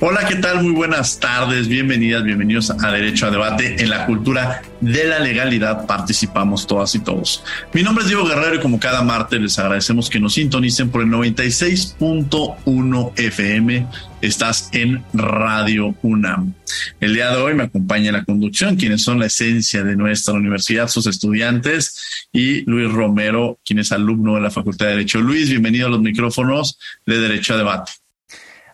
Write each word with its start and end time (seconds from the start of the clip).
Hola, 0.00 0.28
¿qué 0.28 0.36
tal? 0.36 0.62
Muy 0.62 0.70
buenas 0.70 1.18
tardes, 1.18 1.66
bienvenidas, 1.66 2.22
bienvenidos 2.22 2.70
a 2.70 2.92
Derecho 2.92 3.26
a 3.26 3.32
Debate. 3.32 3.82
En 3.82 3.90
la 3.90 4.06
cultura 4.06 4.62
de 4.80 5.06
la 5.06 5.18
legalidad 5.18 5.86
participamos 5.86 6.68
todas 6.68 6.94
y 6.94 7.00
todos. 7.00 7.42
Mi 7.72 7.82
nombre 7.82 8.04
es 8.04 8.08
Diego 8.08 8.24
Guerrero 8.24 8.54
y 8.54 8.60
como 8.60 8.78
cada 8.78 9.02
martes 9.02 9.40
les 9.40 9.58
agradecemos 9.58 10.08
que 10.08 10.20
nos 10.20 10.34
sintonicen 10.34 10.90
por 10.90 11.02
el 11.02 11.08
96.1 11.08 13.12
FM. 13.16 13.88
Estás 14.22 14.70
en 14.72 15.02
Radio 15.14 15.96
UNAM. 16.02 16.54
El 17.00 17.14
día 17.14 17.32
de 17.32 17.42
hoy 17.42 17.54
me 17.54 17.64
acompaña 17.64 18.12
la 18.12 18.24
conducción 18.24 18.76
quienes 18.76 19.02
son 19.02 19.18
la 19.18 19.26
esencia 19.26 19.82
de 19.82 19.96
nuestra 19.96 20.34
universidad, 20.34 20.86
sus 20.86 21.08
estudiantes, 21.08 22.28
y 22.32 22.60
Luis 22.70 22.88
Romero, 22.92 23.58
quien 23.64 23.80
es 23.80 23.90
alumno 23.90 24.36
de 24.36 24.42
la 24.42 24.52
Facultad 24.52 24.86
de 24.86 24.92
Derecho. 24.92 25.20
Luis, 25.20 25.50
bienvenido 25.50 25.88
a 25.88 25.90
los 25.90 26.00
micrófonos 26.00 26.78
de 27.04 27.18
Derecho 27.18 27.54
a 27.54 27.56
Debate. 27.56 27.90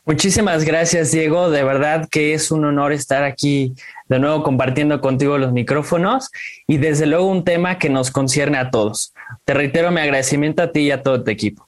Muchísimas 0.07 0.65
gracias, 0.65 1.13
Diego. 1.13 1.51
De 1.51 1.65
verdad 1.65 2.09
que 2.11 2.35
es 2.35 2.51
un 2.51 2.65
honor 2.67 2.93
estar 2.93 3.25
aquí 3.25 3.73
de 4.09 4.19
nuevo 4.19 4.43
compartiendo 4.43 5.01
contigo 5.01 5.39
los 5.39 5.53
micrófonos 5.53 6.31
y 6.67 6.77
desde 6.77 7.07
luego 7.07 7.27
un 7.27 7.43
tema 7.43 7.79
que 7.79 7.89
nos 7.89 8.11
concierne 8.11 8.59
a 8.59 8.71
todos. 8.71 9.15
Te 9.47 9.55
reitero 9.55 9.91
mi 9.91 10.01
agradecimiento 10.01 10.63
a 10.63 10.73
ti 10.73 10.81
y 10.81 10.91
a 10.91 11.03
todo 11.03 11.25
tu 11.25 11.31
equipo. 11.31 11.67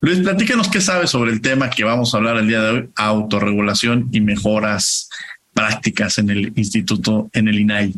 Luis, 0.00 0.18
platícanos 0.18 0.68
qué 0.68 0.80
sabes 0.80 1.10
sobre 1.10 1.32
el 1.32 1.40
tema 1.40 1.70
que 1.70 1.84
vamos 1.84 2.12
a 2.12 2.18
hablar 2.18 2.36
el 2.36 2.48
día 2.48 2.60
de 2.60 2.70
hoy, 2.70 2.90
autorregulación 2.94 4.08
y 4.12 4.20
mejoras 4.20 5.08
prácticas 5.54 6.18
en 6.18 6.30
el 6.30 6.52
instituto, 6.54 7.30
en 7.32 7.48
el 7.48 7.58
INAI. 7.58 7.94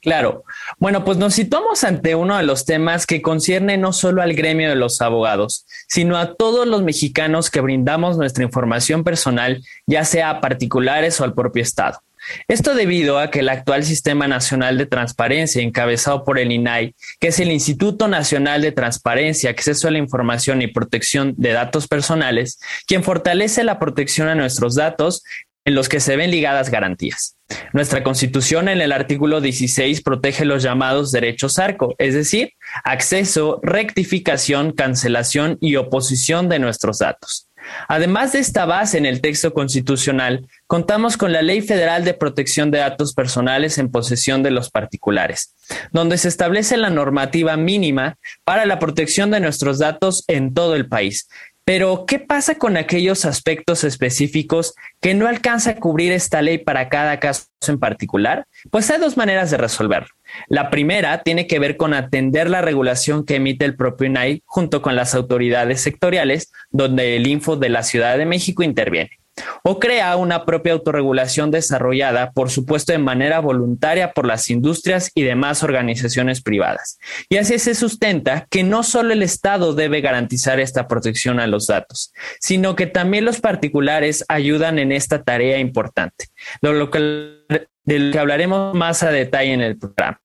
Claro. 0.00 0.44
Bueno, 0.78 1.04
pues 1.04 1.18
nos 1.18 1.34
situamos 1.34 1.84
ante 1.84 2.14
uno 2.14 2.36
de 2.38 2.42
los 2.42 2.64
temas 2.64 3.06
que 3.06 3.20
concierne 3.20 3.76
no 3.76 3.92
solo 3.92 4.22
al 4.22 4.34
gremio 4.34 4.70
de 4.70 4.76
los 4.76 5.02
abogados, 5.02 5.66
sino 5.88 6.16
a 6.16 6.34
todos 6.34 6.66
los 6.66 6.82
mexicanos 6.82 7.50
que 7.50 7.60
brindamos 7.60 8.16
nuestra 8.16 8.44
información 8.44 9.04
personal, 9.04 9.62
ya 9.86 10.04
sea 10.04 10.30
a 10.30 10.40
particulares 10.40 11.20
o 11.20 11.24
al 11.24 11.34
propio 11.34 11.62
Estado. 11.62 12.00
Esto 12.48 12.74
debido 12.74 13.18
a 13.18 13.30
que 13.30 13.40
el 13.40 13.48
actual 13.48 13.84
Sistema 13.84 14.28
Nacional 14.28 14.78
de 14.78 14.86
Transparencia, 14.86 15.62
encabezado 15.62 16.24
por 16.24 16.38
el 16.38 16.52
INAI, 16.52 16.94
que 17.18 17.28
es 17.28 17.40
el 17.40 17.50
Instituto 17.50 18.08
Nacional 18.08 18.62
de 18.62 18.72
Transparencia, 18.72 19.50
Acceso 19.50 19.88
a 19.88 19.90
la 19.90 19.98
Información 19.98 20.62
y 20.62 20.66
Protección 20.66 21.34
de 21.36 21.52
Datos 21.52 21.88
Personales, 21.88 22.58
quien 22.86 23.04
fortalece 23.04 23.64
la 23.64 23.78
protección 23.78 24.28
a 24.28 24.34
nuestros 24.34 24.74
datos, 24.74 25.22
en 25.64 25.74
los 25.74 25.88
que 25.88 26.00
se 26.00 26.16
ven 26.16 26.30
ligadas 26.30 26.70
garantías. 26.70 27.36
Nuestra 27.72 28.02
Constitución 28.02 28.68
en 28.68 28.80
el 28.80 28.92
artículo 28.92 29.40
16 29.40 30.02
protege 30.02 30.44
los 30.44 30.62
llamados 30.62 31.12
derechos 31.12 31.58
arco, 31.58 31.94
es 31.98 32.14
decir, 32.14 32.54
acceso, 32.84 33.60
rectificación, 33.62 34.72
cancelación 34.72 35.58
y 35.60 35.76
oposición 35.76 36.48
de 36.48 36.58
nuestros 36.58 36.98
datos. 36.98 37.50
Además 37.88 38.32
de 38.32 38.38
esta 38.38 38.64
base 38.64 38.98
en 38.98 39.06
el 39.06 39.20
texto 39.20 39.52
constitucional, 39.52 40.48
contamos 40.66 41.16
con 41.16 41.32
la 41.32 41.42
Ley 41.42 41.60
Federal 41.60 42.04
de 42.04 42.14
Protección 42.14 42.70
de 42.70 42.78
Datos 42.78 43.14
Personales 43.14 43.78
en 43.78 43.90
posesión 43.90 44.42
de 44.42 44.50
los 44.50 44.70
particulares, 44.70 45.54
donde 45.92 46.18
se 46.18 46.28
establece 46.28 46.76
la 46.76 46.90
normativa 46.90 47.56
mínima 47.56 48.16
para 48.44 48.66
la 48.66 48.78
protección 48.78 49.30
de 49.30 49.40
nuestros 49.40 49.78
datos 49.78 50.24
en 50.26 50.54
todo 50.54 50.74
el 50.74 50.88
país, 50.88 51.28
pero, 51.72 52.04
¿qué 52.04 52.18
pasa 52.18 52.56
con 52.56 52.76
aquellos 52.76 53.24
aspectos 53.24 53.84
específicos 53.84 54.74
que 55.00 55.14
no 55.14 55.28
alcanza 55.28 55.70
a 55.70 55.76
cubrir 55.76 56.10
esta 56.10 56.42
ley 56.42 56.58
para 56.58 56.88
cada 56.88 57.20
caso 57.20 57.44
en 57.68 57.78
particular? 57.78 58.44
Pues 58.72 58.90
hay 58.90 58.98
dos 58.98 59.16
maneras 59.16 59.52
de 59.52 59.56
resolverlo. 59.56 60.08
La 60.48 60.68
primera 60.68 61.22
tiene 61.22 61.46
que 61.46 61.60
ver 61.60 61.76
con 61.76 61.94
atender 61.94 62.50
la 62.50 62.60
regulación 62.60 63.24
que 63.24 63.36
emite 63.36 63.66
el 63.66 63.76
propio 63.76 64.08
INAI 64.08 64.42
junto 64.46 64.82
con 64.82 64.96
las 64.96 65.14
autoridades 65.14 65.80
sectoriales, 65.80 66.50
donde 66.70 67.14
el 67.14 67.28
Info 67.28 67.54
de 67.54 67.68
la 67.68 67.84
Ciudad 67.84 68.18
de 68.18 68.26
México 68.26 68.64
interviene 68.64 69.19
o 69.62 69.78
crea 69.78 70.16
una 70.16 70.44
propia 70.44 70.72
autorregulación 70.72 71.50
desarrollada, 71.50 72.32
por 72.32 72.50
supuesto, 72.50 72.92
de 72.92 72.98
manera 72.98 73.40
voluntaria 73.40 74.12
por 74.12 74.26
las 74.26 74.50
industrias 74.50 75.10
y 75.14 75.22
demás 75.22 75.62
organizaciones 75.62 76.42
privadas. 76.42 76.98
Y 77.28 77.36
así 77.36 77.58
se 77.58 77.74
sustenta 77.74 78.46
que 78.50 78.62
no 78.62 78.82
solo 78.82 79.12
el 79.12 79.22
Estado 79.22 79.74
debe 79.74 80.00
garantizar 80.00 80.60
esta 80.60 80.88
protección 80.88 81.40
a 81.40 81.46
los 81.46 81.66
datos, 81.66 82.12
sino 82.40 82.76
que 82.76 82.86
también 82.86 83.24
los 83.24 83.40
particulares 83.40 84.24
ayudan 84.28 84.78
en 84.78 84.92
esta 84.92 85.22
tarea 85.22 85.58
importante, 85.58 86.26
de 86.62 86.72
lo 86.72 86.90
que, 86.90 87.46
que 87.86 88.18
hablaremos 88.18 88.74
más 88.74 89.02
a 89.02 89.10
detalle 89.10 89.52
en 89.52 89.60
el 89.60 89.78
programa. 89.78 90.20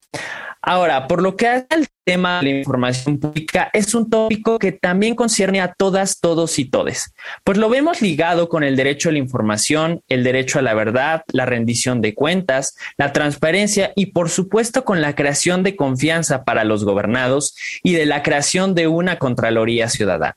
Ahora, 0.68 1.08
por 1.08 1.22
lo 1.22 1.36
que 1.36 1.48
hace 1.48 1.68
al 1.70 1.88
tema 2.03 2.40
de 2.40 2.44
la 2.44 2.58
información 2.58 3.20
pública, 3.20 3.70
es 3.72 3.94
un 3.94 4.09
tópico 4.09 4.58
que 4.58 4.72
también 4.72 5.14
concierne 5.14 5.62
a 5.62 5.72
todas, 5.72 6.20
todos 6.20 6.58
y 6.58 6.66
todes, 6.66 7.14
pues 7.44 7.59
lo 7.59 7.70
vemos 7.70 8.02
ligado 8.02 8.50
con 8.50 8.64
el 8.64 8.76
derecho 8.76 9.09
a 9.09 9.12
la 9.12 9.20
información, 9.20 10.02
el 10.08 10.24
derecho 10.24 10.58
a 10.58 10.64
la 10.64 10.74
verdad, 10.74 11.22
la 11.31 11.46
rendición 11.46 12.02
de 12.02 12.16
cuentas, 12.16 12.76
la 12.98 13.14
transparencia 13.14 13.94
y, 13.96 14.08
por 14.08 14.31
supuesto, 14.31 14.86
con 14.86 15.02
la 15.02 15.14
creación 15.14 15.62
de 15.62 15.76
confianza 15.76 16.44
para 16.44 16.64
los 16.64 16.84
gobernados 16.84 17.56
y 17.84 17.94
de 17.94 18.08
la 18.08 18.24
creación 18.24 18.74
de 18.74 18.88
una 18.88 19.20
Contraloría 19.20 19.88
Ciudadana. 19.88 20.36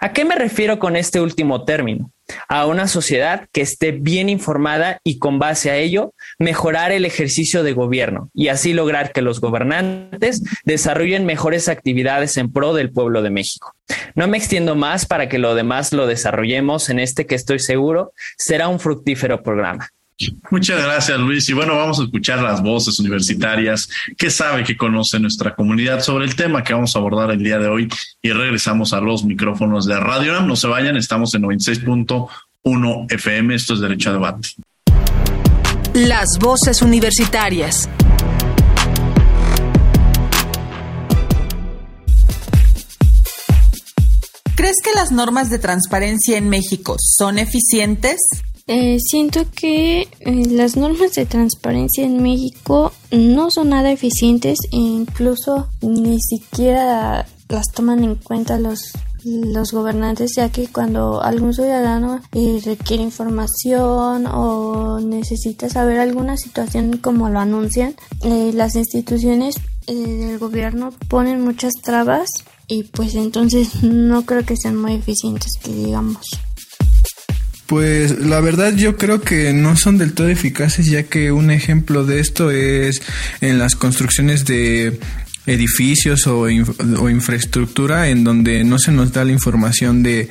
¿A 0.00 0.12
qué 0.12 0.24
me 0.24 0.36
refiero 0.36 0.78
con 0.78 0.94
este 0.94 1.20
último 1.20 1.64
término? 1.64 2.12
A 2.48 2.66
una 2.66 2.86
sociedad 2.86 3.48
que 3.52 3.62
esté 3.62 3.92
bien 3.92 4.28
informada 4.28 5.00
y 5.02 5.18
con 5.18 5.38
base 5.38 5.70
a 5.70 5.76
ello 5.76 6.14
mejorar 6.38 6.92
el 6.92 7.04
ejercicio 7.04 7.62
de 7.62 7.72
gobierno 7.72 8.30
y 8.34 8.48
así 8.48 8.72
lograr 8.72 9.12
que 9.12 9.22
los 9.22 9.40
gobernantes 9.40 10.42
desarrollen 10.64 11.24
mejores 11.26 11.68
actividades 11.68 12.36
en 12.36 12.52
pro 12.52 12.74
del 12.74 12.90
pueblo 12.90 13.22
de 13.22 13.30
México. 13.30 13.74
No 14.14 14.28
me 14.28 14.36
extiendo 14.36 14.74
más 14.74 15.06
para 15.06 15.28
que 15.28 15.38
lo 15.38 15.54
demás 15.54 15.92
lo 15.92 16.06
desarrollemos 16.06 16.90
en 16.90 16.98
este 16.98 17.26
que 17.26 17.34
estoy 17.34 17.58
seguro 17.58 18.12
será 18.36 18.68
un 18.68 18.80
fructífero 18.80 19.42
programa. 19.42 19.90
Muchas 20.50 20.82
gracias, 20.82 21.18
Luis. 21.18 21.46
Y 21.50 21.52
bueno, 21.52 21.76
vamos 21.76 22.00
a 22.00 22.04
escuchar 22.04 22.40
las 22.40 22.62
voces 22.62 22.98
universitarias 22.98 23.88
que 24.16 24.30
sabe 24.30 24.64
que 24.64 24.76
conoce 24.76 25.20
nuestra 25.20 25.54
comunidad 25.54 26.00
sobre 26.00 26.24
el 26.24 26.34
tema 26.34 26.64
que 26.64 26.72
vamos 26.72 26.96
a 26.96 26.98
abordar 26.98 27.30
el 27.30 27.42
día 27.42 27.58
de 27.58 27.68
hoy. 27.68 27.88
Y 28.22 28.30
regresamos 28.30 28.94
a 28.94 29.00
los 29.00 29.24
micrófonos 29.24 29.86
de 29.86 30.00
Radio 30.00 30.40
No 30.40 30.56
se 30.56 30.68
vayan, 30.68 30.96
estamos 30.96 31.34
en 31.34 31.42
96.1 31.42 33.12
FM. 33.12 33.54
Esto 33.54 33.74
es 33.74 33.80
Derecho 33.80 34.10
a 34.10 34.12
Debate. 34.14 34.48
Las 35.96 36.38
voces 36.38 36.82
universitarias. 36.82 37.88
¿Crees 44.56 44.76
que 44.84 44.92
las 44.94 45.10
normas 45.10 45.48
de 45.48 45.58
transparencia 45.58 46.36
en 46.36 46.50
México 46.50 46.96
son 46.98 47.38
eficientes? 47.38 48.18
Eh, 48.66 48.98
siento 49.00 49.46
que 49.50 50.02
eh, 50.02 50.08
las 50.50 50.76
normas 50.76 51.14
de 51.14 51.24
transparencia 51.24 52.04
en 52.04 52.22
México 52.22 52.92
no 53.10 53.50
son 53.50 53.70
nada 53.70 53.90
eficientes 53.90 54.58
e 54.72 54.76
incluso 54.76 55.70
ni 55.80 56.20
siquiera 56.20 57.26
las 57.48 57.72
toman 57.72 58.04
en 58.04 58.16
cuenta 58.16 58.58
los 58.58 58.92
los 59.26 59.72
gobernantes 59.72 60.34
ya 60.36 60.50
que 60.50 60.68
cuando 60.68 61.22
algún 61.22 61.52
ciudadano 61.52 62.20
eh, 62.32 62.60
requiere 62.64 63.02
información 63.02 64.26
o 64.26 65.00
necesita 65.00 65.68
saber 65.68 65.98
alguna 65.98 66.36
situación 66.36 66.98
como 66.98 67.28
lo 67.28 67.40
anuncian 67.40 67.94
las 68.22 68.76
instituciones 68.76 69.56
del 69.86 70.38
gobierno 70.38 70.92
ponen 71.08 71.42
muchas 71.42 71.74
trabas 71.82 72.28
y 72.68 72.84
pues 72.84 73.14
entonces 73.14 73.82
no 73.82 74.24
creo 74.26 74.44
que 74.44 74.56
sean 74.56 74.76
muy 74.76 74.94
eficientes 74.94 75.52
que 75.62 75.72
digamos. 75.72 76.26
Pues 77.66 78.20
la 78.20 78.40
verdad 78.40 78.74
yo 78.76 78.96
creo 78.96 79.20
que 79.22 79.52
no 79.52 79.76
son 79.76 79.98
del 79.98 80.12
todo 80.12 80.28
eficaces 80.28 80.86
ya 80.86 81.02
que 81.02 81.32
un 81.32 81.50
ejemplo 81.50 82.04
de 82.04 82.20
esto 82.20 82.52
es 82.52 83.02
en 83.40 83.58
las 83.58 83.74
construcciones 83.74 84.44
de 84.44 85.00
edificios 85.46 86.26
o, 86.26 86.48
infraestructura 86.48 88.08
en 88.08 88.24
donde 88.24 88.64
no 88.64 88.78
se 88.78 88.92
nos 88.92 89.12
da 89.12 89.24
la 89.24 89.32
información 89.32 90.02
de 90.02 90.28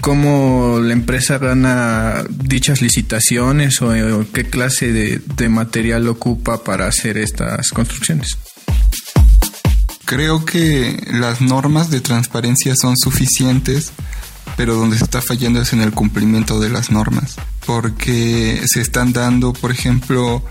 cómo 0.00 0.80
la 0.80 0.92
empresa 0.92 1.38
gana 1.38 2.24
dichas 2.30 2.82
licitaciones 2.82 3.80
o, 3.82 3.92
qué 4.32 4.44
clase 4.44 4.92
de, 4.92 5.20
de 5.36 5.48
material 5.48 6.08
ocupa 6.08 6.64
para 6.64 6.86
hacer 6.86 7.18
estas 7.18 7.68
construcciones. 7.70 8.38
Creo 10.04 10.44
que 10.44 11.02
las 11.10 11.40
normas 11.40 11.90
de 11.90 12.00
transparencia 12.00 12.74
son 12.76 12.96
suficientes 12.96 13.92
pero 14.56 14.74
donde 14.74 14.98
se 14.98 15.04
está 15.04 15.20
fallando 15.20 15.60
es 15.60 15.72
en 15.72 15.80
el 15.80 15.92
cumplimiento 15.92 16.60
de 16.60 16.70
las 16.70 16.90
normas, 16.90 17.36
porque 17.66 18.62
se 18.66 18.80
están 18.80 19.12
dando, 19.12 19.52
por 19.52 19.70
ejemplo, 19.70 20.42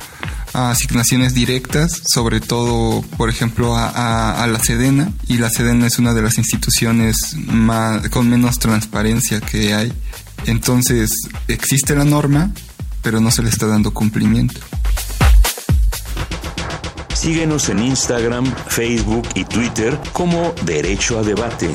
asignaciones 0.54 1.33
directas, 1.33 2.01
sobre 2.06 2.39
todo, 2.39 3.01
por 3.18 3.30
ejemplo, 3.30 3.75
a, 3.75 4.45
la 4.48 4.60
Sedena, 4.60 5.12
y 5.27 5.38
la 5.38 5.50
Sedena 5.50 5.88
es 5.88 6.00
una 6.00 6.13
de 6.13 6.21
las 6.21 6.38
instituciones 6.38 7.36
más, 7.36 8.10
con 8.10 8.30
menos 8.30 8.60
transparencia 8.60 9.42
que 9.42 9.74
hay. 9.74 9.94
Entonces, 10.45 11.12
existe 11.48 11.95
la 11.95 12.06
norma, 12.06 12.51
pero 13.01 13.19
no 13.19 13.31
se 13.31 13.44
le 13.44 13.50
está 13.50 13.68
dando 13.68 13.94
cumplimiento. 13.94 14.59
Síguenos 17.13 17.69
en 17.69 17.80
Instagram, 17.80 18.54
Facebook 18.68 19.27
y 19.36 19.45
Twitter 19.45 19.98
como 20.12 20.54
Derecho 20.66 21.19
a 21.19 21.24
Debate. 21.24 21.74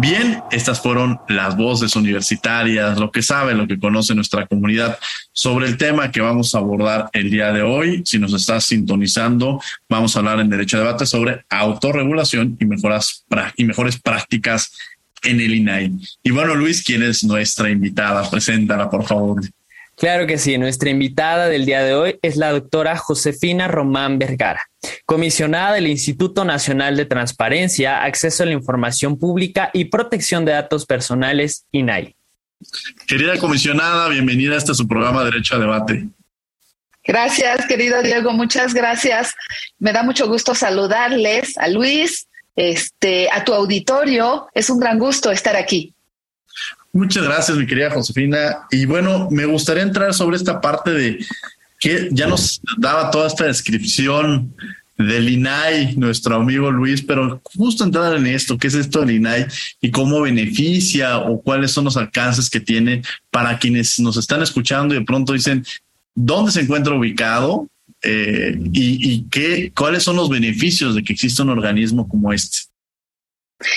Bien, 0.00 0.44
estas 0.52 0.80
fueron 0.80 1.18
las 1.28 1.56
voces 1.56 1.96
universitarias, 1.96 2.96
lo 2.98 3.10
que 3.10 3.20
sabe, 3.20 3.54
lo 3.54 3.66
que 3.66 3.80
conoce 3.80 4.14
nuestra 4.14 4.46
comunidad 4.46 4.96
sobre 5.32 5.66
el 5.66 5.76
tema 5.76 6.12
que 6.12 6.20
vamos 6.20 6.54
a 6.54 6.58
abordar 6.58 7.10
el 7.12 7.28
día 7.30 7.52
de 7.52 7.62
hoy. 7.62 8.02
Si 8.04 8.16
nos 8.16 8.32
estás 8.32 8.64
sintonizando, 8.64 9.60
vamos 9.88 10.14
a 10.14 10.20
hablar 10.20 10.38
en 10.38 10.50
Derecho 10.50 10.76
a 10.76 10.80
Debate 10.80 11.04
sobre 11.04 11.44
autorregulación 11.50 12.56
y, 12.60 12.64
mejoras, 12.66 13.24
y 13.56 13.64
mejores 13.64 14.00
prácticas 14.00 14.72
en 15.24 15.40
el 15.40 15.52
INAI. 15.52 15.92
Y 16.22 16.30
bueno, 16.30 16.54
Luis, 16.54 16.84
¿quién 16.84 17.02
es 17.02 17.24
nuestra 17.24 17.68
invitada? 17.68 18.30
Preséntala, 18.30 18.88
por 18.88 19.04
favor. 19.04 19.42
Claro 19.98 20.28
que 20.28 20.38
sí, 20.38 20.58
nuestra 20.58 20.90
invitada 20.90 21.48
del 21.48 21.66
día 21.66 21.82
de 21.82 21.94
hoy 21.94 22.18
es 22.22 22.36
la 22.36 22.52
doctora 22.52 22.96
Josefina 22.96 23.66
Román 23.66 24.20
Vergara, 24.20 24.70
comisionada 25.04 25.74
del 25.74 25.88
Instituto 25.88 26.44
Nacional 26.44 26.96
de 26.96 27.04
Transparencia, 27.04 28.04
Acceso 28.04 28.44
a 28.44 28.46
la 28.46 28.52
Información 28.52 29.18
Pública 29.18 29.70
y 29.72 29.86
Protección 29.86 30.44
de 30.44 30.52
Datos 30.52 30.86
Personales, 30.86 31.66
INAI. 31.72 32.14
Querida 33.08 33.38
comisionada, 33.38 34.08
bienvenida 34.08 34.54
a 34.54 34.58
este 34.58 34.72
su 34.72 34.86
programa 34.86 35.24
Derecho 35.24 35.56
a 35.56 35.58
Debate. 35.58 36.08
Gracias, 37.02 37.66
querido 37.66 38.00
Diego, 38.00 38.32
muchas 38.32 38.74
gracias. 38.74 39.34
Me 39.80 39.92
da 39.92 40.04
mucho 40.04 40.28
gusto 40.28 40.54
saludarles 40.54 41.58
a 41.58 41.66
Luis, 41.66 42.28
este, 42.54 43.28
a 43.32 43.44
tu 43.44 43.52
auditorio. 43.52 44.46
Es 44.54 44.70
un 44.70 44.78
gran 44.78 44.98
gusto 44.98 45.32
estar 45.32 45.56
aquí. 45.56 45.92
Muchas 46.92 47.24
gracias, 47.24 47.56
mi 47.56 47.66
querida 47.66 47.90
Josefina. 47.90 48.66
Y 48.70 48.86
bueno, 48.86 49.28
me 49.30 49.44
gustaría 49.44 49.82
entrar 49.82 50.14
sobre 50.14 50.36
esta 50.36 50.60
parte 50.60 50.90
de 50.90 51.24
que 51.78 52.08
ya 52.10 52.26
nos 52.26 52.60
daba 52.76 53.10
toda 53.10 53.28
esta 53.28 53.44
descripción 53.44 54.54
del 54.96 55.28
INAI, 55.28 55.94
nuestro 55.96 56.34
amigo 56.34 56.72
Luis, 56.72 57.02
pero 57.02 57.40
justo 57.54 57.84
entrar 57.84 58.16
en 58.16 58.26
esto, 58.26 58.58
¿qué 58.58 58.66
es 58.66 58.74
esto 58.74 59.00
del 59.00 59.12
INAI 59.12 59.46
y 59.80 59.90
cómo 59.92 60.22
beneficia 60.22 61.18
o 61.18 61.40
cuáles 61.40 61.70
son 61.70 61.84
los 61.84 61.96
alcances 61.96 62.50
que 62.50 62.58
tiene 62.58 63.02
para 63.30 63.58
quienes 63.58 64.00
nos 64.00 64.16
están 64.16 64.42
escuchando 64.42 64.94
y 64.94 64.98
de 64.98 65.04
pronto 65.04 65.34
dicen, 65.34 65.64
¿dónde 66.16 66.50
se 66.50 66.62
encuentra 66.62 66.94
ubicado? 66.94 67.68
Eh, 68.02 68.58
y, 68.72 69.12
y 69.12 69.24
qué, 69.30 69.72
cuáles 69.74 70.02
son 70.02 70.16
los 70.16 70.28
beneficios 70.28 70.96
de 70.96 71.04
que 71.04 71.12
exista 71.12 71.44
un 71.44 71.50
organismo 71.50 72.08
como 72.08 72.32
este. 72.32 72.58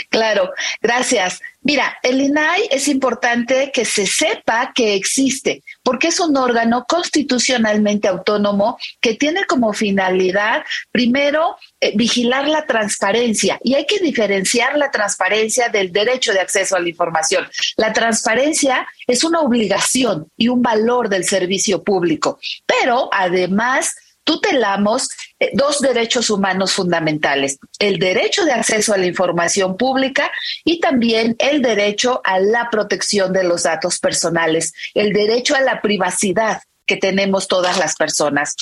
Claro, 0.10 0.52
gracias. 0.81 1.40
Mira, 1.63 2.00
el 2.02 2.19
INAI 2.19 2.69
es 2.72 2.88
importante 2.88 3.72
que 3.72 3.86
se 3.86 4.08
sepa 4.08 4.72
que 4.74 4.96
existe, 4.96 5.63
porque 5.84 6.08
es 6.08 6.19
un 6.19 6.36
órgano 6.36 6.86
constitucionalmente 6.88 8.08
autónomo 8.08 8.80
que 9.00 9.13
tiene 9.13 9.46
como 9.46 9.72
finalidad, 9.72 10.63
primero, 10.92 11.58
eh, 11.80 11.94
vigilar 11.96 12.48
la 12.48 12.66
transparencia. 12.66 13.60
Y 13.63 13.75
hay 13.75 13.86
que 13.86 14.00
diferenciar 14.00 14.75
la 14.75 14.90
transparencia 14.90 15.69
del 15.69 15.92
derecho 15.92 16.34
de 16.34 16.40
acceso 16.40 16.75
a 16.75 16.80
la 16.80 16.90
información. 16.90 17.48
La 17.78 17.94
transparencia 17.94 18.88
es 19.06 19.24
una 19.24 19.42
obligación 19.42 20.31
y 20.38 20.48
un 20.48 20.64
valor 20.64 21.10
del 21.10 21.25
servicio 21.25 21.84
público, 21.84 22.40
pero 22.66 23.07
además 23.12 23.96
tutelamos 24.23 25.09
eh, 25.39 25.51
dos 25.53 25.79
derechos 25.79 26.29
humanos 26.29 26.73
fundamentales, 26.73 27.59
el 27.79 28.00
derecho 28.00 28.45
de 28.45 28.53
acceso 28.53 28.94
a 28.94 28.97
la 28.97 29.06
información 29.06 29.77
pública 29.77 30.31
y 30.63 30.79
también 30.79 31.35
el 31.39 31.62
derecho 31.62 32.21
a 32.23 32.39
la 32.39 32.69
protección 32.69 33.33
de 33.33 33.44
los 33.44 33.63
datos 33.63 34.00
personales, 34.00 34.73
el 34.94 35.13
derecho 35.13 35.56
a 35.56 35.62
la 35.62 35.81
privacidad 35.81 36.62
que 36.85 36.97
tenemos 36.97 37.47
todas 37.47 37.77
las 37.77 37.95
personas. 37.95 38.56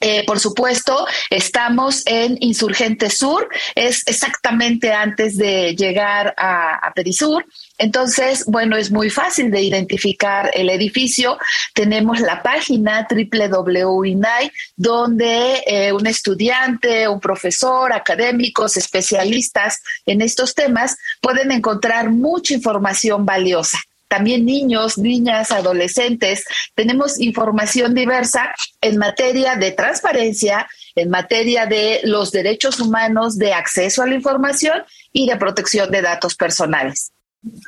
Eh, 0.00 0.24
por 0.26 0.38
supuesto, 0.38 1.06
estamos 1.30 2.02
en 2.06 2.36
Insurgente 2.40 3.08
Sur, 3.08 3.48
es 3.74 4.06
exactamente 4.06 4.92
antes 4.92 5.36
de 5.36 5.74
llegar 5.74 6.34
a, 6.36 6.92
Perisur. 6.94 7.46
Entonces, 7.78 8.44
bueno, 8.46 8.76
es 8.76 8.90
muy 8.90 9.08
fácil 9.08 9.52
de 9.52 9.62
identificar 9.62 10.50
el 10.52 10.68
edificio. 10.68 11.38
Tenemos 11.74 12.20
la 12.20 12.42
página 12.42 13.06
www.inai, 13.08 14.50
donde 14.76 15.62
eh, 15.64 15.92
un 15.92 16.08
estudiante, 16.08 17.06
un 17.08 17.20
profesor, 17.20 17.92
académicos, 17.92 18.76
especialistas 18.76 19.80
en 20.06 20.22
estos 20.22 20.54
temas 20.54 20.96
pueden 21.20 21.52
encontrar 21.52 22.10
mucha 22.10 22.52
información 22.52 23.24
valiosa 23.24 23.78
también 24.08 24.46
niños, 24.46 24.96
niñas, 24.96 25.52
adolescentes. 25.52 26.44
Tenemos 26.74 27.20
información 27.20 27.94
diversa 27.94 28.54
en 28.80 28.96
materia 28.96 29.56
de 29.56 29.72
transparencia, 29.72 30.66
en 30.96 31.10
materia 31.10 31.66
de 31.66 32.00
los 32.04 32.32
derechos 32.32 32.80
humanos, 32.80 33.36
de 33.36 33.52
acceso 33.52 34.02
a 34.02 34.06
la 34.06 34.14
información 34.14 34.82
y 35.12 35.28
de 35.28 35.36
protección 35.36 35.90
de 35.90 36.00
datos 36.00 36.34
personales. 36.34 37.12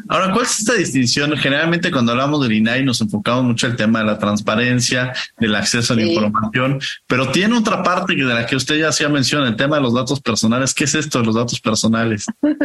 Ahora, 0.09 0.33
¿cuál 0.33 0.45
es 0.45 0.61
esta 0.61 0.75
distinción? 0.75 1.37
Generalmente 1.37 1.91
cuando 1.91 2.13
hablamos 2.13 2.43
del 2.43 2.53
INAI 2.53 2.85
nos 2.85 3.01
enfocamos 3.01 3.45
mucho 3.45 3.67
el 3.67 3.77
tema 3.77 4.01
de 4.01 4.07
la 4.07 4.19
transparencia, 4.19 5.13
del 5.39 5.55
acceso 5.55 5.93
a 5.93 5.97
la 5.97 6.03
información, 6.03 6.81
pero 7.07 7.31
tiene 7.31 7.57
otra 7.57 7.83
parte 7.83 8.15
de 8.15 8.23
la 8.23 8.47
que 8.47 8.57
usted 8.57 8.79
ya 8.79 8.89
hacía 8.89 9.09
mención, 9.09 9.47
el 9.47 9.57
tema 9.57 9.77
de 9.77 9.83
los 9.83 9.95
datos 9.95 10.21
personales. 10.21 10.75
¿Qué 10.75 10.85
es 10.85 10.95
esto 10.95 11.21
de 11.21 11.27
los 11.27 11.35
datos 11.35 11.61
personales? 11.61 12.27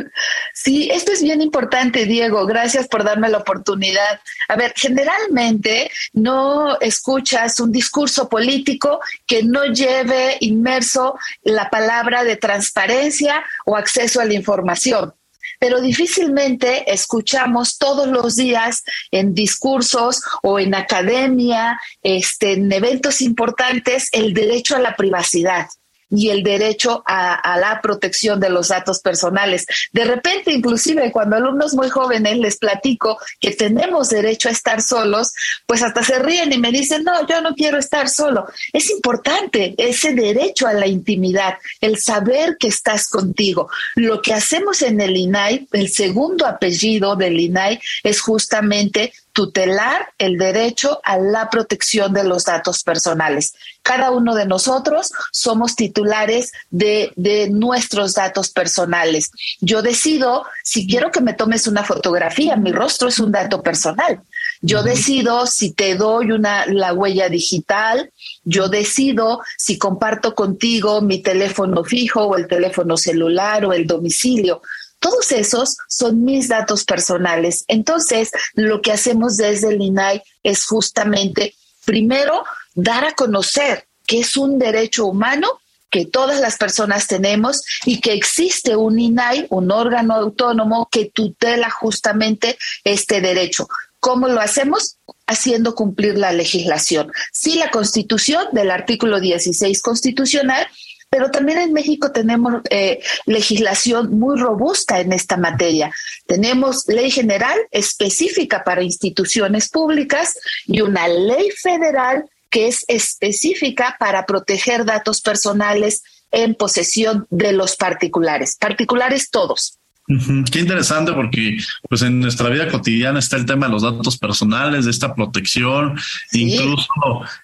Sí, 0.54 0.90
esto 0.92 1.12
es 1.12 1.22
bien 1.22 1.42
importante, 1.42 2.06
Diego. 2.06 2.46
Gracias 2.46 2.88
por 2.88 3.04
darme 3.04 3.30
la 3.30 3.40
oportunidad. 3.40 4.22
A 4.48 4.56
ver, 4.56 4.74
generalmente 4.76 5.92
no 6.14 6.80
escuchas 6.80 7.60
un 7.60 7.72
discurso 7.72 8.30
político 8.30 9.00
que 9.26 9.44
no 9.44 9.66
lleve 9.66 10.38
inmerso 10.40 11.20
la 11.44 11.70
palabra 11.70 12.24
de 12.24 12.38
transparencia 12.38 13.44
o 13.66 13.76
acceso 13.76 14.22
a 14.22 14.26
la 14.26 14.34
información 14.34 15.14
pero 15.60 15.82
difícilmente 15.82 16.92
escuchamos 16.92 17.78
todos 17.78 18.08
los 18.08 18.36
días 18.36 18.84
en 19.12 19.34
discursos 19.34 20.22
o 20.44 20.60
en 20.60 20.76
academia, 20.76 21.80
este, 22.04 22.54
en 22.54 22.72
eventos 22.72 23.22
importantes, 23.22 24.10
el 24.12 24.34
derecho 24.34 24.76
a 24.76 24.80
la 24.80 24.96
privacidad 24.96 25.68
y 26.10 26.30
el 26.30 26.44
derecho 26.44 27.04
a, 27.06 27.58
la 27.58 27.82
protección 27.82 28.40
de 28.40 28.50
los 28.50 28.68
datos 28.68 29.00
personales. 29.00 29.66
De 29.92 30.06
repente, 30.06 30.52
inclusive 30.52 31.12
cuando 31.12 31.36
alumnos 31.36 31.74
muy 31.74 31.90
jóvenes 31.90 32.38
les 32.38 32.58
platico 32.58 33.18
que 33.40 33.52
tenemos 33.52 34.10
derecho 34.10 34.50
a 34.50 34.52
estar 34.52 34.82
solos, 34.82 35.34
pues 35.66 35.82
hasta 35.82 36.04
se 36.04 36.20
ríen 36.20 36.52
y 36.54 36.58
me 36.58 36.72
dicen, 36.72 37.04
no, 37.04 37.26
yo 37.28 37.42
no 37.42 37.54
quiero 37.56 37.78
estar 37.78 38.10
solo. 38.10 38.46
Es 38.74 38.90
importante 38.90 39.74
ese 39.78 40.14
derecho 40.14 40.68
a 40.68 40.74
la 40.74 40.88
intimidad, 40.88 41.56
el 41.82 41.98
saber 41.98 42.58
que 42.60 42.68
estás 42.68 43.08
contigo. 43.08 43.70
Lo 43.96 44.22
que 44.22 44.34
hacemos 44.34 44.82
en 44.82 45.02
el 45.02 45.16
INAI, 45.16 45.68
el 45.72 45.90
segundo 45.90 46.46
apellido 46.46 47.16
del 47.16 47.40
INAI, 47.40 47.80
es 48.04 48.22
justamente 48.22 49.14
tutelar 49.36 50.14
el 50.18 50.38
derecho 50.38 51.02
a 51.04 51.18
la 51.18 51.50
protección 51.50 52.14
de 52.14 52.24
los 52.24 52.46
datos 52.46 52.84
personales. 52.84 53.54
Cada 53.82 54.10
uno 54.12 54.34
de 54.34 54.46
nosotros 54.46 55.12
somos 55.34 55.76
titulares 55.76 56.54
de, 56.70 57.12
nuestros 57.52 58.14
datos 58.14 58.50
personales. 58.50 59.32
Yo 59.60 59.82
decido 59.82 60.46
si 60.64 60.88
quiero 60.88 61.12
que 61.12 61.20
me 61.20 61.34
tomes 61.34 61.68
una 61.68 61.84
fotografía, 61.84 62.56
mi 62.56 62.72
rostro 62.72 63.10
es 63.10 63.20
un 63.20 63.34
dato 63.34 63.62
personal. 63.62 64.22
Yo 64.62 64.84
decido 64.84 65.46
si 65.48 65.74
te 65.74 65.96
doy 65.96 66.32
una, 66.32 66.66
la 66.68 66.94
huella 66.94 67.28
digital, 67.28 68.12
yo 68.46 68.70
decido 68.70 69.42
si 69.58 69.78
comparto 69.78 70.34
contigo 70.34 71.02
mi 71.02 71.22
teléfono 71.22 71.84
fijo 71.84 72.24
o 72.24 72.38
el 72.38 72.48
teléfono 72.48 72.96
celular 72.96 73.66
o 73.66 73.74
el 73.74 73.86
domicilio 73.86 74.62
Todos 75.06 75.32
esos 75.34 75.78
son 75.88 76.24
mis 76.24 76.48
datos 76.48 76.84
personales. 76.84 77.64
Entonces, 77.68 78.32
lo 78.56 78.82
que 78.82 78.92
hacemos 78.92 79.38
desde 79.38 79.68
el 79.68 79.80
INAI 79.80 80.24
es 80.42 80.66
justamente, 80.66 81.54
primero, 81.86 82.44
dar 82.74 83.06
a 83.06 83.14
conocer 83.14 83.88
que 84.08 84.22
es 84.22 84.36
un 84.36 84.58
derecho 84.58 85.06
humano 85.06 85.48
que 85.92 86.08
todas 86.08 86.42
las 86.42 86.58
personas 86.58 87.06
tenemos 87.06 87.62
y 87.86 88.02
que 88.02 88.14
existe 88.14 88.76
un 88.76 88.98
INAI, 88.98 89.46
un 89.52 89.70
órgano 89.70 90.16
autónomo 90.16 90.90
que 90.92 91.12
tutela 91.14 91.70
justamente 91.70 92.58
este 92.84 93.22
derecho. 93.22 93.68
¿Cómo 94.00 94.28
lo 94.28 94.42
hacemos? 94.42 94.98
Haciendo 95.28 95.76
cumplir 95.76 96.18
la 96.18 96.32
legislación. 96.32 97.12
Sí, 97.32 97.60
la 97.60 97.70
constitución 97.70 98.48
del 98.54 98.72
artículo 98.72 99.20
16 99.20 99.84
constitucional, 99.84 100.68
pero 101.16 101.32
también 101.32 101.60
en 101.60 101.72
México 101.72 102.12
tenemos 102.12 102.56
eh, 102.70 103.00
legislación 103.26 104.20
muy 104.20 104.38
robusta 104.38 105.00
en 105.00 105.14
esta 105.14 105.38
materia. 105.38 105.90
Tenemos 106.28 106.90
ley 106.90 107.10
general 107.10 107.58
específica 107.72 108.66
para 108.66 108.84
instituciones 108.84 109.70
públicas 109.70 110.38
y 110.66 110.82
una 110.82 111.08
ley 111.08 111.52
federal 111.52 112.30
que 112.50 112.68
es 112.68 112.84
específica 112.90 113.96
para 113.98 114.26
proteger 114.26 114.84
datos 114.84 115.22
personales 115.22 116.04
en 116.32 116.54
posesión 116.54 117.28
de 117.30 117.54
los 117.54 117.78
particulares, 117.78 118.58
particulares 118.60 119.30
todos. 119.30 119.80
Qué 120.08 120.60
interesante 120.60 121.14
porque 121.14 121.58
pues 121.90 122.04
en 122.04 122.20
nuestra 122.20 122.50
vida 122.50 122.68
cotidiana 122.68 123.18
está 123.18 123.38
el 123.38 123.46
tema 123.48 123.66
de 123.66 123.72
los 123.72 123.82
datos 123.82 124.20
personales, 124.20 124.86
de 124.86 124.92
esta 124.92 125.16
protección, 125.16 125.98
incluso 126.32 126.88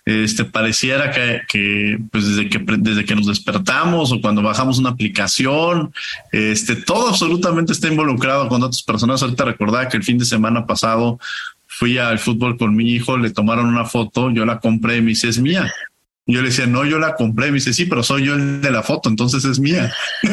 este 0.05 0.45
pareciera 0.45 1.11
que, 1.11 1.99
pues 2.11 2.27
desde 2.27 2.49
que 2.49 2.63
desde 2.77 3.03
que 3.03 3.15
nos 3.15 3.25
despertamos 3.25 4.11
o 4.11 4.21
cuando 4.21 4.43
bajamos 4.43 4.77
una 4.77 4.91
aplicación, 4.91 5.91
este 6.31 6.75
todo 6.75 7.09
absolutamente 7.09 7.73
está 7.73 7.87
involucrado 7.87 8.47
con 8.47 8.61
datos 8.61 8.83
personales. 8.83 9.23
Ahorita 9.23 9.43
recordaba 9.43 9.87
que 9.89 9.97
el 9.97 10.03
fin 10.03 10.19
de 10.19 10.25
semana 10.25 10.67
pasado 10.67 11.19
fui 11.65 11.97
al 11.97 12.19
fútbol 12.19 12.57
con 12.57 12.75
mi 12.75 12.91
hijo, 12.91 13.17
le 13.17 13.31
tomaron 13.31 13.65
una 13.65 13.85
foto, 13.85 14.29
yo 14.29 14.45
la 14.45 14.59
compré 14.59 14.97
y 14.97 15.01
me 15.01 15.09
dice, 15.09 15.29
es 15.29 15.39
mía 15.39 15.71
yo 16.27 16.41
le 16.41 16.49
decía, 16.49 16.67
no, 16.67 16.85
yo 16.85 16.99
la 16.99 17.15
compré. 17.15 17.47
Me 17.47 17.55
dice, 17.55 17.73
sí, 17.73 17.85
pero 17.85 18.03
soy 18.03 18.25
yo 18.25 18.35
el 18.35 18.61
de 18.61 18.71
la 18.71 18.83
foto, 18.83 19.09
entonces 19.09 19.43
es 19.45 19.59
mía. 19.59 19.93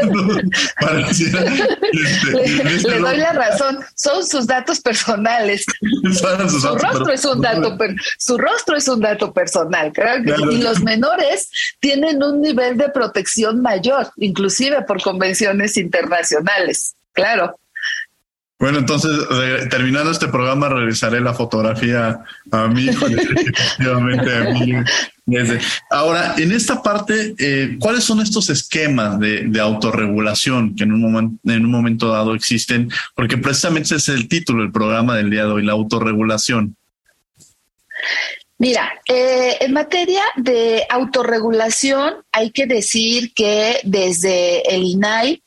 Este, 1.99 2.91
le, 2.91 2.99
doy 2.99 3.17
la 3.17 3.33
razón, 3.33 3.79
son 3.95 4.25
sus 4.27 4.47
datos 4.47 4.81
personales. 4.81 5.65
su 6.13 6.77
rostro 6.77 7.13
es 7.13 7.25
un 7.25 7.41
dato, 7.41 7.77
su 8.19 8.39
rostro 8.39 8.77
es 8.77 8.89
un 8.89 9.01
dato 9.01 9.33
personal. 9.33 9.93
Y 10.51 10.59
los 10.59 10.83
menores 10.83 11.51
tienen 11.81 12.23
un 12.23 12.41
nivel 12.41 12.77
de 12.77 12.89
protección 12.91 13.61
mayor, 13.63 14.11
inclusive 14.17 14.83
por 14.83 15.03
convenciones 15.03 15.77
internacionales. 15.77 16.95
Claro. 17.13 17.59
Bueno, 18.59 18.79
entonces, 18.79 19.13
terminando 19.71 20.11
este 20.11 20.27
programa, 20.27 20.69
realizaré 20.69 21.21
la 21.21 21.33
fotografía 21.33 22.21
a 22.51 22.67
mí. 22.67 22.89
Ahora, 25.91 26.35
en 26.39 26.51
esta 26.51 26.83
parte, 26.83 27.35
eh, 27.39 27.77
¿cuáles 27.79 28.03
son 28.03 28.21
estos 28.21 28.51
esquemas 28.51 29.21
de, 29.21 29.61
autorregulación 29.61 30.75
que 30.75 30.83
en 30.83 30.93
un, 30.93 31.39
en 31.45 31.65
un 31.65 31.71
momento 31.71 32.09
dado 32.09 32.35
existen? 32.35 32.91
Porque 33.15 33.39
precisamente 33.39 33.95
ese 33.95 33.97
es 33.97 34.09
el 34.09 34.27
título 34.27 34.63
del 34.63 34.73
programa 34.73 35.15
del 35.15 35.31
día 35.31 35.45
de 35.45 35.53
hoy, 35.53 35.65
la 35.65 35.73
autorregulación. 35.73 36.75
Mira, 38.61 38.93
eh, 39.09 39.57
en 39.61 39.73
materia 39.73 40.23
de 40.35 40.85
autorregulación 40.91 42.15
hay 42.33 42.51
que 42.51 42.67
decir 42.67 43.33
que 43.33 43.79
desde 43.85 44.75
el 44.75 44.83
INAI 44.83 45.41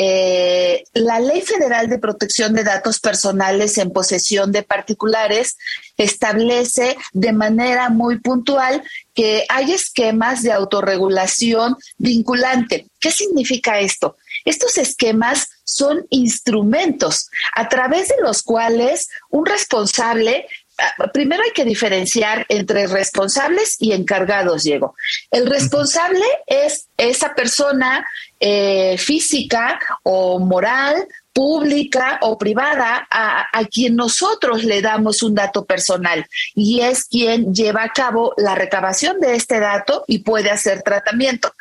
eh, 0.00 0.84
la 0.94 1.18
Ley 1.18 1.42
Federal 1.42 1.88
de 1.88 1.98
Protección 1.98 2.52
de 2.52 2.62
Datos 2.62 3.00
Personales 3.00 3.78
en 3.78 3.90
posesión 3.90 4.52
de 4.52 4.62
particulares 4.62 5.58
establece 5.96 6.96
de 7.12 7.32
manera 7.32 7.88
muy 7.88 8.20
puntual 8.20 8.80
que 9.12 9.44
hay 9.48 9.72
esquemas 9.72 10.44
de 10.44 10.52
autorregulación 10.52 11.76
vinculante. 11.96 12.86
¿Qué 13.00 13.10
significa 13.10 13.80
esto? 13.80 14.16
Estos 14.44 14.78
esquemas 14.78 15.48
son 15.64 16.06
instrumentos 16.10 17.28
a 17.56 17.68
través 17.68 18.06
de 18.06 18.22
los 18.22 18.44
cuales 18.44 19.08
un 19.30 19.46
responsable 19.46 20.46
ah, 20.78 21.08
primero 21.12 21.42
hay 21.42 21.50
que 21.50 21.64
diferenciar 21.64 22.46
entre 22.48 22.86
responsables 22.86 23.74
y 23.80 23.94
encargados, 23.94 24.62
Diego. 24.62 24.94
El 25.32 25.50
responsable 25.50 26.24
es 26.46 26.86
esa 26.96 27.34
persona 27.34 28.06
eh, 28.40 28.96
física 28.98 29.80
o 30.10 30.38
moral, 30.38 31.06
pública 31.34 32.18
o 32.22 32.38
privada, 32.38 33.06
a, 33.10 33.46
a, 33.52 33.64
quien 33.66 33.94
nosotros 33.94 34.64
le 34.64 34.80
damos 34.80 35.22
un 35.22 35.34
dato 35.34 35.66
personal 35.66 36.26
y 36.54 36.80
es 36.80 37.04
quien 37.04 37.54
lleva 37.54 37.82
a 37.82 37.92
cabo 37.92 38.32
la 38.38 38.54
recabación 38.54 39.20
de 39.20 39.34
este 39.34 39.60
dato 39.60 40.04
y 40.06 40.20
puede 40.20 40.50
hacer 40.50 40.80
tratamiento. 40.80 41.52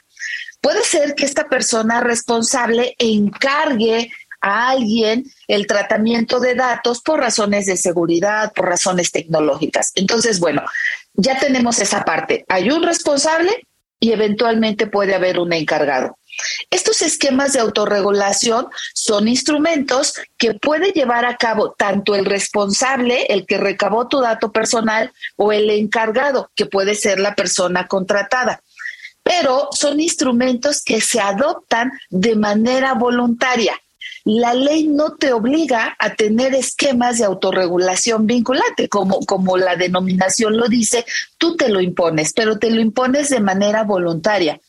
Puede 0.61 0.81
ser 0.85 1.13
que 1.13 1.25
esta 1.25 1.49
persona 1.49 1.99
responsable 1.99 2.95
encargue 2.99 4.13
a 4.39 4.69
alguien 4.69 5.25
el 5.49 5.67
tratamiento 5.67 6.39
de 6.39 6.55
datos 6.55 7.01
por 7.01 7.19
razones 7.19 7.65
de 7.65 7.75
seguridad, 7.75 8.53
por 8.53 8.69
razones 8.69 9.11
tecnológicas. 9.11 9.91
Entonces, 9.95 10.39
bueno, 10.39 10.61
ya 11.15 11.37
tenemos 11.37 11.79
esa 11.79 12.05
parte. 12.05 12.45
Hay 12.47 12.71
un 12.71 12.81
responsable 12.81 13.67
y 13.99 14.13
eventualmente 14.13 14.87
puede 14.87 15.15
haber 15.15 15.37
un 15.37 15.51
encargado. 15.51 16.17
Estos 16.69 17.01
esquemas 17.01 17.53
de 17.53 17.59
autorregulación 17.59 18.67
son 18.93 19.27
instrumentos 19.27 20.15
que 20.37 20.53
puede 20.53 20.91
llevar 20.91 21.25
a 21.25 21.37
cabo 21.37 21.71
tanto 21.71 22.15
el 22.15 22.25
responsable, 22.25 23.25
el 23.29 23.45
que 23.45 23.57
recabó 23.57 24.07
tu 24.07 24.19
dato 24.19 24.51
personal, 24.51 25.11
o 25.35 25.51
el 25.51 25.69
encargado, 25.69 26.51
que 26.55 26.65
puede 26.65 26.95
ser 26.95 27.19
la 27.19 27.35
persona 27.35 27.87
contratada. 27.87 28.61
Pero 29.23 29.69
son 29.71 29.99
instrumentos 29.99 30.83
que 30.83 31.01
se 31.01 31.19
adoptan 31.19 31.91
de 32.09 32.35
manera 32.35 32.93
voluntaria. 32.93 33.73
La 34.23 34.53
ley 34.53 34.87
no 34.87 35.15
te 35.15 35.31
obliga 35.31 35.95
a 35.99 36.15
tener 36.15 36.53
esquemas 36.53 37.17
de 37.17 37.25
autorregulación 37.25 38.27
vinculante, 38.27 38.89
como, 38.89 39.21
como 39.21 39.57
la 39.57 39.77
denominación 39.77 40.57
lo 40.57 40.67
dice, 40.67 41.05
tú 41.37 41.55
te 41.55 41.69
lo 41.69 41.79
impones, 41.79 42.33
pero 42.33 42.59
te 42.59 42.69
lo 42.69 42.81
impones 42.81 43.29
de 43.29 43.39
manera 43.39 43.83
voluntaria. 43.83 44.59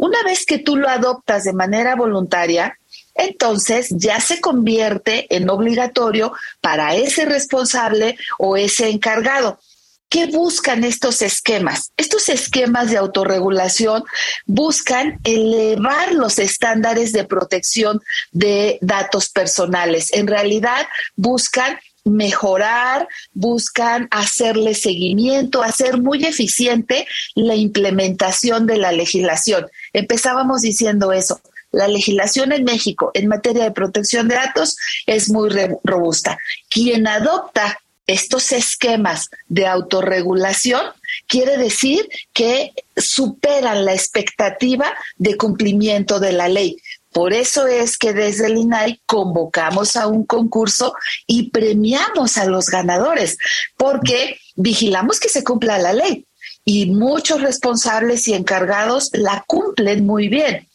Una 0.00 0.22
vez 0.22 0.46
que 0.46 0.56
tú 0.56 0.76
lo 0.78 0.88
adoptas 0.88 1.44
de 1.44 1.52
manera 1.52 1.94
voluntaria, 1.94 2.78
entonces 3.14 3.88
ya 3.90 4.18
se 4.18 4.40
convierte 4.40 5.26
en 5.28 5.50
obligatorio 5.50 6.32
para 6.62 6.94
ese 6.94 7.26
responsable 7.26 8.16
o 8.38 8.56
ese 8.56 8.88
encargado. 8.88 9.60
¿Qué 10.08 10.24
buscan 10.24 10.84
estos 10.84 11.20
esquemas? 11.20 11.92
Estos 11.98 12.30
esquemas 12.30 12.90
de 12.90 12.96
autorregulación 12.96 14.02
buscan 14.46 15.20
elevar 15.22 16.14
los 16.14 16.38
estándares 16.38 17.12
de 17.12 17.24
protección 17.24 18.00
de 18.32 18.78
datos 18.80 19.28
personales. 19.28 20.14
En 20.14 20.26
realidad 20.26 20.88
buscan 21.14 21.78
mejorar, 22.04 23.06
buscan 23.32 24.08
hacerle 24.10 24.74
seguimiento, 24.74 25.62
hacer 25.62 25.98
muy 25.98 26.24
eficiente 26.24 27.06
la 27.34 27.54
implementación 27.54 28.66
de 28.66 28.78
la 28.78 28.92
legislación. 28.92 29.66
Empezábamos 29.92 30.62
diciendo 30.62 31.12
eso. 31.12 31.40
La 31.72 31.86
legislación 31.86 32.52
en 32.52 32.64
México 32.64 33.10
en 33.14 33.28
materia 33.28 33.64
de 33.64 33.70
protección 33.70 34.28
de 34.28 34.34
datos 34.34 34.76
es 35.06 35.30
muy 35.30 35.50
robusta. 35.84 36.38
Quien 36.68 37.06
adopta 37.06 37.78
estos 38.06 38.50
esquemas 38.50 39.30
de 39.48 39.68
autorregulación 39.68 40.82
quiere 41.28 41.56
decir 41.56 42.08
que 42.32 42.72
superan 42.96 43.84
la 43.84 43.94
expectativa 43.94 44.92
de 45.16 45.36
cumplimiento 45.36 46.18
de 46.18 46.32
la 46.32 46.48
ley. 46.48 46.76
Por 47.12 47.32
eso 47.32 47.66
es 47.66 47.98
que 47.98 48.12
desde 48.12 48.46
el 48.46 48.58
INAI 48.58 49.00
convocamos 49.06 49.96
a 49.96 50.06
un 50.08 50.24
concurso 50.24 50.94
y 51.26 51.50
premiamos 51.50 52.36
a 52.36 52.46
los 52.46 52.66
ganadores, 52.66 53.36
porque 53.76 54.38
vigilamos 54.56 55.20
que 55.20 55.28
se 55.28 55.44
cumpla 55.44 55.78
la 55.78 55.92
ley 55.92 56.26
y 56.64 56.86
muchos 56.86 57.40
responsables 57.40 58.28
y 58.28 58.34
encargados 58.34 59.10
la 59.12 59.44
cumplen 59.46 60.06
muy 60.06 60.28
bien. 60.28 60.68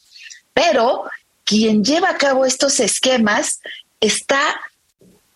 Pero 0.54 1.04
quien 1.44 1.84
lleva 1.84 2.10
a 2.10 2.18
cabo 2.18 2.46
estos 2.46 2.80
esquemas 2.80 3.60
está 4.00 4.60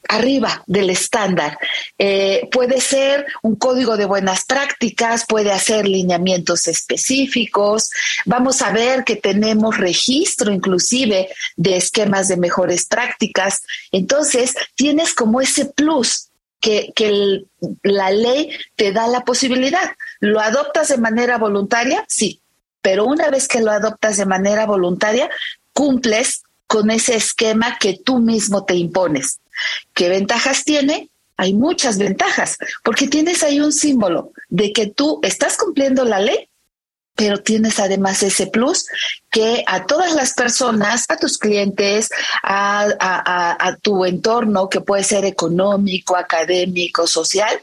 arriba 0.09 0.63
del 0.65 0.89
estándar. 0.89 1.57
Eh, 1.97 2.49
puede 2.51 2.81
ser 2.81 3.27
un 3.43 3.55
código 3.55 3.95
de 3.95 4.05
buenas 4.05 4.43
prácticas, 4.43 5.25
puede 5.27 5.51
hacer 5.51 5.87
lineamientos 5.87 6.67
específicos. 6.67 7.91
Vamos 8.25 8.61
a 8.61 8.71
ver 8.71 9.03
que 9.03 9.17
tenemos 9.17 9.77
registro 9.77 10.51
inclusive 10.51 11.29
de 11.55 11.77
esquemas 11.77 12.27
de 12.27 12.37
mejores 12.37 12.85
prácticas. 12.85 13.61
Entonces, 13.91 14.55
tienes 14.75 15.13
como 15.13 15.41
ese 15.41 15.65
plus 15.65 16.29
que, 16.59 16.91
que 16.95 17.43
la 17.83 18.09
ley 18.09 18.51
te 18.75 18.91
da 18.91 19.07
la 19.07 19.21
posibilidad. 19.21 19.91
¿Lo 20.19 20.39
adoptas 20.39 20.89
de 20.89 20.97
manera 20.97 21.37
voluntaria? 21.37 22.05
Sí, 22.07 22.41
pero 22.81 23.05
una 23.05 23.29
vez 23.29 23.47
que 23.47 23.61
lo 23.61 23.71
adoptas 23.71 24.17
de 24.17 24.25
manera 24.25 24.65
voluntaria, 24.65 25.29
cumples 25.73 26.43
con 26.67 26.91
ese 26.91 27.15
esquema 27.15 27.77
que 27.79 27.97
tú 28.03 28.19
mismo 28.19 28.65
te 28.65 28.75
impones. 28.75 29.39
¿Qué 29.93 30.09
ventajas 30.09 30.63
tiene? 30.63 31.09
Hay 31.35 31.53
muchas 31.53 31.97
ventajas, 31.97 32.57
porque 32.83 33.07
tienes 33.07 33.43
ahí 33.43 33.59
un 33.59 33.71
símbolo 33.71 34.31
de 34.49 34.73
que 34.73 34.87
tú 34.87 35.19
estás 35.23 35.57
cumpliendo 35.57 36.03
la 36.03 36.19
ley, 36.19 36.49
pero 37.15 37.41
tienes 37.41 37.79
además 37.79 38.23
ese 38.23 38.47
plus 38.47 38.85
que 39.29 39.63
a 39.67 39.85
todas 39.85 40.13
las 40.15 40.33
personas, 40.33 41.05
a 41.09 41.17
tus 41.17 41.37
clientes, 41.37 42.09
a, 42.43 43.75
tu 43.81 44.05
entorno, 44.05 44.69
que 44.69 44.81
puede 44.81 45.03
ser 45.03 45.25
económico, 45.25 46.15
académico, 46.15 47.07
social, 47.07 47.61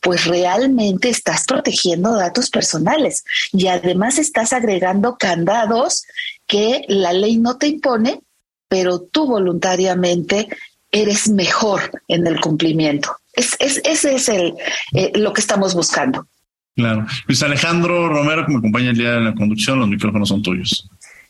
pues 0.00 0.24
realmente 0.24 1.08
estás 1.08 1.44
protegiendo 1.44 2.16
datos 2.16 2.50
personales 2.50 3.24
y 3.52 3.66
además 3.66 4.18
estás 4.18 4.52
agregando 4.52 5.16
candados 5.16 6.04
que 6.46 6.84
la 6.88 7.12
ley 7.12 7.36
no 7.36 7.56
te 7.56 7.68
impone, 7.68 8.20
pero 8.68 9.00
tú 9.00 9.26
voluntariamente 9.26 10.48
eres 10.90 11.28
mejor 11.28 12.02
en 12.08 12.26
el 12.26 12.40
cumplimiento. 12.40 13.16
Es, 13.32 13.56
ese 13.58 14.14
es 14.14 14.28
el, 14.28 14.54
eh, 14.94 15.12
lo 15.14 15.32
que 15.32 15.40
estamos 15.40 15.74
buscando. 15.74 16.26
Claro. 16.74 17.06
Luis 17.26 17.42
Alejandro 17.42 18.08
Romero, 18.08 18.44
que 18.44 18.52
me 18.52 18.58
acompaña 18.58 18.90
el 18.90 18.98
día 18.98 19.14
en 19.16 19.24
la 19.24 19.34
conducción, 19.34 19.78
los 19.80 19.88
micrófonos 19.88 20.28
son 20.28 20.42
tuyos. 20.42 20.88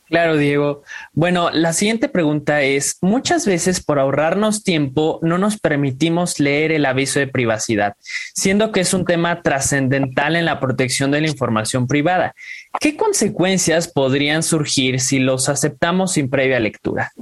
Claro, 0.08 0.36
Diego. 0.36 0.82
Bueno, 1.12 1.50
la 1.50 1.72
siguiente 1.72 2.08
pregunta 2.08 2.62
es, 2.62 2.98
muchas 3.00 3.44
veces 3.44 3.82
por 3.82 3.98
ahorrarnos 3.98 4.62
tiempo 4.62 5.18
no 5.22 5.36
nos 5.36 5.58
permitimos 5.58 6.38
leer 6.38 6.70
el 6.70 6.86
aviso 6.86 7.18
de 7.18 7.26
privacidad, 7.26 7.96
siendo 8.32 8.70
que 8.70 8.80
es 8.80 8.94
un 8.94 9.04
tema 9.04 9.42
trascendental 9.42 10.36
en 10.36 10.44
la 10.44 10.60
protección 10.60 11.10
de 11.10 11.22
la 11.22 11.26
información 11.26 11.88
privada. 11.88 12.34
¿Qué 12.78 12.96
consecuencias 12.96 13.88
podrían 13.88 14.44
surgir 14.44 15.00
si 15.00 15.18
los 15.18 15.48
aceptamos 15.48 16.12
sin 16.12 16.30
previa 16.30 16.60
lectura? 16.60 17.12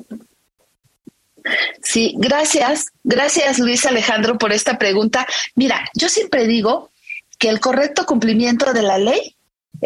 Sí, 1.83 2.15
gracias. 2.19 2.87
Gracias, 3.03 3.59
Luis 3.59 3.87
Alejandro, 3.87 4.37
por 4.37 4.53
esta 4.53 4.79
pregunta. 4.79 5.27
Mira, 5.55 5.89
yo 5.95 6.09
siempre 6.11 6.47
digo 6.47 6.91
que 7.39 7.49
el 7.49 7.61
correcto 7.61 8.05
cumplimiento 8.05 8.73
de 8.73 8.83
la 8.83 8.99
ley 8.99 9.37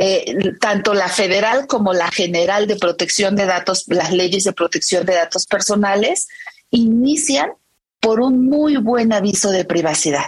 eh, 0.01 0.55
tanto 0.61 0.95
la 0.95 1.09
federal 1.09 1.67
como 1.67 1.93
la 1.93 2.09
general 2.09 2.69
de 2.69 2.77
protección 2.77 3.35
de 3.35 3.47
datos, 3.47 3.83
las 3.89 4.13
leyes 4.13 4.45
de 4.45 4.53
protección 4.53 5.05
de 5.05 5.17
datos 5.17 5.45
personales, 5.47 6.29
inician 6.71 7.51
por 7.99 8.21
un 8.21 8.49
muy 8.49 8.77
buen 8.77 9.13
aviso 9.13 9.51
de 9.51 9.65
privacidad. 9.65 10.27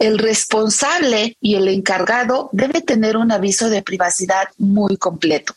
El 0.00 0.18
responsable 0.18 1.36
y 1.40 1.54
el 1.54 1.68
encargado 1.68 2.50
debe 2.50 2.80
tener 2.80 3.16
un 3.16 3.30
aviso 3.30 3.70
de 3.70 3.82
privacidad 3.82 4.48
muy 4.58 4.96
completo. 4.96 5.54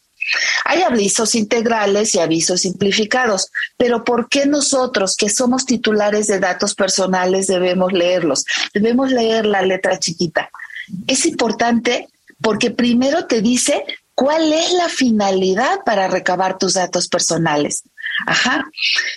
Hay 0.66 0.84
avisos 0.84 1.34
integrales 1.34 2.14
y 2.14 2.20
avisos 2.20 2.62
simplificados, 2.62 3.50
pero 3.78 4.04
¿por 4.04 4.30
qué 4.30 4.46
nosotros 4.46 5.18
que 5.18 5.30
somos 5.30 5.66
titulares 5.66 6.28
de 6.28 6.40
datos 6.40 6.76
personales 6.76 7.48
debemos 7.48 7.94
leerlos? 7.94 8.46
Debemos 8.76 9.12
leer 9.12 9.48
la 9.48 9.64
letra 9.64 9.98
chiquita. 9.98 10.52
Es 11.08 11.26
importante 11.26 12.10
porque 12.44 12.70
primero 12.70 13.26
te 13.26 13.42
dice 13.42 13.84
cuál 14.14 14.52
es 14.54 14.74
la 14.74 14.90
finalidad 14.90 15.80
para 15.86 16.08
recabar 16.08 16.58
tus 16.58 16.74
datos 16.76 17.08
personales. 17.08 17.84
Ajá. 18.28 18.66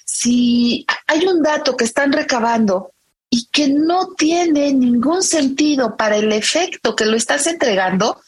Si 0.05 0.87
hay 1.09 1.27
un 1.27 1.43
dato 1.43 1.77
que 1.77 1.85
están 1.85 2.13
recabando 2.13 2.93
y 3.29 3.49
que 3.53 3.69
no 3.69 4.15
tiene 4.17 4.73
ningún 4.73 5.23
sentido 5.23 5.97
para 5.97 6.17
el 6.17 6.33
efecto 6.33 6.95
que 6.95 7.05
lo 7.05 7.17
estás 7.17 7.47
entregando, 7.49 8.21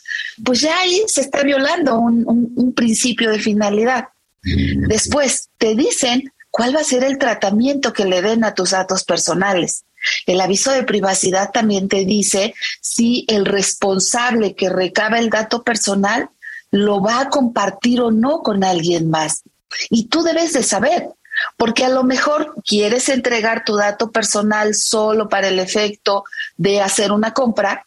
pues 0.45 0.61
ya 0.61 0.79
ahí 0.81 1.03
se 1.07 1.21
está 1.21 1.43
violando 1.43 1.99
un, 1.99 2.25
un 2.27 2.73
principio 2.75 3.31
de 3.31 3.39
finalidad. 3.39 4.09
Después 4.43 5.49
te 5.59 5.75
dicen 5.75 6.33
cuál 6.51 6.75
va 6.75 6.81
a 6.81 6.85
ser 6.85 7.05
el 7.05 7.19
tratamiento 7.19 7.93
que 7.93 8.05
le 8.05 8.21
den 8.21 8.43
a 8.45 8.55
tus 8.55 8.71
datos 8.71 9.05
personales. 9.05 9.85
El 10.27 10.41
aviso 10.41 10.71
de 10.71 10.83
privacidad 10.83 11.51
también 11.51 11.89
te 11.89 12.05
dice 12.05 12.55
si 12.81 13.25
el 13.29 13.45
responsable 13.45 14.55
que 14.55 14.69
recaba 14.69 15.19
el 15.19 15.31
dato 15.31 15.63
personal 15.63 16.31
lo 16.71 17.01
va 17.01 17.21
a 17.21 17.29
compartir 17.31 18.01
o 18.01 18.11
no 18.11 18.43
con 18.43 18.65
alguien 18.65 19.11
más. 19.11 19.43
Y 19.91 20.07
tú 20.07 20.23
debes 20.23 20.53
de 20.53 20.63
saber, 20.63 21.11
porque 21.57 21.85
a 21.85 21.89
lo 21.89 22.05
mejor 22.05 22.55
quieres 22.65 23.09
entregar 23.09 23.65
tu 23.65 23.77
dato 23.77 24.11
personal 24.11 24.75
solo 24.75 25.29
para 25.29 25.49
el 25.49 25.59
efecto 25.59 26.25
de 26.57 26.81
hacer 26.81 27.13
una 27.13 27.33
compra, 27.33 27.87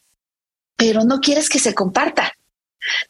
pero 0.75 1.03
no 1.03 1.19
quieres 1.19 1.49
que 1.49 1.59
se 1.59 1.73
comparta. 1.73 2.33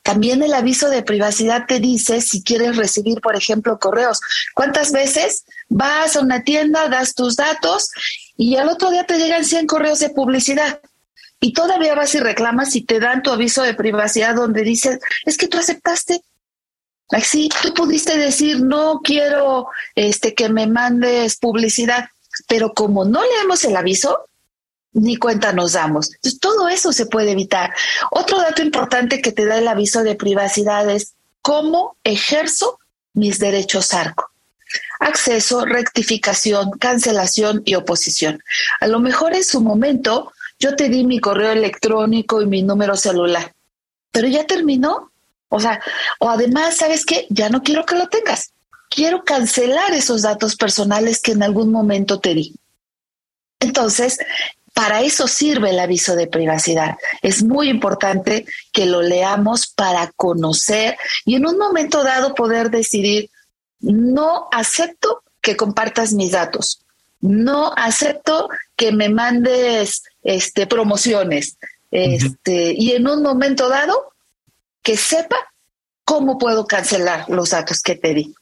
También 0.04 0.44
el 0.44 0.54
aviso 0.54 0.90
de 0.90 1.04
privacidad 1.04 1.66
te 1.68 1.80
dice 1.80 2.22
si 2.22 2.44
quieres 2.44 2.78
recibir, 2.78 3.22
por 3.22 3.36
ejemplo, 3.36 3.80
correos. 3.80 4.20
¿Cuántas 4.54 4.92
veces 4.92 5.46
vas 5.70 6.16
a 6.16 6.22
una 6.22 6.44
tienda, 6.44 6.90
das 6.90 7.14
tus 7.14 7.36
datos 7.36 7.92
y 8.38 8.58
al 8.58 8.70
otro 8.70 8.92
día 8.92 9.06
te 9.06 9.18
llegan 9.18 9.46
100 9.46 9.68
correos 9.68 10.00
de 10.00 10.10
publicidad? 10.10 10.82
Y 11.40 11.54
todavía 11.54 11.96
vas 11.96 12.14
y 12.14 12.20
reclamas 12.20 12.76
y 12.76 12.82
te 12.82 13.00
dan 13.00 13.24
tu 13.24 13.32
aviso 13.32 13.64
de 13.64 13.74
privacidad 13.74 14.36
donde 14.36 14.62
dices, 14.62 15.00
es 15.26 15.38
que 15.38 15.48
tú 15.48 15.58
aceptaste. 15.58 16.22
Así, 17.10 17.50
tú 17.62 17.74
pudiste 17.74 18.18
decir, 18.18 18.62
no 18.62 19.02
quiero 19.04 19.68
este, 19.96 20.34
que 20.34 20.50
me 20.50 20.68
mandes 20.68 21.38
publicidad, 21.38 22.10
pero 22.48 22.74
como 22.74 23.06
no 23.06 23.22
leemos 23.22 23.66
el 23.66 23.76
aviso, 23.76 24.30
ni 24.94 25.16
cuenta 25.16 25.54
nos 25.54 25.74
damos. 25.74 26.14
Entonces, 26.16 26.40
todo 26.40 26.68
eso 26.68 26.92
se 26.92 27.06
puede 27.06 27.32
evitar. 27.32 27.74
Otro 28.12 28.40
dato 28.40 28.62
importante 28.62 29.22
que 29.22 29.32
te 29.32 29.46
da 29.46 29.58
el 29.58 29.68
aviso 29.68 30.04
de 30.04 30.16
privacidad 30.16 30.90
es 30.90 31.14
cómo 31.42 31.96
ejerzo 32.04 32.80
mis 33.14 33.40
derechos 33.40 33.94
ARCO. 33.94 34.30
Acceso, 35.00 35.66
rectificación, 35.66 36.72
cancelación 36.72 37.62
y 37.66 37.76
oposición. 37.76 38.42
A 38.80 38.88
lo 38.88 39.00
mejor 39.00 39.36
en 39.36 39.44
su 39.44 39.62
momento 39.62 40.32
yo 40.60 40.76
te 40.76 40.90
di 40.90 41.04
mi 41.04 41.20
correo 41.20 41.52
electrónico 41.52 42.42
y 42.42 42.46
mi 42.46 42.62
número 42.62 42.96
celular, 42.96 43.54
pero 44.12 44.28
ya 44.28 44.46
terminó. 44.46 45.12
O 45.50 45.60
sea, 45.60 45.82
o 46.20 46.30
además, 46.30 46.78
¿sabes 46.78 47.06
qué? 47.06 47.26
Ya 47.30 47.50
no 47.50 47.62
quiero 47.64 47.86
que 47.86 47.96
lo 47.96 48.08
tengas. 48.08 48.54
Quiero 48.90 49.24
cancelar 49.24 49.92
esos 49.94 50.22
datos 50.22 50.56
personales 50.56 51.20
que 51.20 51.32
en 51.34 51.44
algún 51.44 51.72
momento 51.72 52.20
te 52.20 52.34
di. 52.34 52.56
Entonces, 53.60 54.20
para 54.74 55.02
eso 55.02 55.28
sirve 55.28 55.72
el 55.72 55.80
aviso 55.80 56.16
de 56.16 56.28
privacidad. 56.28 56.96
Es 57.22 57.44
muy 57.44 57.70
importante 57.70 58.46
que 58.72 58.86
lo 58.86 59.02
leamos 59.02 59.68
para 59.68 60.12
conocer 60.16 60.98
y 61.26 61.36
en 61.36 61.46
un 61.46 61.58
momento 61.58 62.04
dado 62.04 62.34
poder 62.34 62.70
decidir, 62.70 63.30
no 63.80 64.48
acepto 64.52 65.24
que 65.42 65.58
compartas 65.58 66.14
mis 66.14 66.32
datos, 66.32 66.82
no 67.20 67.74
acepto 67.76 68.50
que 68.76 68.92
me 68.92 69.10
mandes 69.10 70.04
este, 70.24 70.68
promociones, 70.68 71.58
este, 71.92 72.74
y 72.78 72.92
en 72.92 73.08
un 73.08 73.22
momento 73.22 73.68
dado 73.68 74.14
que 74.82 74.98
sepa 74.98 75.36
cómo 76.06 76.38
puedo 76.38 76.66
cancelar 76.66 77.30
los 77.30 77.52
datos 77.52 77.82
que 77.82 77.96
te 77.96 78.14
di. 78.14 78.34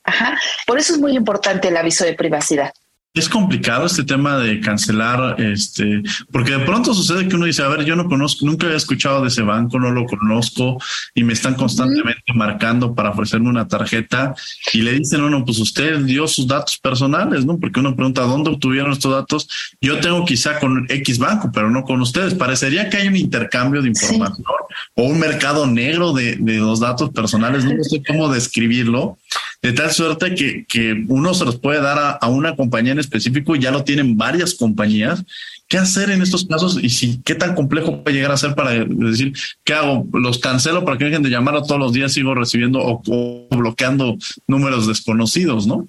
Por 0.65 0.79
eso 0.79 0.93
es 0.93 0.99
muy 0.99 1.15
importante 1.15 1.67
el 1.67 1.77
aviso 1.77 2.05
de 2.05 2.13
privacidad. 2.13 2.73
Es 3.11 3.27
complicado 3.27 3.87
este 3.87 4.03
tema 4.03 4.37
de 4.37 4.59
cancelar, 4.59 5.41
este, 5.41 6.03
porque 6.31 6.51
de 6.51 6.59
pronto 6.59 6.93
sucede 6.93 7.27
que 7.27 7.35
uno 7.35 7.47
dice, 7.47 7.63
a 7.63 7.67
ver, 7.67 7.83
yo 7.83 7.95
no 7.95 8.07
conozco, 8.07 8.45
nunca 8.45 8.67
había 8.67 8.77
escuchado 8.77 9.23
de 9.23 9.29
ese 9.29 9.41
banco, 9.41 9.79
no 9.79 9.89
lo 9.89 10.05
conozco 10.05 10.77
y 11.15 11.23
me 11.23 11.33
están 11.33 11.55
constantemente 11.55 12.31
marcando 12.35 12.93
para 12.93 13.09
ofrecerme 13.09 13.49
una 13.49 13.67
tarjeta 13.67 14.35
y 14.73 14.83
le 14.83 14.93
dicen, 14.93 15.21
bueno, 15.21 15.43
pues 15.43 15.57
usted 15.57 15.97
dio 16.01 16.27
sus 16.27 16.45
datos 16.45 16.77
personales, 16.77 17.47
¿no? 17.47 17.57
Porque 17.57 17.79
uno 17.79 17.95
pregunta, 17.95 18.21
¿dónde 18.21 18.51
obtuvieron 18.51 18.91
estos 18.91 19.11
datos? 19.11 19.49
Yo 19.81 19.99
tengo 19.99 20.23
quizá 20.23 20.59
con 20.59 20.85
X 20.87 21.17
banco, 21.17 21.49
pero 21.51 21.71
no 21.71 21.83
con 21.85 21.99
ustedes. 22.01 22.35
Parecería 22.35 22.91
que 22.91 22.97
hay 22.97 23.07
un 23.07 23.15
intercambio 23.15 23.81
de 23.81 23.89
información 23.89 24.45
o 24.93 25.03
un 25.03 25.17
mercado 25.17 25.65
negro 25.65 26.13
de, 26.13 26.35
de 26.35 26.57
los 26.57 26.79
datos 26.79 27.09
personales, 27.09 27.65
no 27.65 27.83
sé 27.83 28.03
cómo 28.07 28.31
describirlo 28.31 29.17
de 29.61 29.73
tal 29.73 29.91
suerte 29.91 30.35
que, 30.35 30.65
que 30.65 31.03
uno 31.09 31.33
se 31.33 31.43
los 31.43 31.59
puede 31.59 31.81
dar 31.81 32.17
a, 32.21 32.27
una 32.29 32.55
compañía 32.55 32.93
en 32.93 32.99
específico 32.99 33.55
y 33.55 33.59
ya 33.59 33.71
lo 33.71 33.83
tienen 33.83 34.17
varias 34.17 34.53
compañías. 34.53 35.23
¿Qué 35.67 35.77
hacer 35.77 36.09
en 36.09 36.21
estos 36.21 36.45
casos 36.45 36.79
y 36.81 36.89
si 36.89 37.21
qué 37.21 37.35
tan 37.35 37.55
complejo 37.55 38.01
puede 38.01 38.15
llegar 38.15 38.31
a 38.31 38.37
ser 38.37 38.55
para 38.55 38.71
decir 38.71 39.33
qué 39.63 39.73
hago? 39.73 40.07
¿Los 40.13 40.39
cancelo 40.39 40.85
para 40.85 40.97
que 40.97 41.05
dejen 41.05 41.23
de 41.23 41.29
llamar 41.29 41.57
a 41.57 41.63
todos 41.63 41.79
los 41.79 41.93
días? 41.93 42.13
Sigo 42.13 42.33
recibiendo 42.33 42.79
o, 42.81 43.47
bloqueando 43.51 44.17
números 44.47 44.87
desconocidos, 44.87 45.67
¿no? 45.67 45.87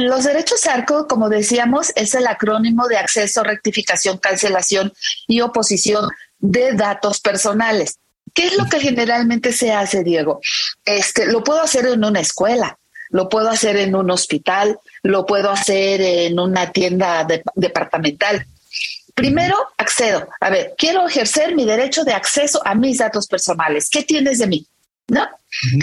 los 0.00 0.24
derechos 0.24 0.66
ARCO, 0.66 1.06
como 1.06 1.30
decíamos, 1.30 1.92
es 1.96 2.14
el 2.14 2.26
acrónimo 2.26 2.88
de 2.88 2.98
acceso, 2.98 3.42
rectificación, 3.42 4.18
cancelación 4.18 4.92
y 5.26 5.40
oposición 5.40 6.10
de 6.40 6.74
datos 6.74 7.20
personales. 7.20 7.98
¿Qué 8.34 8.46
es 8.46 8.56
lo 8.56 8.66
que 8.66 8.80
generalmente 8.80 9.52
se 9.52 9.72
hace, 9.72 10.02
Diego? 10.02 10.40
Este, 10.84 11.26
lo 11.26 11.44
puedo 11.44 11.60
hacer 11.60 11.86
en 11.86 12.04
una 12.04 12.20
escuela, 12.20 12.78
lo 13.10 13.28
puedo 13.28 13.50
hacer 13.50 13.76
en 13.76 13.94
un 13.94 14.10
hospital, 14.10 14.78
lo 15.02 15.26
puedo 15.26 15.50
hacer 15.50 16.00
en 16.00 16.38
una 16.38 16.72
tienda 16.72 17.26
departamental. 17.54 18.46
Primero, 19.14 19.56
accedo. 19.76 20.28
A 20.40 20.48
ver, 20.48 20.74
quiero 20.78 21.06
ejercer 21.06 21.54
mi 21.54 21.66
derecho 21.66 22.04
de 22.04 22.14
acceso 22.14 22.62
a 22.64 22.74
mis 22.74 22.98
datos 22.98 23.26
personales. 23.26 23.90
¿Qué 23.90 24.02
tienes 24.02 24.38
de 24.38 24.46
mí? 24.46 24.66
¿no? 25.08 25.28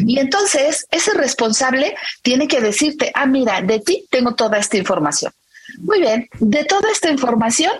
Y 0.05 0.19
entonces 0.19 0.87
ese 0.89 1.13
responsable 1.13 1.95
tiene 2.23 2.47
que 2.47 2.61
decirte, 2.61 3.11
ah, 3.13 3.27
mira, 3.27 3.61
de 3.61 3.79
ti 3.79 4.07
tengo 4.09 4.33
toda 4.33 4.57
esta 4.57 4.77
información. 4.77 5.31
Muy 5.79 5.99
bien, 6.01 6.27
de 6.39 6.65
toda 6.65 6.91
esta 6.91 7.11
información, 7.11 7.71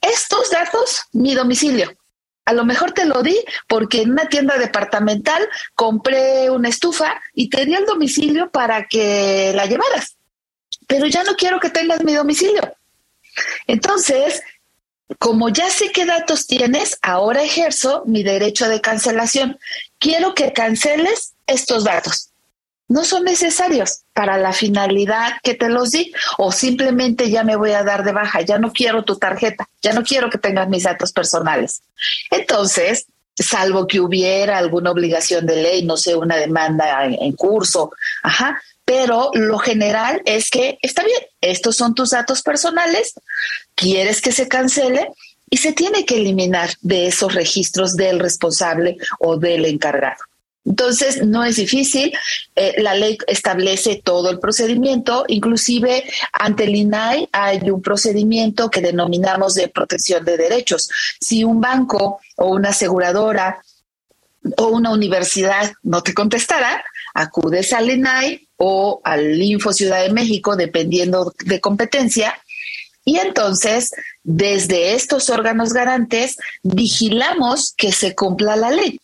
estos 0.00 0.50
datos, 0.50 1.02
mi 1.12 1.34
domicilio. 1.34 1.92
A 2.44 2.52
lo 2.52 2.64
mejor 2.64 2.92
te 2.92 3.04
lo 3.04 3.22
di 3.22 3.36
porque 3.68 4.02
en 4.02 4.12
una 4.12 4.28
tienda 4.28 4.58
departamental 4.58 5.48
compré 5.74 6.50
una 6.50 6.68
estufa 6.68 7.20
y 7.34 7.48
te 7.48 7.64
di 7.64 7.74
el 7.74 7.86
domicilio 7.86 8.50
para 8.50 8.86
que 8.86 9.52
la 9.54 9.66
llevaras. 9.66 10.16
Pero 10.86 11.06
ya 11.06 11.22
no 11.22 11.36
quiero 11.36 11.60
que 11.60 11.70
tengas 11.70 12.02
mi 12.02 12.14
domicilio. 12.14 12.74
Entonces, 13.66 14.42
como 15.18 15.48
ya 15.48 15.70
sé 15.70 15.90
qué 15.92 16.06
datos 16.06 16.46
tienes, 16.46 16.98
ahora 17.02 17.42
ejerzo 17.42 18.04
mi 18.06 18.22
derecho 18.22 18.68
de 18.68 18.80
cancelación. 18.80 19.58
Quiero 19.98 20.34
que 20.34 20.52
canceles 20.52 21.34
estos 21.46 21.84
datos. 21.84 22.29
No 22.90 23.04
son 23.04 23.22
necesarios 23.22 24.00
para 24.12 24.36
la 24.36 24.52
finalidad 24.52 25.34
que 25.44 25.54
te 25.54 25.68
los 25.68 25.92
di 25.92 26.12
o 26.38 26.50
simplemente 26.50 27.30
ya 27.30 27.44
me 27.44 27.54
voy 27.54 27.70
a 27.70 27.84
dar 27.84 28.02
de 28.02 28.10
baja, 28.10 28.40
ya 28.40 28.58
no 28.58 28.72
quiero 28.72 29.04
tu 29.04 29.16
tarjeta, 29.16 29.68
ya 29.80 29.92
no 29.92 30.02
quiero 30.02 30.28
que 30.28 30.38
tengas 30.38 30.68
mis 30.68 30.82
datos 30.82 31.12
personales. 31.12 31.82
Entonces, 32.32 33.06
salvo 33.36 33.86
que 33.86 34.00
hubiera 34.00 34.58
alguna 34.58 34.90
obligación 34.90 35.46
de 35.46 35.62
ley, 35.62 35.84
no 35.84 35.96
sé, 35.96 36.16
una 36.16 36.34
demanda 36.36 37.04
en, 37.04 37.32
curso, 37.34 37.92
ajá, 38.24 38.60
pero 38.84 39.30
lo 39.34 39.58
general 39.58 40.20
es 40.24 40.50
que 40.50 40.76
está 40.82 41.04
bien, 41.04 41.20
estos 41.40 41.76
son 41.76 41.94
tus 41.94 42.10
datos 42.10 42.42
personales, 42.42 43.14
quieres 43.76 44.20
que 44.20 44.32
se 44.32 44.48
cancele 44.48 45.10
y 45.48 45.58
se 45.58 45.72
tiene 45.72 46.04
que 46.04 46.16
eliminar 46.16 46.70
de 46.80 47.06
esos 47.06 47.36
registros 47.36 47.94
del 47.94 48.18
responsable 48.18 48.96
o 49.20 49.36
del 49.36 49.64
encargado. 49.64 50.24
Entonces, 50.64 51.24
no 51.24 51.44
es 51.44 51.56
difícil. 51.56 52.12
Eh, 52.54 52.74
la 52.78 52.94
ley 52.94 53.16
establece 53.26 54.00
todo 54.04 54.30
el 54.30 54.38
procedimiento. 54.38 55.24
Inclusive, 55.28 56.04
ante 56.32 56.64
el 56.64 56.76
INAI 56.76 57.28
hay 57.32 57.70
un 57.70 57.80
procedimiento 57.80 58.70
que 58.70 58.82
denominamos 58.82 59.54
de 59.54 59.68
protección 59.68 60.24
de 60.24 60.36
derechos. 60.36 60.88
Si 61.20 61.44
un 61.44 61.60
banco 61.60 62.20
o 62.36 62.50
una 62.50 62.70
aseguradora 62.70 63.62
o 64.56 64.68
una 64.68 64.92
universidad 64.92 65.72
no 65.82 66.02
te 66.02 66.14
contestara, 66.14 66.84
acudes 67.14 67.72
al 67.72 67.90
INAI 67.90 68.48
o 68.56 69.00
al 69.02 69.40
Info 69.40 69.72
Ciudad 69.72 70.02
de 70.02 70.12
México, 70.12 70.56
dependiendo 70.56 71.32
de 71.44 71.60
competencia, 71.60 72.38
y 73.02 73.16
entonces, 73.16 73.90
desde 74.22 74.94
estos 74.94 75.30
órganos 75.30 75.72
garantes, 75.72 76.36
vigilamos 76.62 77.72
que 77.74 77.92
se 77.92 78.14
cumpla 78.14 78.56
la 78.56 78.70
ley 78.70 79.00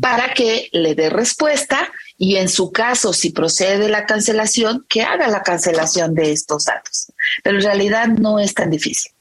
para 0.00 0.34
que 0.34 0.68
le 0.72 0.94
dé 0.94 1.10
respuesta 1.10 1.90
y 2.18 2.36
en 2.36 2.48
su 2.48 2.72
caso, 2.72 3.12
si 3.12 3.30
procede 3.30 3.88
la 3.88 4.06
cancelación, 4.06 4.84
que 4.88 5.02
haga 5.02 5.28
la 5.28 5.42
cancelación 5.42 6.14
de 6.14 6.32
estos 6.32 6.64
datos. 6.64 7.12
Pero 7.42 7.58
en 7.58 7.64
realidad 7.64 8.08
no 8.08 8.38
es 8.38 8.54
tan 8.54 8.70
difícil. 8.70 9.12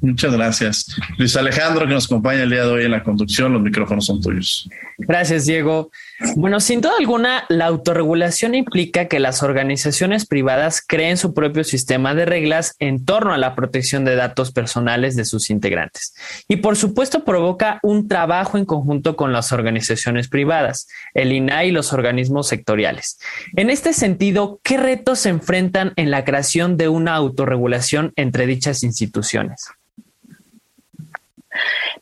Muchas 0.00 0.32
gracias. 0.32 0.96
Luis 1.16 1.36
Alejandro, 1.36 1.86
que 1.86 1.94
nos 1.94 2.06
acompaña 2.06 2.42
el 2.42 2.50
día 2.50 2.64
de 2.64 2.70
hoy 2.70 2.84
en 2.84 2.90
la 2.90 3.04
conducción, 3.04 3.52
los 3.52 3.62
micrófonos 3.62 4.06
son 4.06 4.20
tuyos. 4.20 4.68
Gracias, 4.98 5.46
Diego. 5.46 5.92
Bueno, 6.36 6.60
sin 6.60 6.80
duda 6.80 6.94
alguna, 6.98 7.44
la 7.48 7.66
autorregulación 7.66 8.54
implica 8.54 9.06
que 9.06 9.20
las 9.20 9.42
organizaciones 9.42 10.26
privadas 10.26 10.82
creen 10.86 11.16
su 11.16 11.34
propio 11.34 11.64
sistema 11.64 12.14
de 12.14 12.24
reglas 12.24 12.74
en 12.78 13.04
torno 13.04 13.32
a 13.32 13.38
la 13.38 13.54
protección 13.54 14.04
de 14.04 14.16
datos 14.16 14.52
personales 14.52 15.16
de 15.16 15.24
sus 15.24 15.50
integrantes. 15.50 16.14
Y 16.48 16.56
por 16.56 16.76
supuesto 16.76 17.24
provoca 17.24 17.80
un 17.82 18.08
trabajo 18.08 18.56
en 18.56 18.64
conjunto 18.64 19.16
con 19.16 19.32
las 19.32 19.52
organizaciones 19.52 20.28
privadas, 20.28 20.88
el 21.14 21.32
INAI 21.32 21.68
y 21.68 21.72
los 21.72 21.92
organismos 21.92 22.48
sectoriales. 22.48 23.18
En 23.56 23.70
este 23.70 23.92
sentido, 23.92 24.60
¿qué 24.62 24.76
retos 24.76 25.20
se 25.20 25.28
enfrentan 25.28 25.92
en 25.96 26.10
la 26.10 26.24
creación 26.24 26.76
de 26.76 26.88
una 26.88 27.14
autorregulación 27.14 28.12
entre 28.16 28.46
dichas 28.46 28.82
instituciones? 28.82 29.68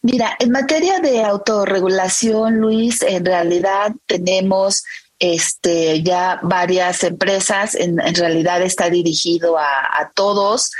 Mira, 0.03 0.35
en 0.39 0.51
materia 0.51 0.99
de 1.01 1.23
autorregulación, 1.23 2.57
Luis, 2.57 3.03
en 3.03 3.25
realidad 3.25 3.93
tenemos 4.07 4.83
este, 5.21 6.03
ya 6.03 6.41
varias 6.43 7.05
empresas, 7.05 7.75
en, 7.75 7.99
realidad 8.15 8.63
está 8.63 8.89
dirigido 8.89 9.59
a, 9.59 10.11
todos, 10.15 10.71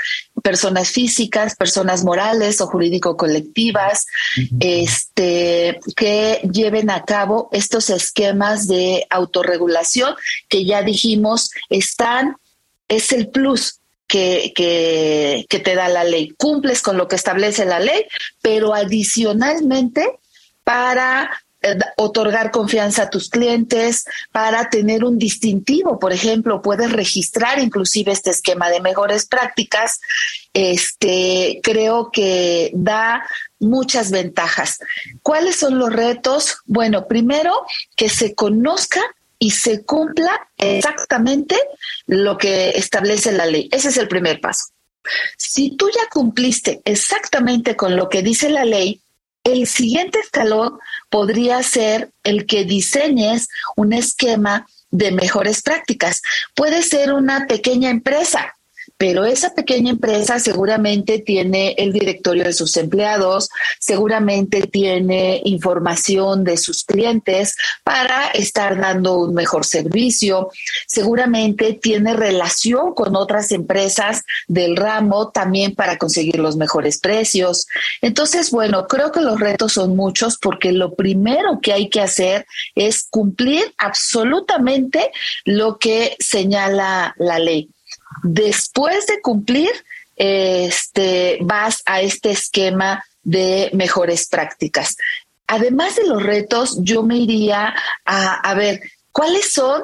personas 0.43 0.89
físicas, 0.89 1.55
personas 1.55 2.03
morales 2.03 2.59
o 2.59 2.67
jurídico-colectivas, 2.67 4.07
este, 4.59 5.79
que 5.95 6.41
lleven 6.51 6.89
a 6.89 7.05
cabo 7.05 7.49
estos 7.51 7.91
esquemas 7.91 8.67
de 8.67 9.05
autorregulación 9.11 10.15
que 10.49 10.65
ya 10.65 10.81
dijimos 10.81 11.51
están, 11.69 12.37
es 12.87 13.11
el 13.11 13.29
plus 13.29 13.80
que, 14.11 15.45
te 15.63 15.75
da 15.75 15.87
la 15.87 16.03
ley. 16.03 16.33
Cumples 16.37 16.81
con 16.81 16.97
lo 16.97 17.07
que 17.07 17.15
establece 17.15 17.65
la 17.65 17.79
ley, 17.79 18.05
pero 18.41 18.73
adicionalmente 18.73 20.19
para 20.63 21.31
eh, 21.61 21.77
otorgar 21.97 22.51
confianza 22.51 23.03
a 23.03 23.09
tus 23.09 23.29
clientes, 23.29 24.05
para 24.31 24.69
tener 24.69 25.05
un 25.05 25.17
distintivo, 25.17 25.97
por 25.97 26.11
ejemplo, 26.11 26.61
puedes 26.61 26.91
registrar 26.91 27.59
inclusive 27.59 28.11
este 28.11 28.31
esquema 28.31 28.69
de 28.69 28.81
mejores 28.81 29.25
prácticas. 29.25 30.01
Este, 30.53 31.61
creo 31.63 32.11
que 32.11 32.71
da 32.73 33.23
muchas 33.59 34.11
ventajas. 34.11 34.79
¿Cuáles 35.23 35.55
son 35.55 35.79
los 35.79 35.93
retos? 35.93 36.57
Bueno, 36.65 37.07
primero 37.07 37.53
que 37.95 38.09
se 38.09 38.35
conozca 38.35 39.01
y 39.41 39.49
se 39.49 39.83
cumpla 39.83 40.49
exactamente 40.55 41.57
lo 42.05 42.37
que 42.37 42.69
establece 42.69 43.31
la 43.31 43.47
ley. 43.47 43.67
Ese 43.71 43.89
es 43.89 43.97
el 43.97 44.07
primer 44.07 44.39
paso. 44.39 44.65
Si 45.35 45.75
tú 45.75 45.89
ya 45.89 46.07
cumpliste 46.11 46.79
exactamente 46.85 47.75
con 47.75 47.95
lo 47.95 48.07
que 48.07 48.21
dice 48.21 48.51
la 48.51 48.65
ley, 48.65 49.01
el 49.43 49.65
siguiente 49.65 50.19
escalón 50.19 50.77
podría 51.09 51.63
ser 51.63 52.11
el 52.23 52.45
que 52.45 52.65
diseñes 52.65 53.47
un 53.75 53.93
esquema 53.93 54.67
de 54.91 55.11
mejores 55.11 55.63
prácticas. 55.63 56.21
Puede 56.53 56.83
ser 56.83 57.11
una 57.11 57.47
pequeña 57.47 57.89
empresa 57.89 58.55
pero 59.01 59.25
esa 59.25 59.55
pequeña 59.55 59.89
empresa 59.89 60.37
seguramente 60.37 61.17
tiene 61.17 61.73
el 61.79 61.91
directorio 61.91 62.43
de 62.43 62.53
sus 62.53 62.77
empleados, 62.77 63.49
seguramente 63.79 64.67
tiene 64.67 65.41
información 65.43 66.43
de 66.43 66.55
sus 66.55 66.83
clientes 66.83 67.55
para 67.83 68.27
estar 68.27 68.79
dando 68.79 69.17
un 69.17 69.33
mejor 69.33 69.65
servicio, 69.65 70.51
seguramente 70.85 71.73
tiene 71.73 72.13
relación 72.13 72.93
con 72.93 73.15
otras 73.15 73.51
empresas 73.51 74.21
del 74.47 74.77
ramo 74.77 75.31
también 75.31 75.73
para 75.73 75.97
conseguir 75.97 76.37
los 76.37 76.55
mejores 76.55 76.99
precios. 76.99 77.65
Entonces, 78.03 78.51
bueno, 78.51 78.85
creo 78.85 79.11
que 79.11 79.21
los 79.21 79.39
retos 79.39 79.73
son 79.73 79.95
muchos 79.95 80.37
porque 80.37 80.73
lo 80.73 80.93
primero 80.93 81.59
que 81.59 81.73
hay 81.73 81.89
que 81.89 82.01
hacer 82.01 82.45
es 82.75 83.07
cumplir 83.09 83.63
absolutamente 83.79 85.09
lo 85.43 85.79
que 85.79 86.15
señala 86.19 87.15
la 87.17 87.39
ley. 87.39 87.67
Después 88.23 89.07
de 89.07 89.21
cumplir, 89.21 89.71
este, 90.15 91.39
vas 91.41 91.81
a 91.85 92.01
este 92.01 92.31
esquema 92.31 93.03
de 93.23 93.69
mejores 93.73 94.27
prácticas. 94.27 94.95
Además 95.47 95.95
de 95.95 96.07
los 96.07 96.21
retos, 96.21 96.77
yo 96.81 97.03
me 97.03 97.17
iría 97.17 97.73
a, 98.05 98.33
a 98.35 98.53
ver 98.53 98.81
cuáles 99.11 99.51
son 99.51 99.83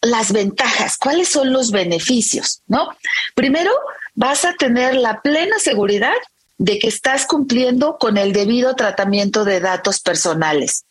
las 0.00 0.32
ventajas, 0.32 0.96
cuáles 0.96 1.28
son 1.28 1.52
los 1.52 1.70
beneficios, 1.70 2.62
¿no? 2.66 2.96
Primero, 3.34 3.72
vas 4.14 4.44
a 4.44 4.54
tener 4.54 4.94
la 4.94 5.20
plena 5.22 5.58
seguridad 5.58 6.16
de 6.58 6.78
que 6.78 6.88
estás 6.88 7.24
cumpliendo 7.24 7.96
con 7.98 8.18
el 8.18 8.32
debido 8.32 8.74
tratamiento 8.74 9.44
de 9.44 9.60
datos 9.60 10.00
personales. 10.00 10.84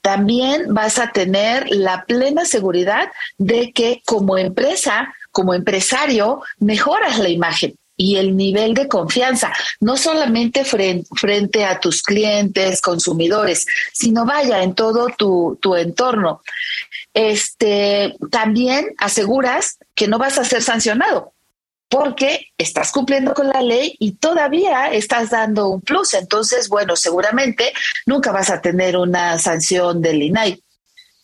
También 0.00 0.72
vas 0.72 0.98
a 0.98 1.10
tener 1.10 1.68
la 1.70 2.04
plena 2.04 2.44
seguridad 2.44 3.10
de 3.36 3.72
que 3.72 4.00
como 4.06 4.38
empresa 4.38 5.12
como 5.30 5.54
empresario 5.54 6.42
mejoras 6.58 7.18
la 7.18 7.28
imagen 7.28 7.76
y 7.96 8.16
el 8.16 8.36
nivel 8.36 8.74
de 8.74 8.86
confianza, 8.86 9.52
no 9.80 9.96
solamente 9.96 10.64
frente, 10.64 11.64
a 11.64 11.80
tus 11.80 12.02
clientes, 12.02 12.80
consumidores, 12.80 13.66
sino 13.92 14.24
vaya 14.24 14.62
en 14.62 14.74
todo 14.74 15.08
tu, 15.16 15.58
tu 15.60 15.74
entorno. 15.74 16.40
Este, 17.12 18.14
también 18.30 18.94
aseguras 18.98 19.78
que 19.96 20.06
no 20.06 20.18
vas 20.18 20.38
a 20.38 20.44
ser 20.44 20.62
sancionado 20.62 21.34
porque 21.88 22.48
estás 22.58 22.92
cumpliendo 22.92 23.34
con 23.34 23.48
la 23.48 23.62
ley 23.62 23.96
y 23.98 24.12
todavía 24.12 24.92
estás 24.92 25.30
dando 25.30 25.68
un 25.68 25.80
plus. 25.80 26.14
Entonces, 26.14 26.68
bueno, 26.68 26.96
seguramente 26.96 27.72
nunca 28.06 28.30
vas 28.32 28.50
a 28.50 28.60
tener 28.60 28.96
una 28.96 29.38
sanción 29.38 30.02
del 30.02 30.22
INAI. 30.22 30.62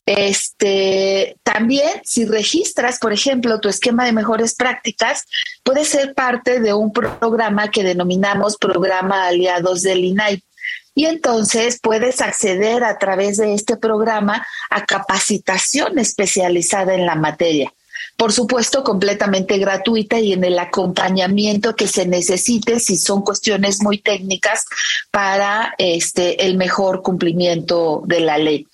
Este, 0.06 1.36
también, 1.42 1.88
si 2.04 2.26
registras, 2.26 2.98
por 2.98 3.12
ejemplo, 3.12 3.60
tu 3.60 3.68
esquema 3.68 4.04
de 4.04 4.12
mejores 4.12 4.54
prácticas, 4.54 5.26
puede 5.62 5.84
ser 5.84 6.14
parte 6.14 6.60
de 6.60 6.74
un 6.74 6.92
programa 6.92 7.70
que 7.70 7.82
denominamos 7.82 8.56
Programa 8.56 9.26
Aliados 9.26 9.82
del 9.82 10.04
INAI. 10.04 10.42
Y 10.94 11.06
entonces 11.06 11.80
puedes 11.82 12.20
acceder 12.20 12.84
a 12.84 12.98
través 12.98 13.38
de 13.38 13.54
este 13.54 13.76
programa 13.76 14.46
a 14.70 14.84
capacitación 14.84 15.98
especializada 15.98 16.94
en 16.94 17.04
la 17.04 17.16
materia. 17.16 17.72
Por 18.16 18.32
supuesto, 18.32 18.84
completamente 18.84 19.58
gratuita 19.58 20.20
y 20.20 20.32
en 20.32 20.44
el 20.44 20.58
acompañamiento 20.58 21.74
que 21.74 21.88
se 21.88 22.06
necesite 22.06 22.80
si 22.80 22.96
son 22.96 23.22
cuestiones 23.22 23.82
muy 23.82 23.98
técnicas 23.98 24.64
para 25.10 25.74
este 25.78 26.46
el 26.46 26.56
mejor 26.56 27.02
cumplimiento 27.02 28.02
de 28.06 28.20
la 28.20 28.38
ley. 28.38 28.66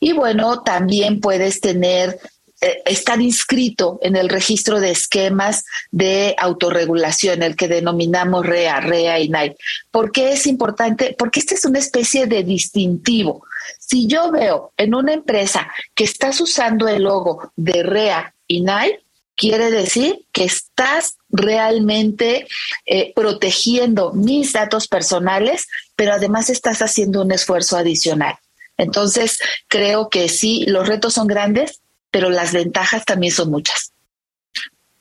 Y 0.00 0.12
bueno, 0.12 0.62
también 0.62 1.20
puedes 1.20 1.60
tener 1.60 2.18
eh, 2.62 2.82
estar 2.84 3.22
inscrito 3.22 3.98
en 4.02 4.16
el 4.16 4.28
registro 4.28 4.80
de 4.80 4.90
esquemas 4.90 5.64
de 5.90 6.34
autorregulación, 6.36 7.42
el 7.42 7.56
que 7.56 7.68
denominamos 7.68 8.44
REA, 8.44 8.80
REA 8.80 9.18
y 9.18 9.30
NAI. 9.30 9.56
¿Por 9.90 10.12
qué 10.12 10.32
es 10.32 10.46
importante? 10.46 11.16
Porque 11.18 11.40
esta 11.40 11.54
es 11.54 11.64
una 11.64 11.78
especie 11.78 12.26
de 12.26 12.44
distintivo. 12.44 13.46
Si 13.78 14.06
yo 14.06 14.30
veo 14.30 14.74
en 14.76 14.94
una 14.94 15.14
empresa 15.14 15.72
que 15.94 16.04
estás 16.04 16.38
usando 16.42 16.86
el 16.86 17.04
logo 17.04 17.50
de 17.56 17.82
REA 17.82 18.34
y 18.50 18.62
NAI, 18.62 18.98
quiere 19.36 19.70
decir 19.70 20.26
que 20.32 20.44
estás 20.44 21.16
realmente 21.30 22.48
eh, 22.84 23.12
protegiendo 23.14 24.12
mis 24.12 24.52
datos 24.52 24.88
personales, 24.88 25.68
pero 25.94 26.12
además 26.12 26.50
estás 26.50 26.82
haciendo 26.82 27.22
un 27.22 27.30
esfuerzo 27.30 27.76
adicional. 27.76 28.34
Entonces, 28.76 29.38
creo 29.68 30.08
que 30.08 30.28
sí, 30.28 30.64
los 30.66 30.88
retos 30.88 31.14
son 31.14 31.28
grandes, 31.28 31.80
pero 32.10 32.28
las 32.28 32.52
ventajas 32.52 33.04
también 33.04 33.32
son 33.32 33.50
muchas. 33.50 33.92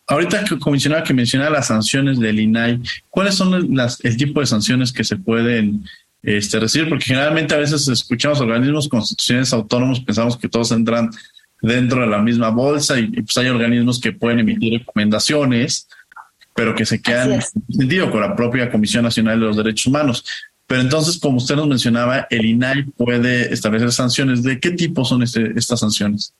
Ahorita 0.05 0.43
que 0.43 0.59
comisionada 0.59 1.03
que 1.03 1.13
menciona 1.13 1.49
las 1.49 1.67
sanciones 1.67 2.19
del 2.19 2.39
INAI, 2.39 2.79
¿cuáles 3.09 3.33
son 3.33 3.75
las, 3.75 4.03
el 4.05 4.15
tipo 4.15 4.41
de 4.41 4.45
sanciones 4.45 4.91
que 4.91 5.03
se 5.03 5.17
pueden 5.17 5.85
este, 6.21 6.59
recibir? 6.59 6.87
Porque 6.87 7.05
generalmente 7.05 7.55
a 7.55 7.59
veces 7.59 7.87
escuchamos 7.87 8.39
organismos 8.41 8.87
constitucionales 8.87 9.53
autónomos, 9.53 10.01
pensamos 10.01 10.37
que 10.37 10.49
todos 10.49 10.71
entran 10.71 11.09
dentro 11.61 12.01
de 12.01 12.07
la 12.07 12.19
misma 12.19 12.49
bolsa 12.49 12.99
y, 12.99 13.07
pues 13.07 13.37
hay 13.37 13.47
organismos 13.47 13.99
que 13.99 14.11
pueden 14.11 14.39
emitir 14.39 14.79
recomendaciones, 14.79 15.87
pero 16.55 16.75
que 16.75 16.85
se 16.85 17.01
quedan 17.01 17.33
en 17.33 17.41
sentido 17.41 18.11
con 18.11 18.21
la 18.21 18.35
propia 18.35 18.71
Comisión 18.71 19.03
Nacional 19.03 19.39
de 19.39 19.45
los 19.45 19.57
Derechos 19.57 19.87
Humanos. 19.87 20.25
Pero 20.67 20.81
entonces, 20.81 21.17
como 21.17 21.37
usted 21.37 21.55
nos 21.55 21.67
mencionaba, 21.67 22.27
el 22.29 22.45
INAI 22.45 22.83
puede 22.83 23.51
establecer 23.51 23.91
sanciones. 23.91 24.43
¿De 24.43 24.59
qué 24.59 24.71
tipo 24.71 25.03
son 25.03 25.23
este, 25.23 25.51
estas 25.55 25.79
sanciones? 25.79 26.33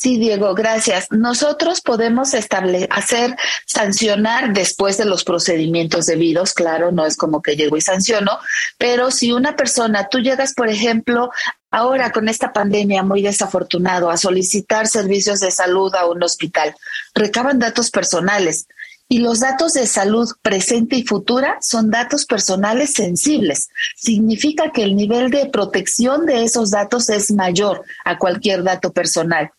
Sí, 0.00 0.16
Diego, 0.16 0.54
gracias. 0.54 1.08
Nosotros 1.10 1.82
podemos 1.82 2.32
hacer, 2.32 3.36
sancionar 3.66 4.54
después 4.54 4.96
de 4.96 5.04
los 5.04 5.24
procedimientos 5.24 6.06
debidos, 6.06 6.54
claro, 6.54 6.90
no 6.90 7.04
es 7.04 7.18
como 7.18 7.42
que 7.42 7.54
llego 7.54 7.76
y 7.76 7.82
sanciono, 7.82 8.38
pero 8.78 9.10
si 9.10 9.30
una 9.32 9.56
persona, 9.56 10.08
tú 10.08 10.20
llegas, 10.20 10.54
por 10.54 10.70
ejemplo, 10.70 11.30
ahora 11.70 12.12
con 12.12 12.30
esta 12.30 12.50
pandemia 12.50 13.02
muy 13.02 13.20
desafortunado 13.20 14.08
a 14.08 14.16
solicitar 14.16 14.86
servicios 14.86 15.38
de 15.40 15.50
salud 15.50 15.94
a 15.94 16.06
un 16.06 16.22
hospital, 16.22 16.74
recaban 17.14 17.58
datos 17.58 17.90
personales. 17.90 18.68
Y 19.06 19.18
los 19.18 19.40
datos 19.40 19.74
de 19.74 19.86
salud 19.86 20.30
presente 20.40 20.96
y 20.96 21.04
futura 21.04 21.58
son 21.60 21.90
datos 21.90 22.24
personales 22.24 22.94
sensibles. 22.94 23.68
Significa 23.96 24.70
que 24.72 24.82
el 24.82 24.96
nivel 24.96 25.30
de 25.30 25.44
protección 25.46 26.24
de 26.24 26.44
esos 26.44 26.70
datos 26.70 27.10
es 27.10 27.30
mayor 27.32 27.82
a 28.06 28.16
cualquier 28.16 28.62
dato 28.62 28.92
personal. 28.92 29.50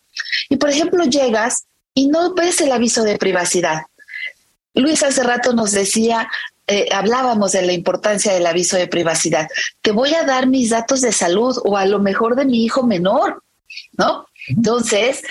Y 0.49 0.57
por 0.57 0.69
ejemplo, 0.69 1.03
llegas 1.05 1.65
y 1.93 2.07
no 2.07 2.33
ves 2.33 2.61
el 2.61 2.71
aviso 2.71 3.03
de 3.03 3.17
privacidad. 3.17 3.83
Luis 4.73 5.03
hace 5.03 5.23
rato 5.23 5.53
nos 5.53 5.71
decía, 5.71 6.29
eh, 6.67 6.87
hablábamos 6.93 7.51
de 7.51 7.63
la 7.63 7.73
importancia 7.73 8.33
del 8.33 8.45
aviso 8.45 8.77
de 8.77 8.87
privacidad. 8.87 9.49
Te 9.81 9.91
voy 9.91 10.13
a 10.13 10.23
dar 10.23 10.47
mis 10.47 10.69
datos 10.69 11.01
de 11.01 11.11
salud 11.11 11.57
o 11.65 11.77
a 11.77 11.85
lo 11.85 11.99
mejor 11.99 12.35
de 12.35 12.45
mi 12.45 12.63
hijo 12.63 12.83
menor, 12.83 13.43
¿no? 13.97 14.27
Entonces, 14.47 15.21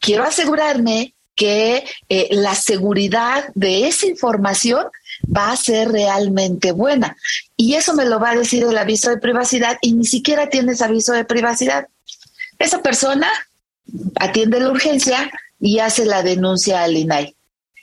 quiero 0.00 0.24
asegurarme 0.24 1.14
que 1.36 1.84
eh, 2.08 2.28
la 2.32 2.56
seguridad 2.56 3.44
de 3.54 3.86
esa 3.86 4.06
información 4.06 4.88
va 5.24 5.52
a 5.52 5.56
ser 5.56 5.92
realmente 5.92 6.72
buena. 6.72 7.16
Y 7.56 7.74
eso 7.74 7.94
me 7.94 8.06
lo 8.06 8.18
va 8.18 8.30
a 8.30 8.36
decir 8.36 8.64
el 8.64 8.76
aviso 8.76 9.10
de 9.10 9.18
privacidad 9.18 9.78
y 9.80 9.92
ni 9.92 10.04
siquiera 10.04 10.48
tienes 10.48 10.82
aviso 10.82 11.12
de 11.12 11.24
privacidad. 11.24 11.86
Esa 12.58 12.82
persona 12.82 13.30
atiende 14.16 14.60
la 14.60 14.70
urgencia 14.70 15.30
y 15.60 15.78
hace 15.80 16.04
la 16.04 16.22
denuncia 16.22 16.82
al 16.82 16.96
INAI. 16.96 17.34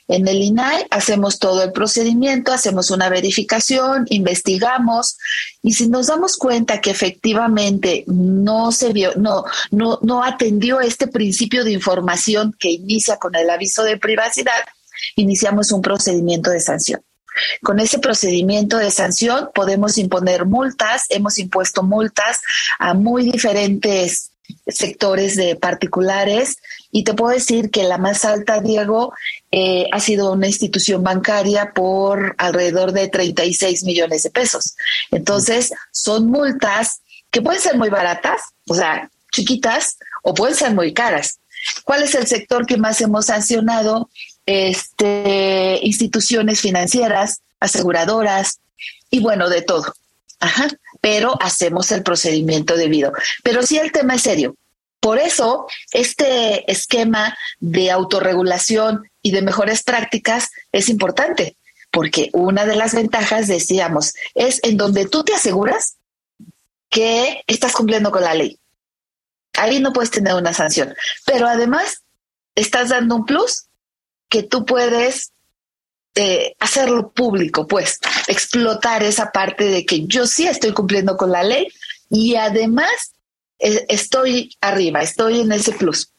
En 0.08 0.28
el 0.28 0.40
INAI 0.40 0.86
hacemos 0.90 1.40
todo 1.40 1.64
el 1.64 1.72
procedimiento, 1.72 2.52
hacemos 2.52 2.92
una 2.92 3.08
verificación, 3.08 4.06
investigamos 4.08 5.18
y 5.62 5.72
si 5.72 5.88
nos 5.88 6.06
damos 6.06 6.36
cuenta 6.36 6.80
que 6.80 6.90
efectivamente 6.90 8.04
no 8.06 8.70
se 8.70 8.92
vio, 8.92 9.12
no, 9.16 9.44
no, 9.72 9.98
no 10.02 10.22
atendió 10.22 10.80
este 10.80 11.08
principio 11.08 11.64
de 11.64 11.72
información 11.72 12.54
que 12.56 12.70
inicia 12.70 13.16
con 13.16 13.34
el 13.34 13.50
aviso 13.50 13.82
de 13.82 13.98
privacidad, 13.98 14.64
iniciamos 15.16 15.72
un 15.72 15.82
procedimiento 15.82 16.50
de 16.50 16.60
sanción. 16.60 17.00
Con 17.62 17.80
ese 17.80 17.98
procedimiento 17.98 18.78
de 18.78 18.90
sanción 18.90 19.50
podemos 19.54 19.98
imponer 19.98 20.46
multas, 20.46 21.06
hemos 21.10 21.38
impuesto 21.38 21.82
multas 21.82 22.40
a 22.78 22.94
muy 22.94 23.30
diferentes 23.30 24.30
sectores 24.66 25.36
de 25.36 25.56
particulares 25.56 26.58
y 26.90 27.04
te 27.04 27.14
puedo 27.14 27.34
decir 27.34 27.70
que 27.70 27.84
la 27.84 27.98
más 27.98 28.24
alta, 28.24 28.60
Diego, 28.60 29.12
eh, 29.50 29.86
ha 29.92 30.00
sido 30.00 30.32
una 30.32 30.46
institución 30.46 31.02
bancaria 31.02 31.72
por 31.74 32.34
alrededor 32.38 32.92
de 32.92 33.08
36 33.08 33.84
millones 33.84 34.22
de 34.22 34.30
pesos. 34.30 34.76
Entonces, 35.10 35.72
son 35.92 36.28
multas 36.28 37.00
que 37.30 37.42
pueden 37.42 37.60
ser 37.60 37.76
muy 37.76 37.90
baratas, 37.90 38.42
o 38.66 38.74
sea, 38.74 39.10
chiquitas, 39.32 39.98
o 40.22 40.34
pueden 40.34 40.56
ser 40.56 40.74
muy 40.74 40.92
caras. 40.92 41.38
¿Cuál 41.84 42.02
es 42.02 42.14
el 42.14 42.26
sector 42.26 42.66
que 42.66 42.76
más 42.76 43.00
hemos 43.00 43.26
sancionado? 43.26 44.10
Este, 44.46 45.80
instituciones 45.82 46.60
financieras, 46.60 47.40
aseguradoras 47.60 48.60
y 49.10 49.20
bueno, 49.20 49.48
de 49.48 49.62
todo. 49.62 49.92
Ajá 50.38 50.68
pero 51.00 51.36
hacemos 51.40 51.92
el 51.92 52.02
procedimiento 52.02 52.76
debido. 52.76 53.12
Pero 53.42 53.62
sí 53.62 53.78
el 53.78 53.92
tema 53.92 54.14
es 54.14 54.22
serio. 54.22 54.56
Por 55.00 55.18
eso, 55.18 55.66
este 55.92 56.70
esquema 56.70 57.36
de 57.60 57.90
autorregulación 57.90 59.08
y 59.22 59.30
de 59.30 59.42
mejores 59.42 59.82
prácticas 59.82 60.50
es 60.72 60.88
importante, 60.88 61.56
porque 61.90 62.30
una 62.32 62.66
de 62.66 62.76
las 62.76 62.94
ventajas, 62.94 63.46
decíamos, 63.46 64.14
es 64.34 64.60
en 64.64 64.76
donde 64.76 65.06
tú 65.06 65.22
te 65.22 65.34
aseguras 65.34 65.96
que 66.90 67.42
estás 67.46 67.72
cumpliendo 67.72 68.10
con 68.10 68.22
la 68.22 68.34
ley. 68.34 68.58
Ahí 69.54 69.80
no 69.80 69.92
puedes 69.92 70.10
tener 70.10 70.34
una 70.34 70.52
sanción, 70.52 70.94
pero 71.24 71.46
además 71.46 72.02
estás 72.54 72.88
dando 72.88 73.16
un 73.16 73.26
plus 73.26 73.66
que 74.28 74.42
tú 74.42 74.64
puedes 74.64 75.32
eh, 76.16 76.54
hacerlo 76.58 77.12
público, 77.12 77.66
pues 77.66 78.00
explotar 78.26 79.02
esa 79.02 79.32
parte 79.32 79.64
de 79.64 79.84
que 79.84 80.06
yo 80.06 80.26
sí 80.26 80.46
estoy 80.46 80.72
cumpliendo 80.72 81.16
con 81.16 81.30
la 81.30 81.42
ley 81.42 81.68
y 82.08 82.36
además 82.36 82.90
eh, 83.58 83.84
estoy 83.88 84.56
arriba, 84.60 85.02
estoy 85.02 85.40
en 85.40 85.52
ese 85.52 85.72
plus. 85.72 86.10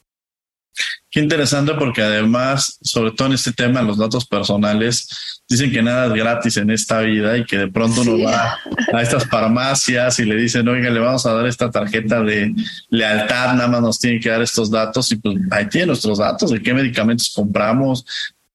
Qué 1.10 1.22
interesante 1.22 1.74
porque 1.74 2.02
además, 2.02 2.78
sobre 2.82 3.12
todo 3.12 3.30
en 3.30 3.34
este 3.34 3.54
tema, 3.54 3.82
los 3.82 3.98
datos 3.98 4.28
personales, 4.28 5.42
dicen 5.50 5.72
que 5.72 5.82
nada 5.82 6.08
es 6.08 6.14
gratis 6.14 6.58
en 6.58 6.70
esta 6.70 7.00
vida 7.00 7.38
y 7.38 7.46
que 7.46 7.58
de 7.58 7.68
pronto 7.70 8.02
uno 8.02 8.22
va 8.24 8.60
a 8.94 9.02
estas 9.02 9.26
farmacias 9.26 10.20
y 10.20 10.26
le 10.26 10.36
dicen, 10.36 10.68
oiga, 10.68 10.90
le 10.90 11.00
vamos 11.00 11.26
a 11.26 11.34
dar 11.34 11.48
esta 11.48 11.72
tarjeta 11.72 12.22
de 12.22 12.54
lealtad, 12.90 13.54
nada 13.54 13.68
más 13.68 13.82
nos 13.82 14.00
tienen 14.00 14.20
que 14.20 14.30
dar 14.30 14.42
estos 14.42 14.70
datos 14.70 15.12
y 15.12 15.16
pues 15.16 15.38
ahí 15.50 15.68
tiene 15.70 15.88
nuestros 15.88 16.20
datos 16.20 16.52
de 16.52 16.62
qué 16.62 16.74
medicamentos 16.74 17.32
compramos, 17.34 18.06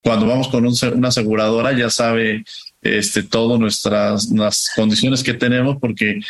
cuando 0.02 0.26
vamos 0.26 0.48
con 0.48 0.66
una 0.66 1.08
aseguradora 1.08 1.76
ya 1.76 1.88
sabe 1.88 2.44
este 2.82 3.22
todo 3.22 3.58
nuestras 3.58 4.30
las 4.30 4.70
condiciones 4.74 5.22
que 5.22 5.34
tenemos 5.34 5.76
porque 5.80 6.20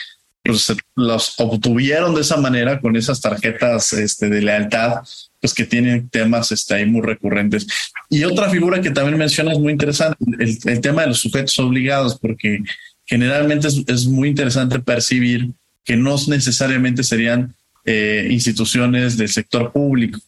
pues, 0.43 0.73
los 0.95 1.35
obtuvieron 1.39 2.15
de 2.15 2.21
esa 2.21 2.37
manera 2.37 2.81
con 2.81 2.97
esas 2.97 3.21
tarjetas 3.21 3.93
este, 3.95 4.29
de 4.29 4.43
lealtad 4.43 5.03
pues 5.41 5.55
que 5.55 5.65
tienen 5.65 6.09
temas 6.09 6.53
este, 6.53 6.75
ahí 6.75 6.87
muy 6.87 7.03
recurrentes. 7.03 7.67
Y 8.09 8.23
otra 8.23 8.49
figura 8.49 8.81
que 8.81 8.93
también 8.93 9.19
menciona 9.19 9.53
es 9.53 9.59
muy 9.59 9.73
interesante, 9.73 10.17
el, 10.39 10.81
tema 10.81 11.03
de 11.03 11.09
los 11.09 11.19
sujetos 11.19 11.59
obligados, 11.59 12.17
porque 12.17 12.61
generalmente 13.05 13.67
es, 13.67 14.07
muy 14.07 14.29
interesante 14.29 14.79
percibir 14.79 15.51
que 15.85 15.97
no 15.97 16.15
necesariamente 16.29 17.03
serían 17.03 17.57
eh, 17.85 18.29
instituciones 18.31 19.17
del 19.17 19.31
sector 19.31 19.73
público 19.73 20.21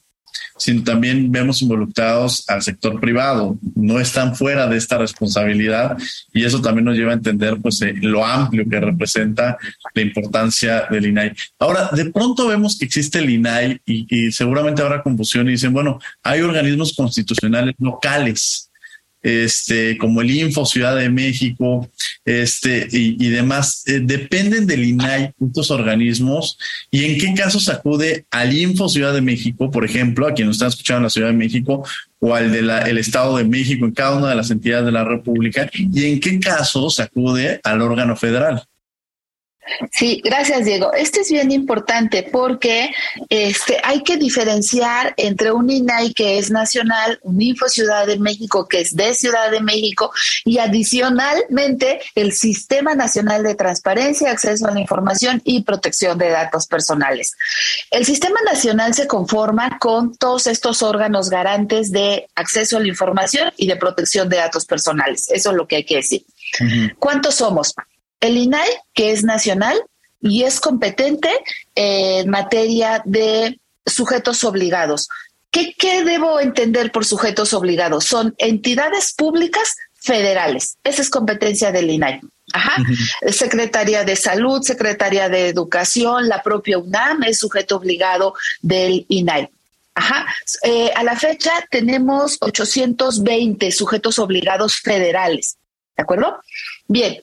sino 0.56 0.84
también 0.84 1.30
vemos 1.32 1.62
involucrados 1.62 2.44
al 2.48 2.62
sector 2.62 3.00
privado. 3.00 3.56
No 3.74 4.00
están 4.00 4.34
fuera 4.36 4.66
de 4.66 4.76
esta 4.76 4.98
responsabilidad 4.98 5.96
y 6.32 6.44
eso 6.44 6.60
también 6.60 6.84
nos 6.84 6.96
lleva 6.96 7.12
a 7.12 7.14
entender 7.14 7.58
pues 7.60 7.80
eh, 7.82 7.94
lo 8.00 8.24
amplio 8.24 8.68
que 8.68 8.80
representa 8.80 9.58
la 9.94 10.02
importancia 10.02 10.86
del 10.90 11.06
INAI. 11.06 11.32
Ahora, 11.58 11.90
de 11.92 12.10
pronto 12.10 12.46
vemos 12.46 12.78
que 12.78 12.84
existe 12.84 13.18
el 13.18 13.30
INAI 13.30 13.80
y, 13.84 14.32
seguramente 14.32 14.82
habrá 14.82 15.02
confusión 15.02 15.48
y 15.48 15.52
dicen, 15.52 15.72
bueno, 15.72 15.98
hay 16.22 16.40
organismos 16.40 16.94
constitucionales 16.94 17.74
locales. 17.78 18.70
Este, 19.24 19.96
como 19.96 20.20
el 20.20 20.30
Info 20.30 20.66
Ciudad 20.66 20.94
de 20.94 21.08
México, 21.08 21.88
este, 22.26 22.86
y, 22.92 23.28
demás, 23.30 23.82
eh, 23.86 24.00
dependen 24.02 24.66
del 24.66 24.84
INAI, 24.84 25.32
estos 25.44 25.70
organismos, 25.70 26.58
y 26.90 27.04
en 27.04 27.18
qué 27.18 27.34
casos 27.34 27.70
acude 27.70 28.26
al 28.30 28.56
Info 28.56 28.88
Ciudad 28.88 29.14
de 29.14 29.22
México, 29.22 29.70
por 29.70 29.84
ejemplo, 29.86 30.26
a 30.26 30.34
quien 30.34 30.46
nos 30.46 30.56
están 30.56 30.68
escuchando 30.68 30.98
en 30.98 31.04
la 31.04 31.10
Ciudad 31.10 31.28
de 31.28 31.34
México, 31.34 31.84
o 32.20 32.34
al 32.34 32.52
del 32.52 32.98
Estado 32.98 33.38
de 33.38 33.44
México, 33.44 33.86
en 33.86 33.92
cada 33.92 34.16
una 34.16 34.28
de 34.28 34.36
las 34.36 34.50
entidades 34.50 34.84
de 34.84 34.92
la 34.92 35.04
República, 35.04 35.70
y 35.72 36.04
en 36.04 36.20
qué 36.20 36.38
casos 36.38 37.00
acude 37.00 37.60
al 37.64 37.80
órgano 37.80 38.16
federal. 38.16 38.62
Sí, 39.90 40.20
gracias 40.22 40.64
Diego. 40.64 40.92
Este 40.92 41.20
es 41.20 41.30
bien 41.30 41.50
importante 41.50 42.28
porque 42.30 42.90
este, 43.28 43.80
hay 43.82 44.02
que 44.02 44.16
diferenciar 44.16 45.14
entre 45.16 45.52
un 45.52 45.70
INAI 45.70 46.12
que 46.12 46.38
es 46.38 46.50
nacional, 46.50 47.18
un 47.22 47.40
Info 47.40 47.68
Ciudad 47.68 48.06
de 48.06 48.18
México 48.18 48.66
que 48.68 48.80
es 48.80 48.94
de 48.94 49.14
Ciudad 49.14 49.50
de 49.50 49.60
México 49.60 50.12
y 50.44 50.58
adicionalmente 50.58 52.00
el 52.14 52.32
Sistema 52.32 52.94
Nacional 52.94 53.42
de 53.42 53.54
Transparencia, 53.54 54.30
Acceso 54.30 54.66
a 54.66 54.72
la 54.72 54.80
Información 54.80 55.40
y 55.44 55.62
Protección 55.62 56.18
de 56.18 56.30
Datos 56.30 56.66
Personales. 56.66 57.36
El 57.90 58.04
Sistema 58.04 58.40
Nacional 58.44 58.94
se 58.94 59.06
conforma 59.06 59.78
con 59.78 60.16
todos 60.16 60.46
estos 60.46 60.82
órganos 60.82 61.30
garantes 61.30 61.90
de 61.90 62.28
acceso 62.34 62.76
a 62.76 62.80
la 62.80 62.88
información 62.88 63.52
y 63.56 63.66
de 63.66 63.76
protección 63.76 64.28
de 64.28 64.36
datos 64.36 64.66
personales. 64.66 65.28
Eso 65.30 65.50
es 65.50 65.56
lo 65.56 65.66
que 65.66 65.76
hay 65.76 65.84
que 65.84 65.96
decir. 65.96 66.24
¿Cuántos 66.98 67.36
somos? 67.36 67.74
El 68.24 68.38
INAI, 68.38 68.70
que 68.94 69.12
es 69.12 69.22
nacional 69.22 69.78
y 70.22 70.44
es 70.44 70.58
competente 70.58 71.28
en 71.74 72.30
materia 72.30 73.02
de 73.04 73.60
sujetos 73.84 74.44
obligados. 74.44 75.10
¿Qué, 75.50 75.74
debo 76.04 76.40
entender 76.40 76.90
por 76.90 77.04
sujetos 77.04 77.52
obligados? 77.52 78.06
Son 78.06 78.34
entidades 78.38 79.12
públicas 79.12 79.76
federales. 79.94 80.78
Esa 80.84 81.02
es 81.02 81.10
competencia 81.10 81.70
del 81.70 81.90
INAI. 81.90 82.22
Ajá. 82.54 82.82
Secretaría 83.30 84.04
de 84.04 84.16
Salud, 84.16 84.62
Secretaría 84.62 85.28
de 85.28 85.48
Educación, 85.48 86.26
la 86.26 86.42
propia 86.42 86.78
UNAM 86.78 87.24
es 87.24 87.38
sujeto 87.38 87.76
obligado 87.76 88.32
del 88.62 89.04
INAI. 89.10 89.50
Ajá. 89.94 90.26
Eh, 90.62 90.90
a 90.96 91.04
la 91.04 91.14
fecha 91.14 91.52
tenemos 91.70 92.38
820 92.40 93.70
sujetos 93.70 94.18
obligados 94.18 94.76
federales. 94.76 95.58
¿De 95.94 96.02
acuerdo? 96.02 96.40
Bien, 96.88 97.22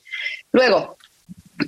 Luego, 0.52 0.96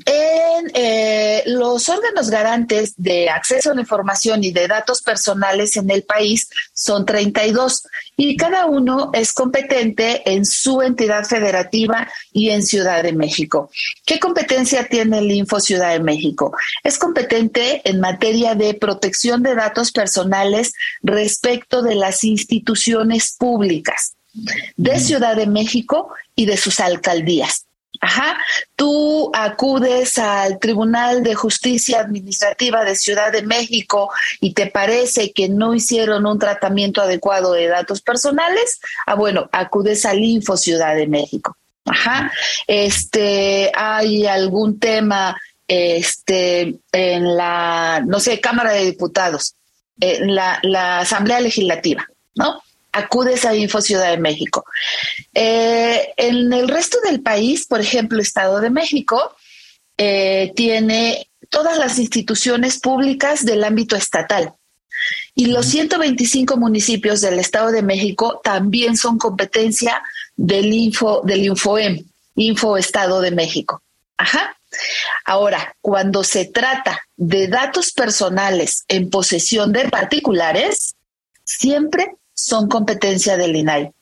en 0.07 0.71
eh, 0.75 1.43
los 1.47 1.89
órganos 1.89 2.31
garantes 2.31 2.95
de 2.97 3.29
acceso 3.31 3.71
a 3.71 3.75
la 3.75 3.83
información 3.83 4.43
y 4.43 4.51
de 4.51 4.67
datos 4.67 5.03
personales 5.03 5.77
en 5.77 5.91
el 5.91 6.03
país 6.03 6.49
son 6.73 7.07
32 7.07 7.87
y 8.17 8.37
cada 8.37 8.67
uno 8.67 9.11
es 9.13 9.33
competente 9.33 10.23
en 10.31 10.45
su 10.47 10.83
entidad 10.83 11.25
federativa 11.25 12.09
y 12.33 12.51
en 12.51 12.63
Ciudad 12.63 13.03
de 13.03 13.13
México. 13.13 13.71
¿Qué 14.05 14.19
competencia 14.19 14.87
tiene 14.89 15.19
el 15.19 15.31
Info 15.31 15.61
Ciudad 15.61 15.93
de 15.93 16.01
México? 16.01 16.53
Es 16.83 16.99
competente 16.99 17.83
en 17.85 18.01
materia 18.01 18.55
de 18.55 18.75
protección 18.75 19.43
de 19.43 19.55
datos 19.55 19.93
personales 19.93 20.73
respecto 21.03 21.83
de 21.83 21.95
las 21.95 22.25
instituciones 22.25 23.37
públicas 23.39 24.15
de 24.77 24.99
Ciudad 24.99 25.37
de 25.37 25.47
México 25.47 26.13
y 26.35 26.47
de 26.47 26.57
sus 26.57 26.81
alcaldías. 26.81 27.64
Ajá, 28.05 28.37
tú 28.77 29.31
acudes 29.33 30.19
al 30.19 30.59
Tribunal 30.59 31.23
de 31.23 31.35
Justicia 31.35 32.01
Administrativa 32.01 32.85
de 32.85 32.97
Ciudad 32.97 33.33
de 33.33 33.41
México 33.41 34.11
y 34.41 34.53
te 34.53 34.67
parece 34.67 35.33
que 35.33 35.49
no 35.49 35.75
hicieron 35.75 36.27
un 36.27 36.39
tratamiento 36.39 37.01
adecuado 37.01 37.55
de 37.55 37.67
datos 37.67 38.03
personales, 38.03 38.79
ah, 39.07 39.15
bueno, 39.15 39.49
acudes 39.53 40.05
al 40.05 40.23
Info 40.23 40.59
Ciudad 40.59 40.95
de 40.95 41.07
México. 41.07 41.57
Ajá, 41.87 42.31
este, 42.67 43.73
hay 43.75 44.27
algún 44.27 44.79
tema, 44.79 45.41
este, 45.67 46.75
en 46.93 47.37
la, 47.39 48.03
no 48.07 48.21
sé, 48.21 48.39
Cámara 48.39 48.73
de 48.73 48.85
Diputados, 48.85 49.55
en 49.99 50.35
la, 50.35 50.59
la 50.63 50.99
Asamblea 50.99 51.41
Legislativa, 51.41 52.07
¿no? 52.35 52.63
Acudes 52.95 53.45
a 53.45 53.55
Info 53.55 53.81
Ciudad 53.81 54.11
de 54.11 54.19
México. 54.19 54.65
Eh, 55.35 56.15
en 56.17 56.53
el 56.53 56.69
resto 56.69 56.99
del 57.01 57.21
país, 57.21 57.67
por 57.67 57.81
ejemplo, 57.81 58.21
Estado 58.21 58.61
de 58.61 58.71
México, 58.71 59.37
eh, 59.99 60.53
tiene 60.55 61.29
todas 61.51 61.77
las 61.77 61.99
instituciones 61.99 62.79
públicas 62.79 63.45
del 63.45 63.65
ámbito 63.65 63.97
estatal. 63.97 64.55
Y 65.35 65.47
los 65.47 65.67
125 65.67 66.57
municipios 66.57 67.21
del 67.21 67.41
Estado 67.41 67.73
de 67.73 67.83
México 67.83 68.41
también 68.43 68.97
son 68.97 69.19
competencia 69.19 70.03
del 70.37 70.73
Info, 70.73 71.23
del 71.25 71.45
Infoem, 71.45 72.05
Info 72.37 72.77
Estado 72.77 73.21
de 73.21 73.33
México. 73.33 73.83
Ajá. 74.17 74.57
Ahora, 75.25 75.77
cuando 75.81 76.23
se 76.23 76.47
trata 76.47 77.01
de 77.17 77.49
datos 77.49 77.93
personales 77.93 78.85
en 78.89 79.11
posesión 79.11 79.73
de 79.73 79.89
particulares, 79.89 80.95
siempre 81.45 82.17
son 82.35 82.69
competencia 82.69 83.37
del 83.37 83.57
INAI. 83.57 83.93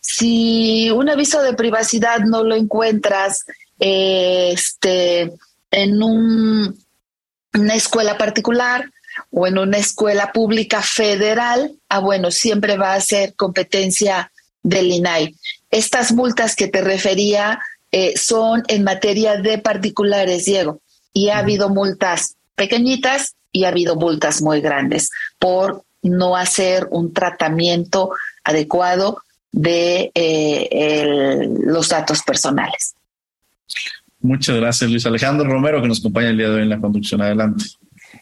Si 0.00 0.90
un 0.90 1.08
aviso 1.08 1.42
de 1.42 1.54
privacidad 1.54 2.20
no 2.20 2.42
lo 2.42 2.54
encuentras 2.54 3.44
este, 3.78 5.32
en 5.70 6.02
una 6.02 7.74
escuela 7.74 8.18
particular 8.18 8.90
o 9.30 9.46
en 9.46 9.58
una 9.58 9.78
escuela 9.78 10.32
pública 10.32 10.82
federal, 10.82 11.74
ah, 11.88 12.00
bueno, 12.00 12.30
siempre 12.30 12.76
va 12.76 12.94
a 12.94 13.00
ser 13.00 13.34
competencia 13.34 14.30
del 14.62 14.90
INAI. 14.90 15.34
Estas 15.70 16.12
multas 16.12 16.56
que 16.56 16.68
te 16.68 16.80
refería 16.80 17.60
eh, 17.90 18.14
son 18.16 18.64
en 18.68 18.84
materia 18.84 19.36
de 19.36 19.58
particulares, 19.58 20.44
Diego, 20.44 20.80
y 21.12 21.30
ha 21.30 21.38
habido 21.38 21.68
multas 21.68 22.36
pequeñitas 22.54 23.34
y 23.52 23.64
ha 23.64 23.68
habido 23.68 23.96
multas 23.96 24.42
muy 24.42 24.60
grandes 24.60 25.10
por 25.38 25.84
no 26.02 26.36
hacer 26.36 26.88
un 26.90 27.12
tratamiento 27.12 28.10
adecuado 28.44 29.22
de 29.52 30.10
eh, 30.14 31.48
los 31.64 31.88
datos 31.88 32.22
personales. 32.22 32.94
Muchas 34.20 34.56
gracias, 34.56 34.90
Luis 34.90 35.06
Alejandro 35.06 35.48
Romero, 35.48 35.80
que 35.80 35.88
nos 35.88 36.00
acompaña 36.00 36.30
el 36.30 36.38
día 36.38 36.48
de 36.48 36.56
hoy 36.56 36.62
en 36.62 36.70
la 36.70 36.80
conducción. 36.80 37.22
Adelante. 37.22 37.64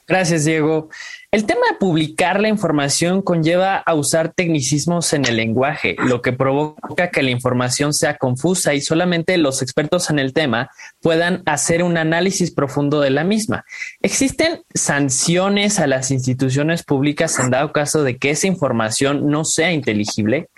Gracias, 0.06 0.44
Diego. 0.44 0.88
El 1.36 1.44
tema 1.44 1.66
de 1.70 1.76
publicar 1.76 2.40
la 2.40 2.48
información 2.48 3.20
conlleva 3.20 3.76
a 3.76 3.92
usar 3.92 4.32
tecnicismos 4.32 5.12
en 5.12 5.26
el 5.26 5.36
lenguaje, 5.36 5.94
lo 5.98 6.22
que 6.22 6.32
provoca 6.32 7.10
que 7.10 7.22
la 7.22 7.28
información 7.28 7.92
sea 7.92 8.16
confusa 8.16 8.72
y 8.72 8.80
solamente 8.80 9.36
los 9.36 9.60
expertos 9.60 10.08
en 10.08 10.18
el 10.18 10.32
tema 10.32 10.70
puedan 11.02 11.42
hacer 11.44 11.82
un 11.82 11.98
análisis 11.98 12.50
profundo 12.52 13.02
de 13.02 13.10
la 13.10 13.22
misma. 13.22 13.66
¿Existen 14.00 14.62
sanciones 14.72 15.78
a 15.78 15.86
las 15.86 16.10
instituciones 16.10 16.82
públicas 16.82 17.38
en 17.38 17.50
dado 17.50 17.70
caso 17.70 18.02
de 18.02 18.16
que 18.16 18.30
esa 18.30 18.46
información 18.46 19.28
no 19.28 19.44
sea 19.44 19.72
inteligible? 19.72 20.48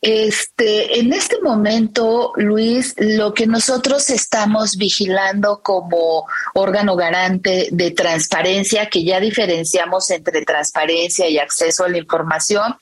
Este, 0.00 0.98
en 0.98 1.12
este 1.12 1.40
momento, 1.40 2.32
Luis, 2.36 2.94
lo 2.98 3.32
que 3.32 3.46
nosotros 3.46 4.10
estamos 4.10 4.76
vigilando 4.76 5.60
como 5.62 6.26
órgano 6.54 6.94
garante 6.96 7.68
de 7.70 7.90
transparencia, 7.90 8.90
que 8.90 9.04
ya 9.04 9.20
diferenciamos 9.20 10.10
entre 10.10 10.44
transparencia 10.44 11.28
y 11.28 11.38
acceso 11.38 11.84
a 11.84 11.88
la 11.88 11.98
información, 11.98 12.76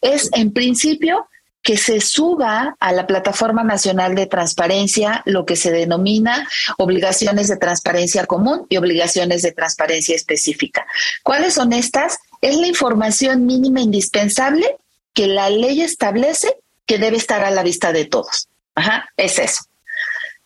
es 0.00 0.30
en 0.32 0.52
principio 0.52 1.28
que 1.62 1.76
se 1.76 2.00
suba 2.00 2.76
a 2.80 2.92
la 2.92 3.06
Plataforma 3.06 3.62
Nacional 3.62 4.14
de 4.14 4.26
Transparencia 4.26 5.22
lo 5.26 5.46
que 5.46 5.56
se 5.56 5.70
denomina 5.70 6.48
obligaciones 6.76 7.48
de 7.48 7.56
transparencia 7.56 8.26
común 8.26 8.66
y 8.68 8.76
obligaciones 8.76 9.42
de 9.42 9.52
transparencia 9.52 10.16
específica. 10.16 10.86
¿Cuáles 11.22 11.54
son 11.54 11.72
estas? 11.72 12.18
Es 12.40 12.56
la 12.56 12.66
información 12.66 13.46
mínima 13.46 13.80
indispensable 13.80 14.76
que 15.14 15.26
la 15.26 15.50
ley 15.50 15.82
establece 15.82 16.56
que 16.86 16.98
debe 16.98 17.16
estar 17.16 17.44
a 17.44 17.50
la 17.50 17.62
vista 17.62 17.92
de 17.92 18.04
todos. 18.04 18.48
Ajá, 18.74 19.08
es 19.16 19.38
eso. 19.38 19.64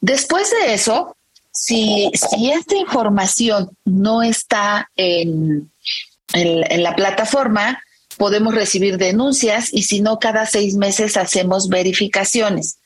Después 0.01 0.51
de 0.51 0.75
eso, 0.75 1.17
si, 1.53 2.11
si 2.15 2.51
esta 2.51 2.77
información 2.77 3.71
no 3.85 4.23
está 4.23 4.91
en, 4.97 5.71
en, 6.33 6.83
la 6.83 6.95
plataforma, 6.95 7.83
podemos 8.17 8.55
recibir 8.55 8.99
denuncias 8.99 9.73
y 9.73 9.85
si 9.85 10.01
no, 10.01 10.19
cada 10.19 10.47
seis 10.47 10.75
meses 10.75 11.17
hacemos 11.17 11.69
verificaciones. 11.69 12.79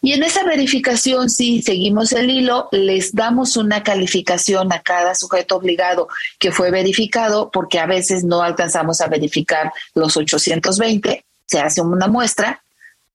Y 0.00 0.12
en 0.12 0.22
esa 0.22 0.44
verificación, 0.44 1.28
si 1.30 1.62
seguimos 1.62 2.12
el 2.12 2.30
hilo, 2.30 2.68
les 2.72 3.14
damos 3.14 3.56
una 3.56 3.82
calificación 3.82 4.72
a 4.72 4.80
cada 4.80 5.14
sujeto 5.14 5.56
obligado 5.56 6.08
que 6.38 6.52
fue 6.52 6.70
verificado, 6.70 7.50
porque 7.50 7.78
a 7.78 7.86
veces 7.86 8.24
no 8.24 8.42
alcanzamos 8.42 9.00
a 9.00 9.08
verificar 9.08 9.72
los 9.94 10.16
820, 10.16 11.24
se 11.46 11.60
hace 11.60 11.80
una 11.80 12.08
muestra 12.08 12.62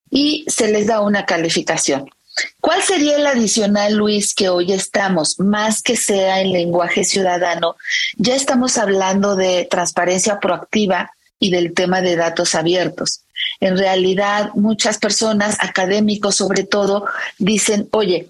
y 0.10 0.46
se 0.48 0.72
les 0.72 0.88
da 0.88 1.02
una 1.02 1.26
calificación. 1.26 2.10
¿Cuál 2.60 2.82
sería 2.82 3.18
el 3.18 3.28
adicional, 3.28 3.96
Luis, 3.96 4.34
que 4.34 4.50
hoy 4.50 4.72
estamos, 4.72 5.40
más 5.40 5.82
que 5.82 5.98
sea 5.98 6.42
en 6.42 6.52
lenguaje 6.52 7.04
ciudadano? 7.04 7.76
Ya 8.18 8.36
estamos 8.36 8.78
hablando 8.78 9.36
de 9.36 9.68
transparencia 9.70 10.40
proactiva 10.40 11.12
y 11.40 11.52
del 11.52 11.74
tema 11.74 12.02
de 12.02 12.16
datos 12.16 12.56
abiertos. 12.56 13.22
en 13.60 13.78
realidad 13.78 14.52
muchas 14.54 14.98
personas, 14.98 15.58
académicos 15.60 16.36
sobre 16.36 16.64
todo, 16.64 17.06
dicen, 17.38 17.88
oye, 17.92 18.30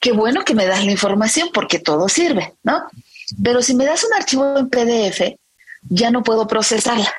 qué 0.00 0.12
bueno 0.12 0.44
que 0.44 0.54
me 0.54 0.66
das 0.66 0.84
la 0.84 0.92
información 0.92 1.50
porque 1.52 1.78
todo 1.78 2.08
sirve, 2.08 2.54
¿no? 2.62 2.82
Pero 3.42 3.62
si 3.62 3.74
me 3.74 3.84
das 3.84 4.04
un 4.04 4.12
archivo 4.14 4.56
en 4.56 4.68
PDF, 4.68 5.36
ya 5.88 6.10
no 6.10 6.22
puedo 6.22 6.46
procesarla. 6.46 7.12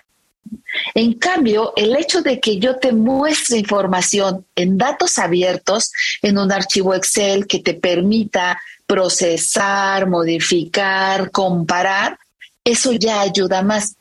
En 0.93 1.13
cambio, 1.13 1.73
el 1.75 1.95
hecho 1.95 2.21
de 2.21 2.39
que 2.39 2.57
yo 2.59 2.77
te 2.77 2.91
muestre 2.91 3.57
información 3.57 4.45
en 4.55 4.77
datos 4.77 5.17
abiertos, 5.17 5.91
en 6.21 6.37
un 6.37 6.51
archivo 6.51 6.93
Excel 6.93 7.47
que 7.47 7.59
te 7.59 7.73
permita 7.73 8.61
procesar, 8.85 10.07
modificar, 10.07 11.31
comparar, 11.31 12.19
eso 12.63 12.91
ya 12.91 13.21
ayuda 13.21 13.61
más. 13.61 13.95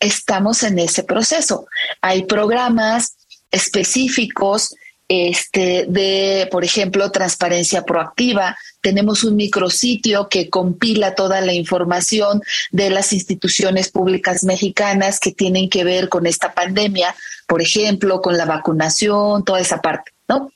Estamos 0.00 0.62
en 0.62 0.78
ese 0.78 1.04
proceso. 1.04 1.66
Hay 2.00 2.24
programas 2.24 3.16
específicos 3.50 4.74
este, 5.12 5.84
de, 5.88 6.48
por 6.50 6.64
ejemplo, 6.64 7.10
transparencia 7.10 7.84
proactiva. 7.84 8.56
Tenemos 8.80 9.24
un 9.24 9.36
micrositio 9.36 10.28
que 10.28 10.48
compila 10.48 11.14
toda 11.14 11.40
la 11.40 11.52
información 11.52 12.40
de 12.70 12.88
las 12.88 13.12
instituciones 13.12 13.90
públicas 13.90 14.42
mexicanas 14.44 15.20
que 15.20 15.32
tienen 15.32 15.68
que 15.68 15.84
ver 15.84 16.08
con 16.08 16.26
esta 16.26 16.54
pandemia, 16.54 17.14
por 17.46 17.60
ejemplo, 17.60 18.22
con 18.22 18.38
la 18.38 18.46
vacunación, 18.46 19.44
toda 19.44 19.60
esa 19.60 19.82
parte, 19.82 20.12
¿no? 20.28 20.50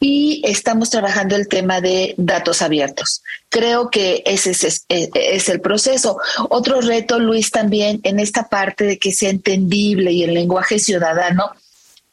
Y 0.00 0.42
estamos 0.44 0.90
trabajando 0.90 1.34
el 1.34 1.48
tema 1.48 1.80
de 1.80 2.14
datos 2.18 2.60
abiertos. 2.60 3.22
Creo 3.48 3.88
que 3.90 4.22
ese 4.26 4.50
es, 4.50 4.84
es, 4.88 5.48
el 5.48 5.60
proceso. 5.62 6.18
Otro 6.50 6.82
reto, 6.82 7.18
Luis, 7.18 7.50
también 7.50 8.00
en 8.02 8.20
esta 8.20 8.48
parte 8.48 8.84
de 8.84 8.98
que 8.98 9.12
sea 9.12 9.30
entendible 9.30 10.12
y 10.12 10.24
el 10.24 10.34
lenguaje 10.34 10.78
ciudadano, 10.78 11.52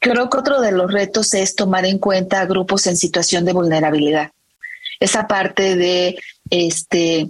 Creo 0.04 0.28
que 0.28 0.36
otro 0.36 0.60
de 0.60 0.70
los 0.70 0.92
retos 0.92 1.32
es 1.32 1.56
tomar 1.56 1.86
en 1.86 1.96
cuenta 1.96 2.42
a 2.42 2.44
grupos 2.44 2.86
en 2.86 2.94
situación 2.94 3.46
de 3.46 3.54
vulnerabilidad. 3.54 4.32
Esa 5.00 5.26
parte 5.26 5.76
de 5.76 6.18
este 6.50 7.26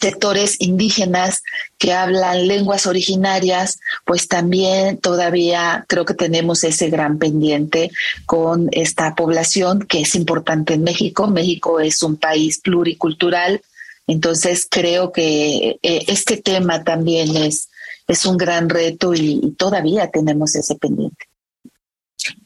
sectores 0.00 0.56
indígenas 0.60 1.42
que 1.76 1.92
hablan 1.92 2.48
lenguas 2.48 2.86
originarias, 2.86 3.80
pues 4.06 4.28
también 4.28 4.96
todavía 4.96 5.84
creo 5.88 6.06
que 6.06 6.14
tenemos 6.14 6.64
ese 6.64 6.88
gran 6.88 7.18
pendiente 7.18 7.90
con 8.24 8.70
esta 8.72 9.14
población 9.14 9.80
que 9.80 10.00
es 10.00 10.14
importante 10.14 10.72
en 10.72 10.84
México. 10.84 11.26
México 11.26 11.80
es 11.80 12.02
un 12.02 12.16
país 12.16 12.60
pluricultural, 12.60 13.60
entonces 14.06 14.66
creo 14.70 15.12
que 15.12 15.78
eh, 15.82 16.04
este 16.06 16.38
tema 16.38 16.82
también 16.82 17.36
es, 17.36 17.68
es 18.06 18.24
un 18.24 18.38
gran 18.38 18.70
reto 18.70 19.12
y 19.12 19.54
todavía 19.58 20.10
tenemos 20.10 20.56
ese 20.56 20.74
pendiente. 20.74 21.27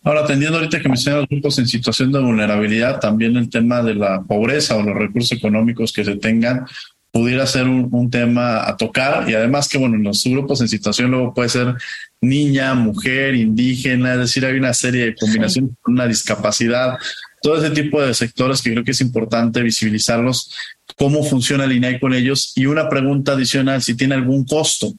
Ahora, 0.05 0.23
atendiendo 0.23 0.59
ahorita 0.59 0.81
que 0.81 0.89
mencionan 0.89 1.21
los 1.21 1.29
grupos 1.29 1.59
en 1.59 1.69
situación 1.69 2.11
de 2.11 2.21
vulnerabilidad, 2.21 2.99
también 2.99 3.37
el 3.37 3.49
tema 3.49 3.83
de 3.83 3.95
la 3.95 4.23
pobreza 4.23 4.77
o 4.77 4.83
los 4.83 4.97
recursos 4.97 5.33
económicos 5.33 5.93
que 5.93 6.05
se 6.05 6.17
tengan 6.17 6.67
pudiera 7.13 7.47
ser 7.47 7.69
un, 7.69 8.11
tema 8.11 8.67
a 8.67 8.77
tocar. 8.77 9.29
Y 9.29 9.35
además 9.35 9.69
que, 9.69 9.79
bueno, 9.79 9.97
los 9.99 10.25
grupos 10.25 10.61
en 10.61 10.69
situación 10.69 11.11
luego 11.11 11.35
puede 11.35 11.51
ser 11.51 11.75
niña, 12.21 12.75
mujer, 12.75 13.35
indígena, 13.35 14.15
es 14.15 14.19
decir, 14.21 14.47
hay 14.47 14.57
una 14.57 14.73
serie 14.73 15.05
de 15.05 15.15
combinaciones 15.15 15.73
con 15.83 15.95
una 15.95 16.07
discapacidad, 16.07 16.97
todo 17.43 17.59
ese 17.59 17.71
tipo 17.71 18.01
de 18.01 18.15
sectores 18.15 18.63
que 18.63 18.71
creo 18.71 18.85
que 18.85 18.93
es 18.93 19.01
importante 19.01 19.63
visibilizarlos, 19.63 20.55
cómo 20.97 21.23
funciona 21.23 21.65
el 21.65 21.73
INAI 21.73 22.01
con 22.01 22.15
ellos. 22.15 22.53
Y 22.57 22.67
una 22.67 22.89
pregunta 22.89 23.33
adicional, 23.33 23.83
si 23.83 23.95
tiene 23.95 24.15
algún 24.15 24.45
costo 24.45 24.95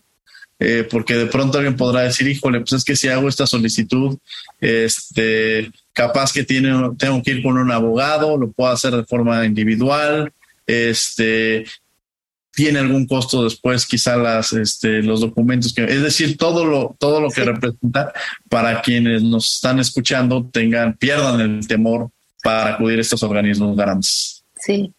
eh, 0.64 0.88
porque 0.90 1.16
de 1.16 1.26
pronto 1.26 1.58
alguien 1.58 1.76
podrá 1.76 2.02
decir, 2.04 2.26
híjole, 2.28 2.62
pues 2.62 2.74
es 2.74 2.84
que 2.86 2.96
si 2.96 3.10
hago 3.10 3.28
esta 3.28 3.46
solicitud, 3.46 4.18
este, 4.62 5.70
capaz 5.92 6.32
que 6.32 6.44
tiene, 6.44 6.72
tengo 6.98 7.22
que 7.22 7.32
ir 7.32 7.44
con 7.44 7.58
un 7.58 7.70
abogado, 7.70 8.38
lo 8.38 8.50
puedo 8.50 8.72
hacer 8.72 8.96
de 8.96 9.04
forma 9.04 9.46
individual, 9.46 10.32
este, 10.66 11.66
tiene 12.54 12.80
algún 12.80 13.08
costo 13.08 13.44
después, 13.44 13.86
quizá 13.86 14.16
las, 14.16 14.54
este, 14.54 15.02
los 15.02 15.20
documentos 15.20 15.74
que, 15.74 15.84
es 15.84 16.02
decir, 16.02 16.38
todo 16.38 16.64
lo, 16.64 16.96
todo 16.98 17.20
lo 17.20 17.30
que 17.30 17.44
representa 17.44 18.14
para 18.48 18.82
quienes 18.82 19.22
nos 19.22 19.56
están 19.56 19.80
escuchando 19.80 20.50
tengan, 20.50 20.96
pierdan 20.96 21.42
el 21.42 21.68
temor 21.68 22.10
para 22.42 22.76
acudir 22.76 23.00
a 23.00 23.02
estos 23.02 23.22
organismos 23.22 23.76
garantes. 23.76 24.46
Sí, 24.56 24.94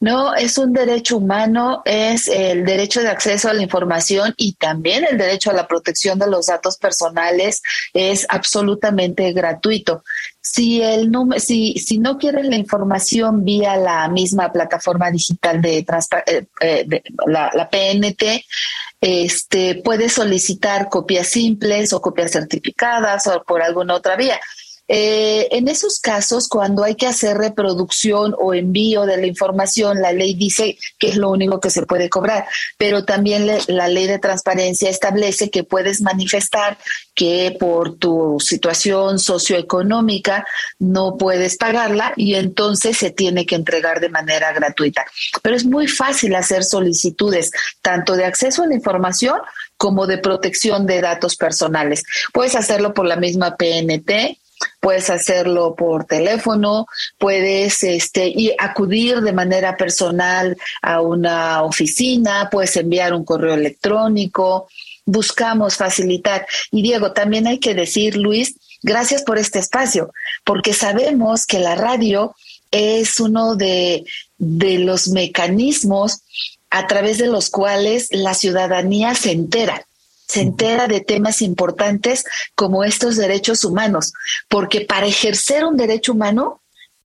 no, 0.00 0.34
es 0.34 0.58
un 0.58 0.72
derecho 0.72 1.18
humano, 1.18 1.82
es 1.84 2.28
el 2.28 2.64
derecho 2.64 3.00
de 3.00 3.08
acceso 3.08 3.48
a 3.48 3.54
la 3.54 3.62
información 3.62 4.34
y 4.36 4.54
también 4.54 5.04
el 5.04 5.18
derecho 5.18 5.50
a 5.50 5.54
la 5.54 5.66
protección 5.66 6.18
de 6.18 6.28
los 6.28 6.46
datos 6.46 6.76
personales 6.76 7.62
es 7.92 8.26
absolutamente 8.28 9.32
gratuito. 9.32 10.04
Si 10.40 10.80
el 10.80 11.10
si, 11.38 11.74
si 11.74 11.98
no 11.98 12.18
quieren 12.18 12.50
la 12.50 12.56
información 12.56 13.44
vía 13.44 13.76
la 13.76 14.08
misma 14.08 14.52
plataforma 14.52 15.10
digital 15.10 15.60
de, 15.60 15.78
eh, 15.78 16.46
eh, 16.60 17.02
la, 17.26 17.50
la 17.52 17.68
PNT, 17.68 18.44
este, 19.00 19.82
puede 19.84 20.08
solicitar 20.08 20.88
copias 20.88 21.28
simples 21.28 21.92
o 21.92 22.00
copias 22.00 22.32
certificadas 22.32 23.26
o 23.26 23.42
por 23.44 23.62
alguna 23.62 23.94
otra 23.94 24.16
vía. 24.16 24.40
Eh, 24.88 25.48
en 25.50 25.68
esos 25.68 26.00
casos, 26.00 26.48
cuando 26.48 26.84
hay 26.84 26.94
que 26.94 27.06
hacer 27.06 27.36
reproducción 27.36 28.34
o 28.38 28.54
envío 28.54 29.04
de 29.04 29.16
la 29.16 29.26
información, 29.26 30.00
la 30.00 30.12
ley 30.12 30.34
dice 30.34 30.78
que 30.98 31.08
es 31.08 31.16
lo 31.16 31.30
único 31.30 31.60
que 31.60 31.70
se 31.70 31.84
puede 31.84 32.08
cobrar, 32.08 32.46
pero 32.78 33.04
también 33.04 33.48
la 33.66 33.88
ley 33.88 34.06
de 34.06 34.18
transparencia 34.18 34.88
establece 34.88 35.50
que 35.50 35.64
puedes 35.64 36.00
manifestar 36.00 36.78
que 37.14 37.56
por 37.58 37.96
tu 37.96 38.36
situación 38.38 39.18
socioeconómica 39.18 40.46
no 40.78 41.16
puedes 41.16 41.56
pagarla 41.56 42.12
y 42.16 42.34
entonces 42.34 42.96
se 42.96 43.10
tiene 43.10 43.46
que 43.46 43.54
entregar 43.56 44.00
de 44.00 44.10
manera 44.10 44.52
gratuita. 44.52 45.04
Pero 45.42 45.56
es 45.56 45.64
muy 45.64 45.88
fácil 45.88 46.34
hacer 46.34 46.62
solicitudes 46.62 47.50
tanto 47.82 48.14
de 48.14 48.24
acceso 48.24 48.62
a 48.62 48.66
la 48.66 48.74
información 48.74 49.40
como 49.76 50.06
de 50.06 50.18
protección 50.18 50.86
de 50.86 51.00
datos 51.00 51.36
personales. 51.36 52.04
Puedes 52.32 52.54
hacerlo 52.54 52.94
por 52.94 53.06
la 53.06 53.16
misma 53.16 53.56
PNT, 53.56 54.38
puedes 54.86 55.10
hacerlo 55.10 55.74
por 55.74 56.04
teléfono, 56.04 56.86
puedes 57.18 57.82
este, 57.82 58.28
y 58.28 58.52
acudir 58.56 59.20
de 59.20 59.32
manera 59.32 59.76
personal 59.76 60.56
a 60.80 61.00
una 61.00 61.64
oficina, 61.64 62.48
puedes 62.52 62.76
enviar 62.76 63.12
un 63.12 63.24
correo 63.24 63.54
electrónico. 63.54 64.68
Buscamos 65.04 65.74
facilitar. 65.74 66.46
Y 66.70 66.82
Diego, 66.82 67.10
también 67.10 67.48
hay 67.48 67.58
que 67.58 67.74
decir, 67.74 68.16
Luis, 68.16 68.54
gracias 68.80 69.24
por 69.24 69.38
este 69.38 69.58
espacio, 69.58 70.12
porque 70.44 70.72
sabemos 70.72 71.46
que 71.46 71.58
la 71.58 71.74
radio 71.74 72.36
es 72.70 73.18
uno 73.18 73.56
de, 73.56 74.04
de 74.38 74.78
los 74.78 75.08
mecanismos 75.08 76.20
a 76.70 76.86
través 76.86 77.18
de 77.18 77.26
los 77.26 77.50
cuales 77.50 78.06
la 78.12 78.34
ciudadanía 78.34 79.16
se 79.16 79.32
entera 79.32 79.84
se 80.26 80.40
entera 80.40 80.88
de 80.88 81.00
temas 81.00 81.42
importantes 81.42 82.24
como 82.54 82.84
estos 82.84 83.16
derechos 83.16 83.64
humanos, 83.64 84.12
porque 84.48 84.82
para 84.82 85.06
ejercer 85.06 85.64
un 85.64 85.76
derecho 85.76 86.12
humano 86.12 86.60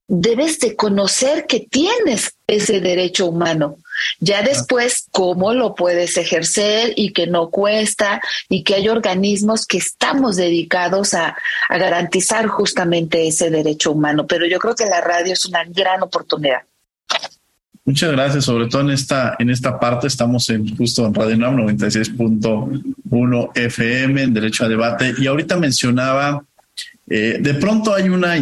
debes 0.08 0.58
de 0.58 0.76
conocer 0.76 1.46
que 1.46 1.60
tienes 1.60 2.34
ese 2.46 2.80
derecho 2.80 3.26
humano. 3.26 3.78
Ya 4.20 4.42
después, 4.42 5.06
cómo 5.10 5.54
lo 5.54 5.74
puedes 5.74 6.16
ejercer 6.18 6.92
y 6.96 7.12
que 7.12 7.26
no 7.26 7.50
cuesta 7.50 8.20
y 8.48 8.62
que 8.62 8.74
hay 8.74 8.88
organismos 8.88 9.64
que 9.64 9.78
estamos 9.78 10.36
dedicados 10.36 11.14
a, 11.14 11.36
a 11.68 11.78
garantizar 11.78 12.46
justamente 12.48 13.26
ese 13.26 13.48
derecho 13.48 13.92
humano. 13.92 14.26
Pero 14.26 14.44
yo 14.44 14.58
creo 14.58 14.74
que 14.74 14.84
la 14.86 15.00
radio 15.00 15.32
es 15.32 15.46
una 15.46 15.64
gran 15.64 16.02
oportunidad. 16.02 16.62
Muchas 17.84 18.12
gracias, 18.12 18.44
sobre 18.44 18.68
todo 18.68 18.82
en 18.82 18.90
esta, 18.90 19.34
en 19.40 19.50
esta 19.50 19.80
parte 19.80 20.06
estamos 20.06 20.48
en 20.50 20.76
justo 20.76 21.04
en 21.04 21.12
Radio 21.14 21.36
NAM 21.36 21.56
96.1 21.56 23.50
FM 23.56 24.22
en 24.22 24.32
Derecho 24.32 24.64
a 24.64 24.68
Debate 24.68 25.14
y 25.18 25.26
ahorita 25.26 25.56
mencionaba, 25.56 26.44
eh, 27.08 27.38
de 27.40 27.54
pronto 27.54 27.92
hay 27.92 28.08
una, 28.08 28.36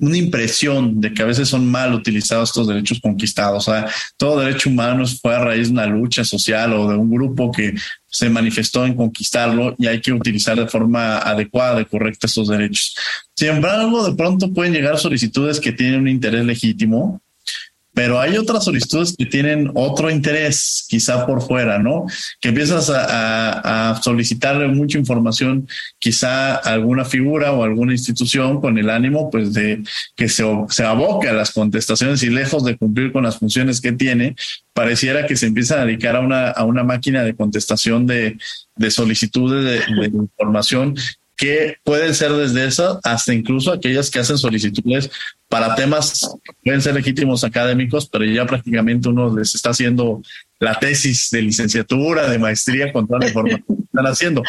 una 0.00 0.16
impresión 0.16 1.00
de 1.00 1.14
que 1.14 1.22
a 1.22 1.26
veces 1.26 1.48
son 1.48 1.70
mal 1.70 1.94
utilizados 1.94 2.48
estos 2.48 2.66
derechos 2.66 2.98
conquistados. 3.00 3.68
O 3.68 3.72
sea, 3.72 3.88
todo 4.16 4.40
derecho 4.40 4.70
humano 4.70 5.04
fue 5.06 5.36
a 5.36 5.44
raíz 5.44 5.68
de 5.68 5.74
una 5.74 5.86
lucha 5.86 6.24
social 6.24 6.72
o 6.72 6.90
de 6.90 6.96
un 6.96 7.08
grupo 7.08 7.52
que 7.52 7.74
se 8.06 8.28
manifestó 8.28 8.84
en 8.84 8.94
conquistarlo 8.94 9.76
y 9.78 9.86
hay 9.86 10.00
que 10.00 10.12
utilizar 10.12 10.58
de 10.58 10.66
forma 10.66 11.18
adecuada 11.18 11.80
y 11.80 11.84
correcta 11.84 12.26
estos 12.26 12.48
derechos. 12.48 12.96
Sin 13.36 13.50
embargo, 13.50 14.08
de 14.08 14.16
pronto 14.16 14.52
pueden 14.52 14.72
llegar 14.72 14.98
solicitudes 14.98 15.60
que 15.60 15.70
tienen 15.70 16.00
un 16.00 16.08
interés 16.08 16.44
legítimo 16.44 17.20
pero 17.94 18.20
hay 18.20 18.36
otras 18.36 18.64
solicitudes 18.64 19.14
que 19.16 19.24
tienen 19.24 19.70
otro 19.74 20.10
interés, 20.10 20.84
quizá 20.88 21.24
por 21.26 21.40
fuera, 21.40 21.78
¿no? 21.78 22.06
Que 22.40 22.48
empiezas 22.48 22.90
a, 22.92 24.00
solicitarle 24.02 24.66
mucha 24.66 24.98
información, 24.98 25.68
quizá 25.98 26.56
a 26.56 26.72
alguna 26.72 27.04
figura 27.04 27.52
o 27.52 27.62
alguna 27.62 27.92
institución 27.92 28.60
con 28.60 28.76
el 28.78 28.90
ánimo, 28.90 29.30
pues, 29.30 29.54
de 29.54 29.82
que 30.16 30.28
se, 30.28 30.44
se 30.68 30.84
aboque 30.84 31.28
a 31.28 31.32
las 31.32 31.52
contestaciones 31.52 32.22
y 32.24 32.30
lejos 32.30 32.64
de 32.64 32.76
cumplir 32.76 33.12
con 33.12 33.22
las 33.22 33.38
funciones 33.38 33.80
que 33.80 33.92
tiene, 33.92 34.34
pareciera 34.72 35.26
que 35.26 35.36
se 35.36 35.46
empieza 35.46 35.80
a 35.80 35.86
dedicar 35.86 36.16
a 36.16 36.20
una, 36.20 36.50
a 36.50 36.64
una 36.64 36.82
máquina 36.82 37.22
de 37.22 37.36
contestación 37.36 38.06
de, 38.06 38.36
de 38.74 38.90
solicitudes 38.90 39.86
de 39.86 40.06
información 40.06 40.96
que 41.36 41.76
pueden 41.82 42.14
ser 42.14 42.32
desde 42.32 42.66
eso 42.66 43.00
hasta 43.02 43.34
incluso 43.34 43.72
aquellas 43.72 44.10
que 44.10 44.20
hacen 44.20 44.38
solicitudes 44.38 45.10
para 45.48 45.74
temas 45.74 46.28
pueden 46.64 46.82
ser 46.82 46.94
legítimos 46.94 47.44
académicos, 47.44 48.08
pero 48.08 48.24
ya 48.24 48.46
prácticamente 48.46 49.08
uno 49.08 49.36
les 49.36 49.54
está 49.54 49.70
haciendo 49.70 50.22
la 50.58 50.78
tesis 50.78 51.30
de 51.30 51.42
licenciatura, 51.42 52.28
de 52.28 52.38
maestría 52.38 52.92
con 52.92 53.06
toda 53.06 53.20
la 53.20 53.28
información 53.28 53.64
que 53.66 53.82
están 53.84 54.06
haciendo. 54.06 54.42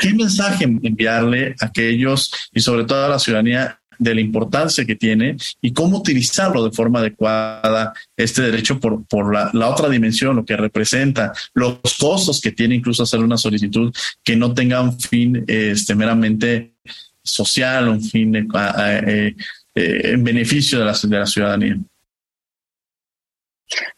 ¿Qué 0.00 0.14
mensaje 0.14 0.64
enviarle 0.64 1.54
a 1.60 1.66
aquellos 1.66 2.32
y 2.52 2.60
sobre 2.60 2.84
todo 2.84 3.06
a 3.06 3.08
la 3.08 3.18
ciudadanía 3.18 3.80
de 4.00 4.14
la 4.14 4.20
importancia 4.20 4.84
que 4.86 4.96
tiene 4.96 5.36
y 5.60 5.72
cómo 5.72 5.98
utilizarlo 5.98 6.64
de 6.64 6.72
forma 6.72 7.00
adecuada 7.00 7.92
este 8.16 8.42
derecho 8.42 8.80
por, 8.80 9.06
por 9.06 9.32
la, 9.32 9.50
la, 9.52 9.68
otra 9.68 9.88
dimensión, 9.88 10.36
lo 10.36 10.44
que 10.44 10.56
representa, 10.56 11.32
los 11.54 11.78
costos 11.98 12.40
que 12.40 12.52
tiene 12.52 12.76
incluso 12.76 13.02
hacer 13.02 13.20
una 13.20 13.36
solicitud 13.36 13.94
que 14.24 14.36
no 14.36 14.54
tenga 14.54 14.80
un 14.80 14.98
fin 14.98 15.44
este, 15.46 15.94
meramente 15.94 16.74
social, 17.22 17.88
un 17.88 18.02
fin 18.02 18.34
eh, 18.34 18.46
eh, 19.06 19.34
eh, 19.74 20.00
en 20.04 20.24
beneficio 20.24 20.78
de 20.78 20.84
la, 20.86 20.96
de 21.02 21.18
la 21.18 21.26
ciudadanía. 21.26 21.76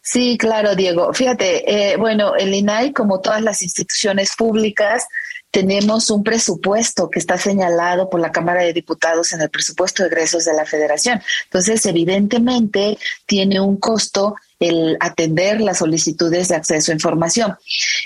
Sí, 0.01 0.37
claro, 0.37 0.75
Diego. 0.75 1.13
Fíjate, 1.13 1.95
bueno, 1.97 2.35
el 2.35 2.53
INAI, 2.53 2.91
como 2.93 3.21
todas 3.21 3.41
las 3.41 3.63
instituciones 3.63 4.35
públicas, 4.35 5.07
tenemos 5.53 6.09
un 6.09 6.23
presupuesto 6.23 7.11
que 7.11 7.19
está 7.19 7.37
señalado 7.37 8.09
por 8.09 8.19
la 8.19 8.31
Cámara 8.31 8.63
de 8.63 8.73
Diputados 8.73 9.33
en 9.33 9.41
el 9.41 9.51
presupuesto 9.51 10.01
de 10.01 10.09
egresos 10.09 10.45
de 10.45 10.53
la 10.55 10.65
Federación. 10.65 11.21
Entonces, 11.43 11.85
evidentemente, 11.85 12.97
tiene 13.27 13.61
un 13.61 13.77
costo 13.77 14.33
el 14.59 14.97
atender 14.99 15.61
las 15.61 15.77
solicitudes 15.77 16.47
de 16.47 16.55
acceso 16.55 16.91
a 16.91 16.95
información. 16.95 17.55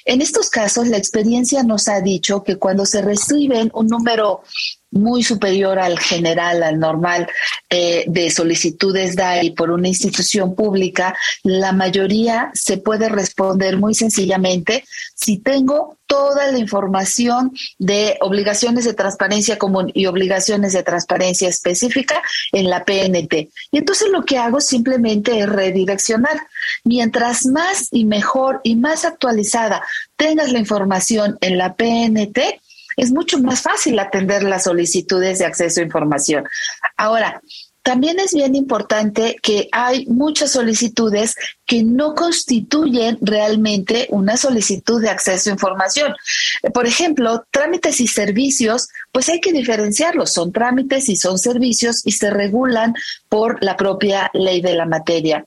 En 0.04 0.22
estos 0.22 0.50
casos, 0.50 0.90
la 0.90 0.98
experiencia 0.98 1.64
nos 1.64 1.88
ha 1.88 2.02
dicho 2.02 2.44
que 2.44 2.58
cuando 2.58 2.86
se 2.86 3.02
reciben 3.02 3.72
un 3.74 3.88
número 3.88 4.42
muy 4.92 5.24
superior 5.24 5.80
al 5.80 6.00
general, 6.00 6.64
al 6.64 6.80
normal 6.80 7.28
eh, 7.70 8.06
de 8.08 8.30
solicitudes 8.30 9.16
DAI 9.16 9.52
por 9.52 9.72
una 9.72 9.88
institución 9.88 10.56
pública, 10.56 11.16
la 11.44 11.72
mayoría 11.72 12.52
se 12.54 12.78
puede 12.78 13.08
responder 13.10 13.78
muy 13.78 13.94
sencillamente 13.94 14.84
si 15.16 15.38
tengo 15.38 15.98
toda 16.08 16.52
la 16.52 16.58
información 16.58 17.52
de 17.78 18.18
obligaciones 18.22 18.86
de 18.86 18.94
transparencia 18.94 19.58
común 19.58 19.92
y 19.94 20.06
obligaciones 20.06 20.74
de 20.74 20.84
transparencia 20.84 21.50
específica 21.50 22.22
en 22.52 22.70
la 22.70 22.86
PNT. 22.86 23.50
Y 23.72 23.78
entonces 23.78 24.10
lo 24.10 24.24
que 24.24 24.38
hago 24.38 24.62
simplemente 24.62 25.40
es 25.40 25.48
redireccionar. 25.48 26.48
Mientras 26.84 27.46
más 27.46 27.90
y 27.92 28.06
mejor 28.06 28.62
y 28.64 28.76
más 28.76 29.06
actualizada 29.06 29.84
tengas 30.16 30.52
la 30.52 30.60
información 30.60 31.38
en 31.42 31.58
la 31.58 31.76
PNT, 31.76 32.62
es 32.98 33.12
mucho 33.12 33.40
más 33.40 33.62
fácil 33.62 34.00
atender 34.00 34.44
las 34.44 34.64
solicitudes 34.64 35.38
de 35.40 35.46
acceso 35.46 35.80
a 35.80 35.84
información. 35.84 36.46
Ahora, 36.98 37.42
también 37.88 38.20
es 38.20 38.34
bien 38.34 38.54
importante 38.54 39.38
que 39.42 39.70
hay 39.72 40.06
muchas 40.08 40.52
solicitudes 40.52 41.36
que 41.66 41.84
no 41.84 42.16
constituyen 42.16 43.18
realmente 43.22 44.08
una 44.10 44.36
solicitud 44.36 45.02
de 45.02 45.10
acceso 45.10 45.50
a 45.50 45.54
información. 45.54 46.14
Por 46.74 46.86
ejemplo, 46.86 47.46
trámites 47.50 48.02
y 48.02 48.08
servicios, 48.08 48.90
pues 49.14 49.30
hay 49.30 49.40
que 49.40 49.54
diferenciarlos. 49.54 50.34
Son 50.34 50.52
trámites 50.52 51.08
y 51.08 51.16
son 51.16 51.40
servicios 51.40 52.02
y 52.06 52.12
se 52.12 52.30
regulan 52.30 52.94
por 53.30 53.64
la 53.64 53.78
propia 53.78 54.30
ley 54.34 54.60
de 54.60 54.76
la 54.76 54.86
materia 54.86 55.46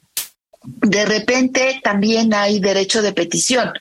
de 0.62 1.06
repente 1.06 1.80
también 1.82 2.34
hay 2.34 2.60
derecho 2.60 3.00
de 3.00 3.12
petición. 3.12 3.72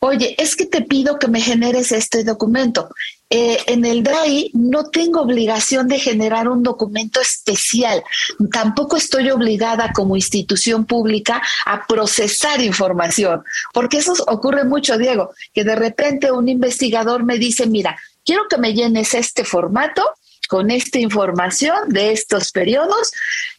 Oye, 0.00 0.34
es 0.38 0.56
que 0.56 0.66
te 0.66 0.82
pido 0.82 1.18
que 1.18 1.28
me 1.28 1.40
generes 1.40 1.92
este 1.92 2.24
documento. 2.24 2.88
Eh, 3.28 3.58
en 3.66 3.84
el 3.84 4.04
DRAI 4.04 4.52
no 4.54 4.88
tengo 4.90 5.20
obligación 5.20 5.88
de 5.88 5.98
generar 5.98 6.48
un 6.48 6.62
documento 6.62 7.20
especial. 7.20 8.04
Tampoco 8.52 8.96
estoy 8.96 9.30
obligada 9.30 9.92
como 9.92 10.14
institución 10.14 10.84
pública 10.84 11.42
a 11.64 11.84
procesar 11.86 12.62
información, 12.62 13.42
porque 13.72 13.98
eso 13.98 14.14
ocurre 14.28 14.64
mucho, 14.64 14.96
Diego, 14.96 15.32
que 15.52 15.64
de 15.64 15.74
repente 15.74 16.30
un 16.30 16.48
investigador 16.48 17.24
me 17.24 17.38
dice, 17.38 17.66
mira, 17.66 17.98
quiero 18.24 18.46
que 18.48 18.58
me 18.58 18.74
llenes 18.74 19.12
este 19.14 19.44
formato 19.44 20.04
con 20.48 20.70
esta 20.70 21.00
información 21.00 21.88
de 21.88 22.12
estos 22.12 22.52
periodos 22.52 23.10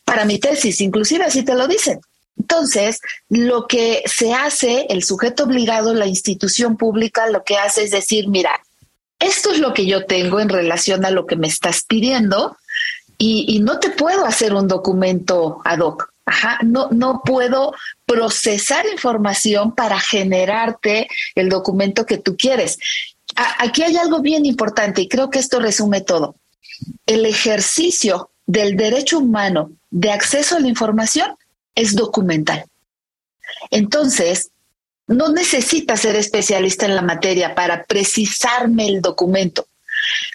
para 0.05 0.23
mi 0.23 0.39
tesis, 0.39 0.79
inclusive 0.79 1.25
así 1.25 1.43
te 1.43 1.55
lo 1.55 1.67
dicen. 1.67 1.99
Entonces, 2.37 3.01
lo 3.29 3.67
que 3.67 4.03
se 4.05 4.33
hace, 4.33 4.85
el 4.89 5.03
sujeto 5.03 5.43
obligado, 5.43 5.93
la 5.93 6.05
institución 6.05 6.77
pública, 6.77 7.27
lo 7.29 7.43
que 7.43 7.57
hace 7.57 7.83
es 7.83 7.91
decir, 7.91 8.29
mira, 8.29 8.61
esto 9.19 9.51
es 9.51 9.59
lo 9.59 9.73
que 9.73 9.85
yo 9.85 10.05
tengo 10.05 10.39
en 10.39 10.49
relación 10.49 11.05
a 11.05 11.11
lo 11.11 11.25
que 11.25 11.35
me 11.35 11.47
estás 11.47 11.83
pidiendo 11.83 12.57
y, 13.19 13.59
no 13.61 13.79
te 13.79 13.89
puedo 13.89 14.25
hacer 14.25 14.53
un 14.53 14.67
documento 14.67 15.59
ad 15.65 15.79
hoc. 15.79 16.13
Ajá, 16.25 16.59
no, 16.63 16.89
no 16.91 17.21
puedo 17.25 17.73
procesar 18.05 18.85
información 18.85 19.73
para 19.73 19.99
generarte 19.99 21.07
el 21.33 21.49
documento 21.49 22.05
que 22.05 22.17
tú 22.17 22.35
quieres. 22.37 22.77
aquí 23.35 23.81
hay 23.81 23.97
algo 23.97 24.21
bien 24.21 24.45
importante 24.45 25.01
y 25.01 25.07
creo 25.07 25.29
que 25.29 25.39
esto 25.39 25.59
resume 25.59 26.01
todo. 26.01 26.35
El 27.05 27.25
ejercicio 27.25 28.29
del 28.45 28.77
derecho 28.77 29.19
humano 29.19 29.71
de 29.89 30.11
acceso 30.11 30.55
a 30.55 30.59
la 30.59 30.67
información 30.67 31.35
es 31.73 31.95
documental. 31.95 32.65
Entonces, 33.71 34.51
no 35.07 35.29
necesitas 35.29 36.01
ser 36.01 36.15
especialista 36.15 36.85
en 36.85 36.95
la 36.95 37.01
materia 37.01 37.55
para 37.55 37.83
precisarme 37.85 38.87
el 38.87 39.01
documento, 39.01 39.67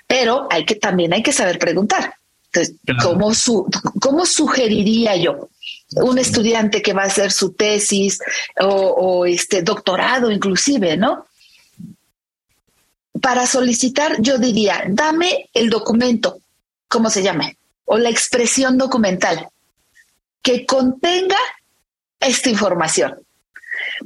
pero 0.06 0.48
hay 0.50 0.64
que 0.64 0.76
también 0.76 1.12
hay 1.12 1.22
que 1.22 1.32
saber 1.32 1.58
preguntar. 1.58 2.14
Entonces, 2.46 2.76
¿cómo, 3.02 3.32
su, 3.32 3.66
¿cómo 4.00 4.26
sugeriría 4.26 5.16
yo? 5.16 5.48
Un 5.96 6.18
estudiante 6.18 6.82
que 6.82 6.92
va 6.92 7.02
a 7.02 7.06
hacer 7.06 7.32
su 7.32 7.52
tesis 7.52 8.18
o, 8.60 8.66
o 8.66 9.26
este 9.26 9.62
doctorado 9.62 10.30
inclusive, 10.30 10.96
¿no? 10.96 11.26
Para 13.20 13.46
solicitar, 13.46 14.20
yo 14.20 14.38
diría, 14.38 14.84
dame 14.88 15.48
el 15.54 15.70
documento, 15.70 16.40
¿cómo 16.88 17.08
se 17.08 17.22
llame? 17.22 17.56
O 17.84 17.98
la 17.98 18.10
expresión 18.10 18.76
documental 18.76 19.48
que 20.42 20.66
contenga 20.66 21.38
esta 22.20 22.50
información. 22.50 23.18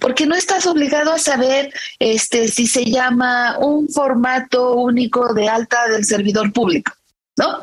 Porque 0.01 0.26
no 0.26 0.34
estás 0.34 0.66
obligado 0.66 1.12
a 1.12 1.18
saber 1.18 1.72
este, 1.99 2.49
si 2.49 2.66
se 2.66 2.84
llama 2.84 3.59
un 3.59 3.88
formato 3.88 4.74
único 4.74 5.32
de 5.34 5.49
alta 5.49 5.88
del 5.88 6.05
servidor 6.05 6.53
público, 6.53 6.92
¿no? 7.36 7.59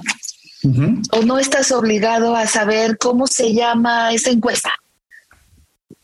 O 1.11 1.21
no 1.23 1.39
estás 1.39 1.71
obligado 1.71 2.35
a 2.35 2.47
saber 2.47 2.97
cómo 2.97 3.27
se 3.27 3.53
llama 3.53 4.13
esa 4.13 4.29
encuesta. 4.29 4.71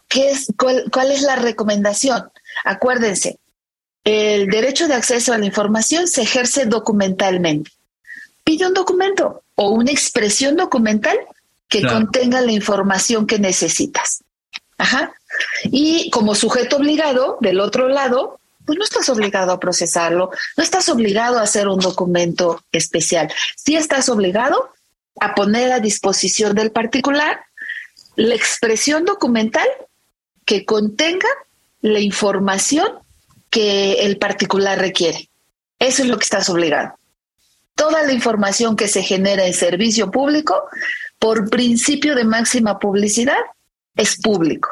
¿Qué 0.09 0.31
es, 0.31 0.51
cuál, 0.57 0.85
¿Cuál 0.91 1.11
es 1.11 1.21
la 1.21 1.37
recomendación? 1.37 2.29
Acuérdense, 2.65 3.39
el 4.03 4.47
derecho 4.47 4.87
de 4.87 4.95
acceso 4.95 5.33
a 5.33 5.37
la 5.37 5.45
información 5.45 6.07
se 6.07 6.23
ejerce 6.23 6.65
documentalmente. 6.65 7.71
Pide 8.43 8.67
un 8.67 8.73
documento 8.73 9.43
o 9.55 9.69
una 9.69 9.91
expresión 9.91 10.55
documental 10.55 11.17
que 11.67 11.85
contenga 11.85 12.41
la 12.41 12.51
información 12.51 13.27
que 13.27 13.39
necesitas. 13.39 14.23
Ajá. 14.79 15.13
Y 15.65 16.09
como 16.09 16.33
sujeto 16.33 16.77
obligado, 16.77 17.37
del 17.41 17.59
otro 17.59 17.89
lado, 17.89 18.39
pues 18.65 18.77
no 18.79 18.83
estás 18.83 19.09
obligado 19.09 19.51
a 19.51 19.59
procesarlo, 19.59 20.31
no 20.57 20.63
estás 20.63 20.89
obligado 20.89 21.37
a 21.37 21.43
hacer 21.43 21.67
un 21.67 21.79
documento 21.79 22.63
especial. 22.71 23.31
Sí 23.55 23.75
estás 23.75 24.09
obligado 24.09 24.71
a 25.19 25.35
poner 25.35 25.71
a 25.71 25.79
disposición 25.79 26.55
del 26.55 26.71
particular 26.71 27.41
la 28.15 28.35
expresión 28.35 29.05
documental 29.05 29.67
que 30.45 30.65
contenga 30.65 31.27
la 31.81 31.99
información 31.99 32.87
que 33.49 34.05
el 34.05 34.17
particular 34.17 34.79
requiere. 34.79 35.29
Eso 35.77 36.03
es 36.03 36.09
lo 36.09 36.17
que 36.17 36.23
estás 36.23 36.49
obligado. 36.49 36.93
Toda 37.75 38.03
la 38.03 38.13
información 38.13 38.75
que 38.75 38.87
se 38.87 39.03
genera 39.03 39.45
en 39.45 39.53
servicio 39.53 40.09
público 40.09 40.69
por 41.17 41.49
principio 41.49 42.15
de 42.15 42.23
máxima 42.23 42.79
publicidad, 42.79 43.39
es 43.99 44.17
público. 44.17 44.69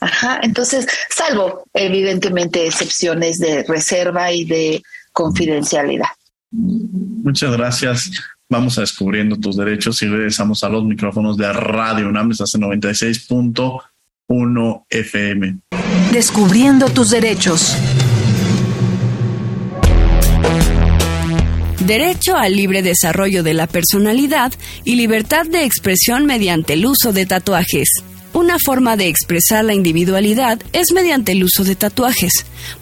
Ajá, 0.00 0.40
entonces, 0.42 0.86
salvo 1.10 1.64
evidentemente 1.72 2.66
excepciones 2.66 3.38
de 3.38 3.62
reserva 3.64 4.32
y 4.32 4.44
de 4.44 4.82
confidencialidad. 5.12 6.08
Muchas 6.50 7.52
gracias. 7.52 8.10
Vamos 8.48 8.78
a 8.78 8.82
descubriendo 8.82 9.36
tus 9.36 9.56
derechos 9.56 10.00
y 10.02 10.06
regresamos 10.06 10.62
a 10.62 10.68
los 10.68 10.84
micrófonos 10.84 11.36
de 11.36 11.52
Radio 11.52 12.08
UNAM, 12.08 12.30
hace 12.32 12.58
96.1 12.58 14.84
FM. 14.90 15.58
Descubriendo 16.12 16.88
tus 16.90 17.10
derechos. 17.10 17.76
derecho 21.86 22.36
al 22.36 22.56
libre 22.56 22.82
desarrollo 22.82 23.42
de 23.42 23.52
la 23.52 23.66
personalidad 23.66 24.52
y 24.84 24.96
libertad 24.96 25.46
de 25.46 25.64
expresión 25.64 26.24
mediante 26.24 26.74
el 26.74 26.86
uso 26.86 27.12
de 27.12 27.26
tatuajes. 27.26 27.88
Una 28.34 28.56
forma 28.58 28.96
de 28.96 29.06
expresar 29.06 29.64
la 29.64 29.74
individualidad 29.74 30.60
es 30.72 30.90
mediante 30.92 31.30
el 31.30 31.44
uso 31.44 31.62
de 31.62 31.76
tatuajes, 31.76 32.32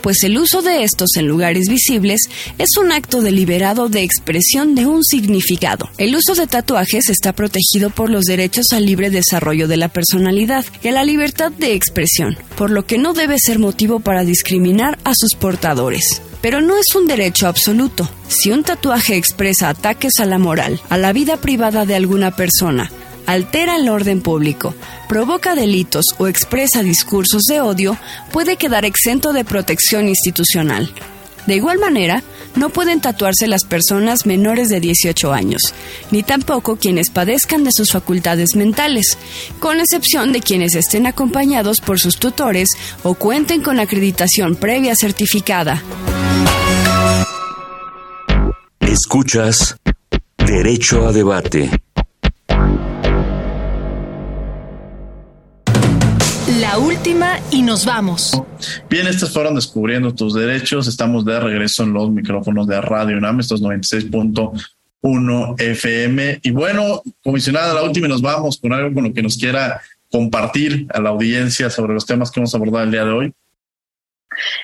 pues 0.01 0.23
el 0.23 0.39
uso 0.39 0.63
de 0.63 0.83
estos 0.83 1.11
en 1.17 1.29
lugares 1.29 1.69
visibles 1.69 2.23
es 2.57 2.71
un 2.81 2.91
acto 2.91 3.21
deliberado 3.21 3.91
de 3.91 4.03
expresión 4.03 4.75
de 4.75 4.87
un 4.87 5.05
significado. 5.05 5.91
El 5.99 6.17
uso 6.17 6.35
de 6.35 6.47
tatuajes 6.47 7.11
está 7.11 7.35
protegido 7.35 7.91
por 7.91 8.09
los 8.09 8.25
derechos 8.25 8.73
al 8.73 8.87
libre 8.87 9.11
desarrollo 9.11 9.69
de 9.69 9.77
la 9.77 9.89
personalidad 9.89 10.65
y 10.83 10.89
a 10.89 10.93
la 10.93 11.05
libertad 11.05 11.53
de 11.53 11.75
expresión, 11.75 12.39
por 12.57 12.71
lo 12.71 12.87
que 12.87 12.97
no 12.97 13.13
debe 13.13 13.37
ser 13.39 13.59
motivo 13.59 14.01
para 14.01 14.25
discriminar 14.25 14.99
a 15.05 15.13
sus 15.15 15.35
portadores. 15.35 16.23
Pero 16.41 16.63
no 16.63 16.79
es 16.79 16.95
un 16.95 17.07
derecho 17.07 17.47
absoluto. 17.47 18.09
Si 18.27 18.51
un 18.51 18.65
tatuaje 18.65 19.17
expresa 19.17 19.69
ataques 19.69 20.15
a 20.19 20.25
la 20.25 20.39
moral, 20.39 20.81
a 20.89 20.97
la 20.97 21.13
vida 21.13 21.37
privada 21.37 21.85
de 21.85 21.95
alguna 21.95 22.35
persona, 22.35 22.91
altera 23.27 23.77
el 23.77 23.89
orden 23.89 24.21
público, 24.21 24.75
provoca 25.09 25.55
delitos 25.55 26.07
o 26.19 26.27
expresa 26.29 26.83
discursos 26.83 27.43
de 27.45 27.61
odio, 27.61 27.97
puede 28.33 28.57
quedar 28.57 28.85
exento 28.85 29.33
de 29.33 29.45
protección 29.45 30.09
institucional. 30.09 30.93
De 31.47 31.57
igual 31.57 31.79
manera, 31.79 32.23
no 32.55 32.69
pueden 32.69 33.01
tatuarse 33.01 33.47
las 33.47 33.65
personas 33.65 34.27
menores 34.27 34.69
de 34.69 34.81
18 34.81 35.33
años, 35.33 35.63
ni 36.11 36.23
tampoco 36.23 36.77
quienes 36.77 37.11
padezcan 37.11 37.65
de 37.65 37.73
sus 37.73 37.91
facultades 37.93 38.55
mentales, 38.55 39.19
con 39.59 39.81
excepción 39.81 40.33
de 40.33 40.41
quienes 40.41 40.75
estén 40.75 41.07
acompañados 41.07 41.81
por 41.81 41.99
sus 41.99 42.19
tutores 42.19 42.71
o 43.03 43.15
cuenten 43.15 43.63
con 43.63 43.81
acreditación 43.81 44.55
previa 44.57 44.95
certificada. 44.95 45.83
Escuchas 48.81 49.77
Derecho 50.37 51.07
a 51.07 51.13
Debate. 51.13 51.82
La 56.73 56.79
última 56.79 57.39
y 57.51 57.61
nos 57.61 57.85
vamos. 57.85 58.33
Bien, 58.89 59.07
estos 59.07 59.31
fueron 59.31 59.55
Descubriendo 59.55 60.15
tus 60.15 60.33
Derechos. 60.33 60.89
Estamos 60.89 61.23
de 61.23 61.39
regreso 61.39 61.83
en 61.83 61.93
los 61.93 62.11
micrófonos 62.11 62.67
de 62.67 62.81
Radio 62.81 63.19
UNAM, 63.19 63.41
estos 63.41 63.61
96.1 63.61 65.61
FM. 65.61 66.41
Y 66.43 66.51
bueno, 66.51 67.03
comisionada, 67.23 67.75
la 67.75 67.83
última 67.83 68.07
y 68.07 68.09
nos 68.09 68.23
vamos 68.23 68.59
con 68.59 68.73
algo 68.73 68.95
con 68.95 69.05
lo 69.05 69.13
que 69.13 69.23
nos 69.23 69.37
quiera 69.37 69.83
compartir 70.11 70.87
a 70.95 71.01
la 71.03 71.11
audiencia 71.11 71.69
sobre 71.69 71.93
los 71.93 72.07
temas 72.07 72.31
que 72.31 72.41
hemos 72.41 72.55
abordado 72.55 72.85
el 72.85 72.91
día 72.91 73.05
de 73.05 73.11
hoy. 73.11 73.35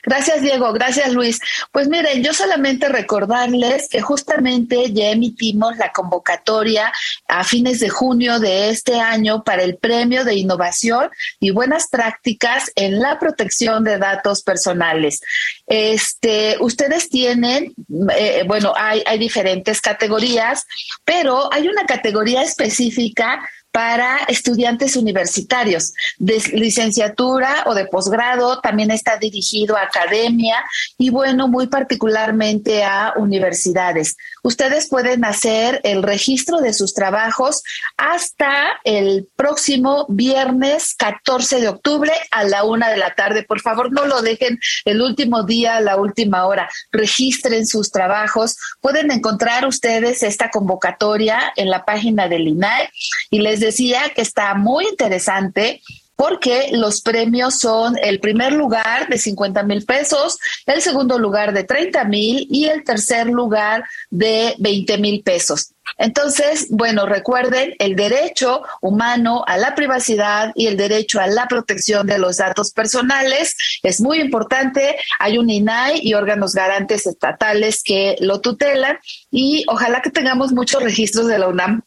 Gracias, 0.03 0.43
Diego. 0.43 0.73
Gracias, 0.73 1.13
Luis. 1.13 1.41
Pues 1.73 1.89
miren, 1.89 2.23
yo 2.23 2.33
solamente 2.33 2.89
recordarles 2.89 3.89
que 3.89 4.01
justamente 4.01 4.93
ya 4.93 5.11
emitimos 5.11 5.77
la 5.77 5.93
convocatoria 5.93 6.93
a 7.29 7.45
fines 7.45 7.81
de 7.81 7.89
junio 7.89 8.39
de 8.39 8.71
este 8.71 9.01
año 9.01 9.43
para 9.45 9.63
el 9.63 9.77
Premio 9.77 10.25
de 10.25 10.35
Innovación 10.35 11.11
y 11.41 11.51
Buenas 11.51 11.89
Prácticas 11.89 12.71
en 12.77 13.01
la 13.01 13.19
Protección 13.19 13.85
de 13.85 13.99
Datos 13.99 14.43
Personales. 14.43 15.21
Este, 15.67 16.57
ustedes 16.61 17.09
tienen, 17.09 17.75
eh, 18.17 18.45
bueno, 18.47 18.73
hay, 18.77 19.03
hay 19.07 19.19
diferentes 19.19 19.81
categorías, 19.81 20.67
pero 21.05 21.53
hay 21.53 21.69
una 21.69 21.87
categoría 21.87 22.43
específica 22.43 23.41
para 23.73 24.19
estudiantes 24.29 24.97
universitarios 24.97 25.93
de 26.19 26.43
licenciatura 26.53 27.65
o 27.67 27.75
de 27.75 27.87
posgrado, 27.87 28.61
también 28.61 28.91
está 28.91 29.19
dirigido 29.19 29.77
a 29.77 29.83
academia 29.83 30.57
y 30.97 31.11
bueno, 31.11 31.49
muy 31.49 31.69
particularmente 31.69 32.85
a 32.85 33.13
universidades. 33.17 34.17
Ustedes 34.43 34.89
pueden 34.89 35.25
hacer 35.25 35.81
el 35.85 36.03
registro 36.03 36.59
de 36.59 36.73
sus 36.73 36.95
trabajos 36.95 37.63
hasta 37.97 38.81
el 38.85 39.29
próximo 39.37 40.07
viernes 40.09 40.95
14 40.95 41.61
de 41.61 41.69
octubre 41.69 42.13
a 42.31 42.45
la 42.45 42.65
una 42.65 42.89
de 42.89 42.97
la 42.97 43.15
tarde. 43.15 43.43
Por 43.43 43.61
favor, 43.61 43.93
no 43.93 44.07
lo 44.07 44.23
dejen 44.23 44.59
el 44.85 45.03
último 45.03 45.43
día, 45.45 45.81
la 45.81 45.97
última 45.97 46.47
hora. 46.47 46.69
Registren 46.93 47.67
sus 47.67 47.91
trabajos. 47.91 48.57
Pueden 48.81 49.11
encontrar 49.11 49.67
ustedes 49.67 50.23
esta 50.23 50.51
convocatoria 50.51 51.53
en 51.57 51.71
la 51.71 51.85
página 51.85 52.29
del 52.29 52.49
INAE 52.49 52.91
y 53.31 53.41
les 53.41 53.58
decía 53.61 54.01
que 54.15 54.23
está 54.23 54.55
muy 54.55 54.87
interesante 54.87 55.83
porque 56.19 56.71
los 56.73 57.01
premios 57.01 57.61
son 57.61 57.97
el 58.03 58.19
primer 58.19 58.53
lugar 58.53 59.09
de 59.09 59.19
50 59.19 59.63
mil 59.63 59.85
pesos, 59.85 60.41
el 60.67 60.83
segundo 60.83 61.17
lugar 61.17 61.53
de 61.53 61.63
30 61.63 62.03
mil 62.07 62.45
y 62.51 62.65
el 62.65 62.83
tercer 62.83 63.29
lugar 63.29 63.85
de 64.11 64.57
20 64.59 64.99
mil 64.99 65.23
pesos. 65.23 65.75
Entonces, 65.97 66.67
bueno, 66.71 67.07
recuerden 67.07 67.75
el 67.79 67.95
derecho 67.95 68.63
humano 68.81 69.45
a 69.47 69.59
la 69.59 69.77
privacidad 69.77 70.51
y 70.57 70.67
el 70.67 70.77
derecho 70.77 71.21
a 71.21 71.29
la 71.29 71.47
protección 71.47 72.09
de 72.09 72.19
los 72.19 72.39
datos 72.39 72.73
personales 72.73 73.57
es 73.85 74.01
muy 74.01 74.21
importante. 74.21 74.97
Hay 75.21 75.39
un 75.39 75.49
INAI 75.49 76.01
y 76.03 76.15
órganos 76.15 76.53
garantes 76.53 77.07
estatales 77.07 77.85
que 77.85 78.17
lo 78.19 78.41
tutelan 78.41 78.99
y 79.31 79.65
ojalá 79.69 80.03
que 80.03 80.11
tengamos 80.11 80.53
muchos 80.53 80.83
registros 80.83 81.29
de 81.29 81.39
la 81.39 81.47
UNAM 81.47 81.83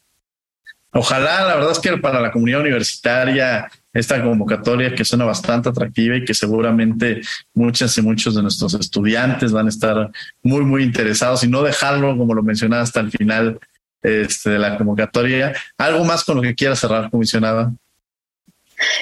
Ojalá, 0.93 1.45
la 1.45 1.55
verdad 1.55 1.71
es 1.71 1.79
que 1.79 1.97
para 1.97 2.19
la 2.19 2.31
comunidad 2.31 2.61
universitaria 2.61 3.69
esta 3.93 4.23
convocatoria 4.23 4.95
que 4.95 5.03
suena 5.03 5.25
bastante 5.25 5.69
atractiva 5.69 6.15
y 6.15 6.25
que 6.25 6.33
seguramente 6.33 7.21
muchas 7.53 7.97
y 7.97 8.01
muchos 8.01 8.35
de 8.35 8.41
nuestros 8.41 8.73
estudiantes 8.73 9.51
van 9.51 9.65
a 9.65 9.69
estar 9.69 10.11
muy, 10.43 10.61
muy 10.61 10.83
interesados 10.83 11.43
y 11.43 11.47
no 11.47 11.61
dejarlo, 11.61 12.17
como 12.17 12.33
lo 12.33 12.43
mencionaba, 12.43 12.83
hasta 12.83 13.01
el 13.01 13.11
final 13.11 13.59
este, 14.01 14.51
de 14.51 14.59
la 14.59 14.77
convocatoria. 14.77 15.53
¿Algo 15.77 16.05
más 16.05 16.23
con 16.23 16.37
lo 16.37 16.41
que 16.41 16.55
quiera 16.55 16.75
cerrar, 16.75 17.09
comisionada? 17.09 17.73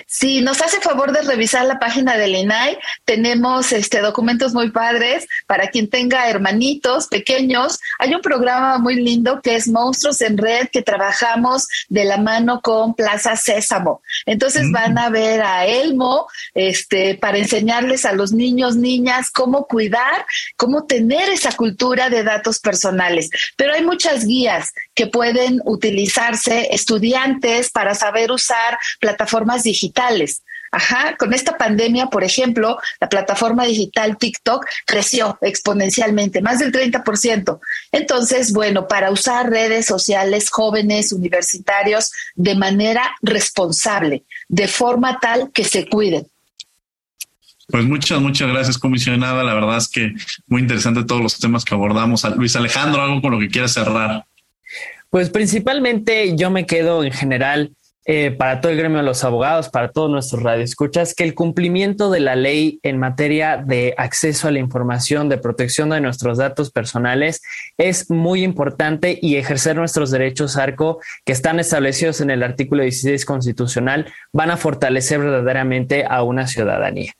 Si 0.07 0.41
nos 0.41 0.61
hace 0.61 0.79
favor 0.81 1.11
de 1.11 1.21
revisar 1.21 1.65
la 1.65 1.79
página 1.79 2.17
del 2.17 2.35
INAI, 2.35 2.77
tenemos 3.05 3.71
este, 3.71 3.99
documentos 4.01 4.53
muy 4.53 4.71
padres 4.71 5.27
para 5.47 5.67
quien 5.67 5.89
tenga 5.89 6.29
hermanitos 6.29 7.07
pequeños. 7.07 7.79
Hay 7.99 8.13
un 8.13 8.21
programa 8.21 8.77
muy 8.77 8.95
lindo 8.95 9.41
que 9.41 9.55
es 9.55 9.67
Monstruos 9.67 10.21
en 10.21 10.37
Red 10.37 10.69
que 10.69 10.81
trabajamos 10.81 11.67
de 11.89 12.05
la 12.05 12.17
mano 12.17 12.61
con 12.61 12.93
Plaza 12.93 13.35
Sésamo. 13.35 14.01
Entonces 14.25 14.63
mm. 14.65 14.71
van 14.71 14.97
a 14.97 15.09
ver 15.09 15.41
a 15.41 15.65
Elmo 15.65 16.27
este, 16.53 17.15
para 17.15 17.37
enseñarles 17.37 18.05
a 18.05 18.13
los 18.13 18.31
niños, 18.31 18.75
niñas 18.75 19.29
cómo 19.31 19.65
cuidar, 19.65 20.25
cómo 20.55 20.85
tener 20.85 21.29
esa 21.29 21.51
cultura 21.53 22.09
de 22.09 22.23
datos 22.23 22.59
personales. 22.59 23.29
Pero 23.55 23.73
hay 23.73 23.83
muchas 23.83 24.25
guías 24.25 24.71
que 24.95 25.07
pueden 25.07 25.61
utilizarse 25.65 26.73
estudiantes 26.73 27.69
para 27.71 27.95
saber 27.95 28.31
usar 28.31 28.77
plataformas 28.99 29.63
digitales. 29.63 29.68
Ajá, 30.71 31.15
con 31.17 31.33
esta 31.33 31.57
pandemia, 31.57 32.07
por 32.07 32.23
ejemplo, 32.23 32.77
la 32.99 33.09
plataforma 33.09 33.65
digital 33.65 34.17
TikTok 34.17 34.65
creció 34.85 35.37
exponencialmente, 35.41 36.41
más 36.41 36.59
del 36.59 36.71
30%. 36.71 37.59
Entonces, 37.91 38.53
bueno, 38.53 38.87
para 38.87 39.09
usar 39.09 39.49
redes 39.49 39.87
sociales 39.87 40.49
jóvenes, 40.51 41.11
universitarios, 41.11 42.11
de 42.35 42.55
manera 42.55 43.15
responsable, 43.21 44.23
de 44.47 44.67
forma 44.67 45.19
tal 45.19 45.51
que 45.51 45.63
se 45.63 45.87
cuiden. 45.87 46.27
Pues 47.67 47.85
muchas, 47.85 48.19
muchas 48.19 48.49
gracias, 48.49 48.77
comisionada. 48.77 49.43
La 49.43 49.53
verdad 49.53 49.77
es 49.77 49.87
que 49.87 50.13
muy 50.47 50.61
interesante 50.61 51.03
todos 51.03 51.21
los 51.21 51.39
temas 51.39 51.65
que 51.65 51.73
abordamos. 51.73 52.23
Luis 52.35 52.55
Alejandro, 52.55 53.01
algo 53.01 53.21
con 53.21 53.31
lo 53.31 53.39
que 53.39 53.47
quieras 53.47 53.73
cerrar. 53.73 54.25
Pues 55.09 55.29
principalmente 55.29 56.35
yo 56.35 56.51
me 56.51 56.65
quedo 56.67 57.03
en 57.03 57.11
general 57.11 57.71
eh, 58.05 58.31
para 58.31 58.61
todo 58.61 58.71
el 58.71 58.77
gremio 58.77 58.97
de 58.97 59.03
los 59.03 59.23
abogados, 59.23 59.69
para 59.69 59.91
todos 59.91 60.09
nuestros 60.09 60.41
radioescuchas, 60.41 61.13
que 61.13 61.23
el 61.23 61.35
cumplimiento 61.35 62.09
de 62.09 62.19
la 62.21 62.35
ley 62.35 62.79
en 62.81 62.97
materia 62.97 63.57
de 63.57 63.93
acceso 63.97 64.47
a 64.47 64.51
la 64.51 64.59
información, 64.59 65.29
de 65.29 65.37
protección 65.37 65.89
de 65.89 66.01
nuestros 66.01 66.37
datos 66.37 66.71
personales, 66.71 67.41
es 67.77 68.09
muy 68.09 68.43
importante 68.43 69.19
y 69.21 69.35
ejercer 69.35 69.75
nuestros 69.75 70.11
derechos 70.11 70.57
ARCO, 70.57 70.99
que 71.25 71.33
están 71.33 71.59
establecidos 71.59 72.21
en 72.21 72.31
el 72.31 72.41
artículo 72.41 72.83
16 72.83 73.25
constitucional, 73.25 74.11
van 74.33 74.51
a 74.51 74.57
fortalecer 74.57 75.19
verdaderamente 75.19 76.05
a 76.09 76.23
una 76.23 76.47
ciudadanía. 76.47 77.13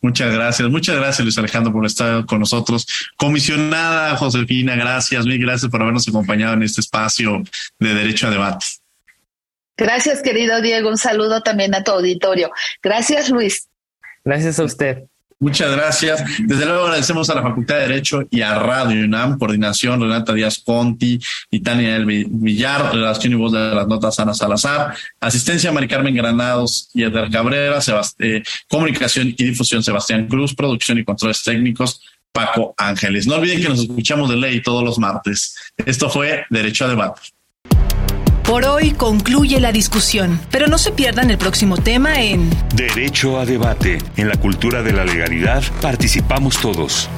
Muchas 0.00 0.32
gracias, 0.32 0.68
muchas 0.68 0.96
gracias 0.96 1.24
Luis 1.24 1.38
Alejandro 1.38 1.72
por 1.72 1.86
estar 1.86 2.24
con 2.26 2.40
nosotros. 2.40 2.86
Comisionada 3.16 4.16
Josefina, 4.16 4.76
gracias, 4.76 5.24
mil 5.26 5.38
gracias 5.40 5.70
por 5.70 5.82
habernos 5.82 6.06
acompañado 6.08 6.54
en 6.54 6.62
este 6.62 6.80
espacio 6.80 7.42
de 7.78 7.94
Derecho 7.94 8.28
a 8.28 8.30
Debate. 8.30 8.66
Gracias, 9.76 10.22
querido 10.22 10.60
Diego. 10.60 10.88
Un 10.88 10.98
saludo 10.98 11.42
también 11.42 11.74
a 11.74 11.84
tu 11.84 11.92
auditorio. 11.92 12.50
Gracias, 12.82 13.30
Luis. 13.30 13.68
Gracias 14.24 14.58
a 14.58 14.64
usted. 14.64 15.04
Muchas 15.38 15.70
gracias. 15.70 16.24
Desde 16.46 16.64
luego 16.64 16.84
agradecemos 16.84 17.28
a 17.28 17.34
la 17.34 17.42
Facultad 17.42 17.74
de 17.74 17.82
Derecho 17.82 18.22
y 18.30 18.40
a 18.40 18.58
Radio 18.58 19.04
UNAM, 19.04 19.38
coordinación 19.38 20.00
Renata 20.00 20.32
Díaz 20.32 20.62
Conti 20.64 21.20
y 21.50 21.60
Tania 21.60 21.96
El 21.96 22.06
Villar, 22.06 22.94
relación 22.94 23.34
y 23.34 23.36
voz 23.36 23.52
de 23.52 23.74
las 23.74 23.86
notas 23.86 24.18
Ana 24.18 24.32
Salazar, 24.32 24.94
asistencia 25.20 25.70
Mari 25.72 25.88
Carmen 25.88 26.14
Granados 26.14 26.88
y 26.94 27.02
Edgar 27.02 27.30
Cabrera, 27.30 27.80
eh, 28.18 28.42
comunicación 28.66 29.28
y 29.36 29.44
difusión 29.44 29.82
Sebastián 29.82 30.26
Cruz, 30.26 30.54
producción 30.54 30.98
y 30.98 31.04
controles 31.04 31.42
técnicos 31.42 32.00
Paco 32.32 32.74
Ángeles. 32.78 33.26
No 33.26 33.34
olviden 33.34 33.60
que 33.60 33.68
nos 33.68 33.80
escuchamos 33.80 34.30
de 34.30 34.36
ley 34.36 34.62
todos 34.62 34.82
los 34.82 34.98
martes. 34.98 35.54
Esto 35.76 36.08
fue 36.08 36.46
Derecho 36.48 36.86
a 36.86 36.88
Debate. 36.88 37.20
Por 38.46 38.64
hoy 38.64 38.92
concluye 38.92 39.58
la 39.58 39.72
discusión, 39.72 40.40
pero 40.52 40.68
no 40.68 40.78
se 40.78 40.92
pierdan 40.92 41.30
el 41.32 41.36
próximo 41.36 41.78
tema 41.78 42.22
en 42.22 42.48
Derecho 42.76 43.40
a 43.40 43.44
debate. 43.44 43.98
En 44.16 44.28
la 44.28 44.36
cultura 44.36 44.82
de 44.84 44.92
la 44.92 45.04
legalidad 45.04 45.64
participamos 45.82 46.56
todos. 46.60 47.10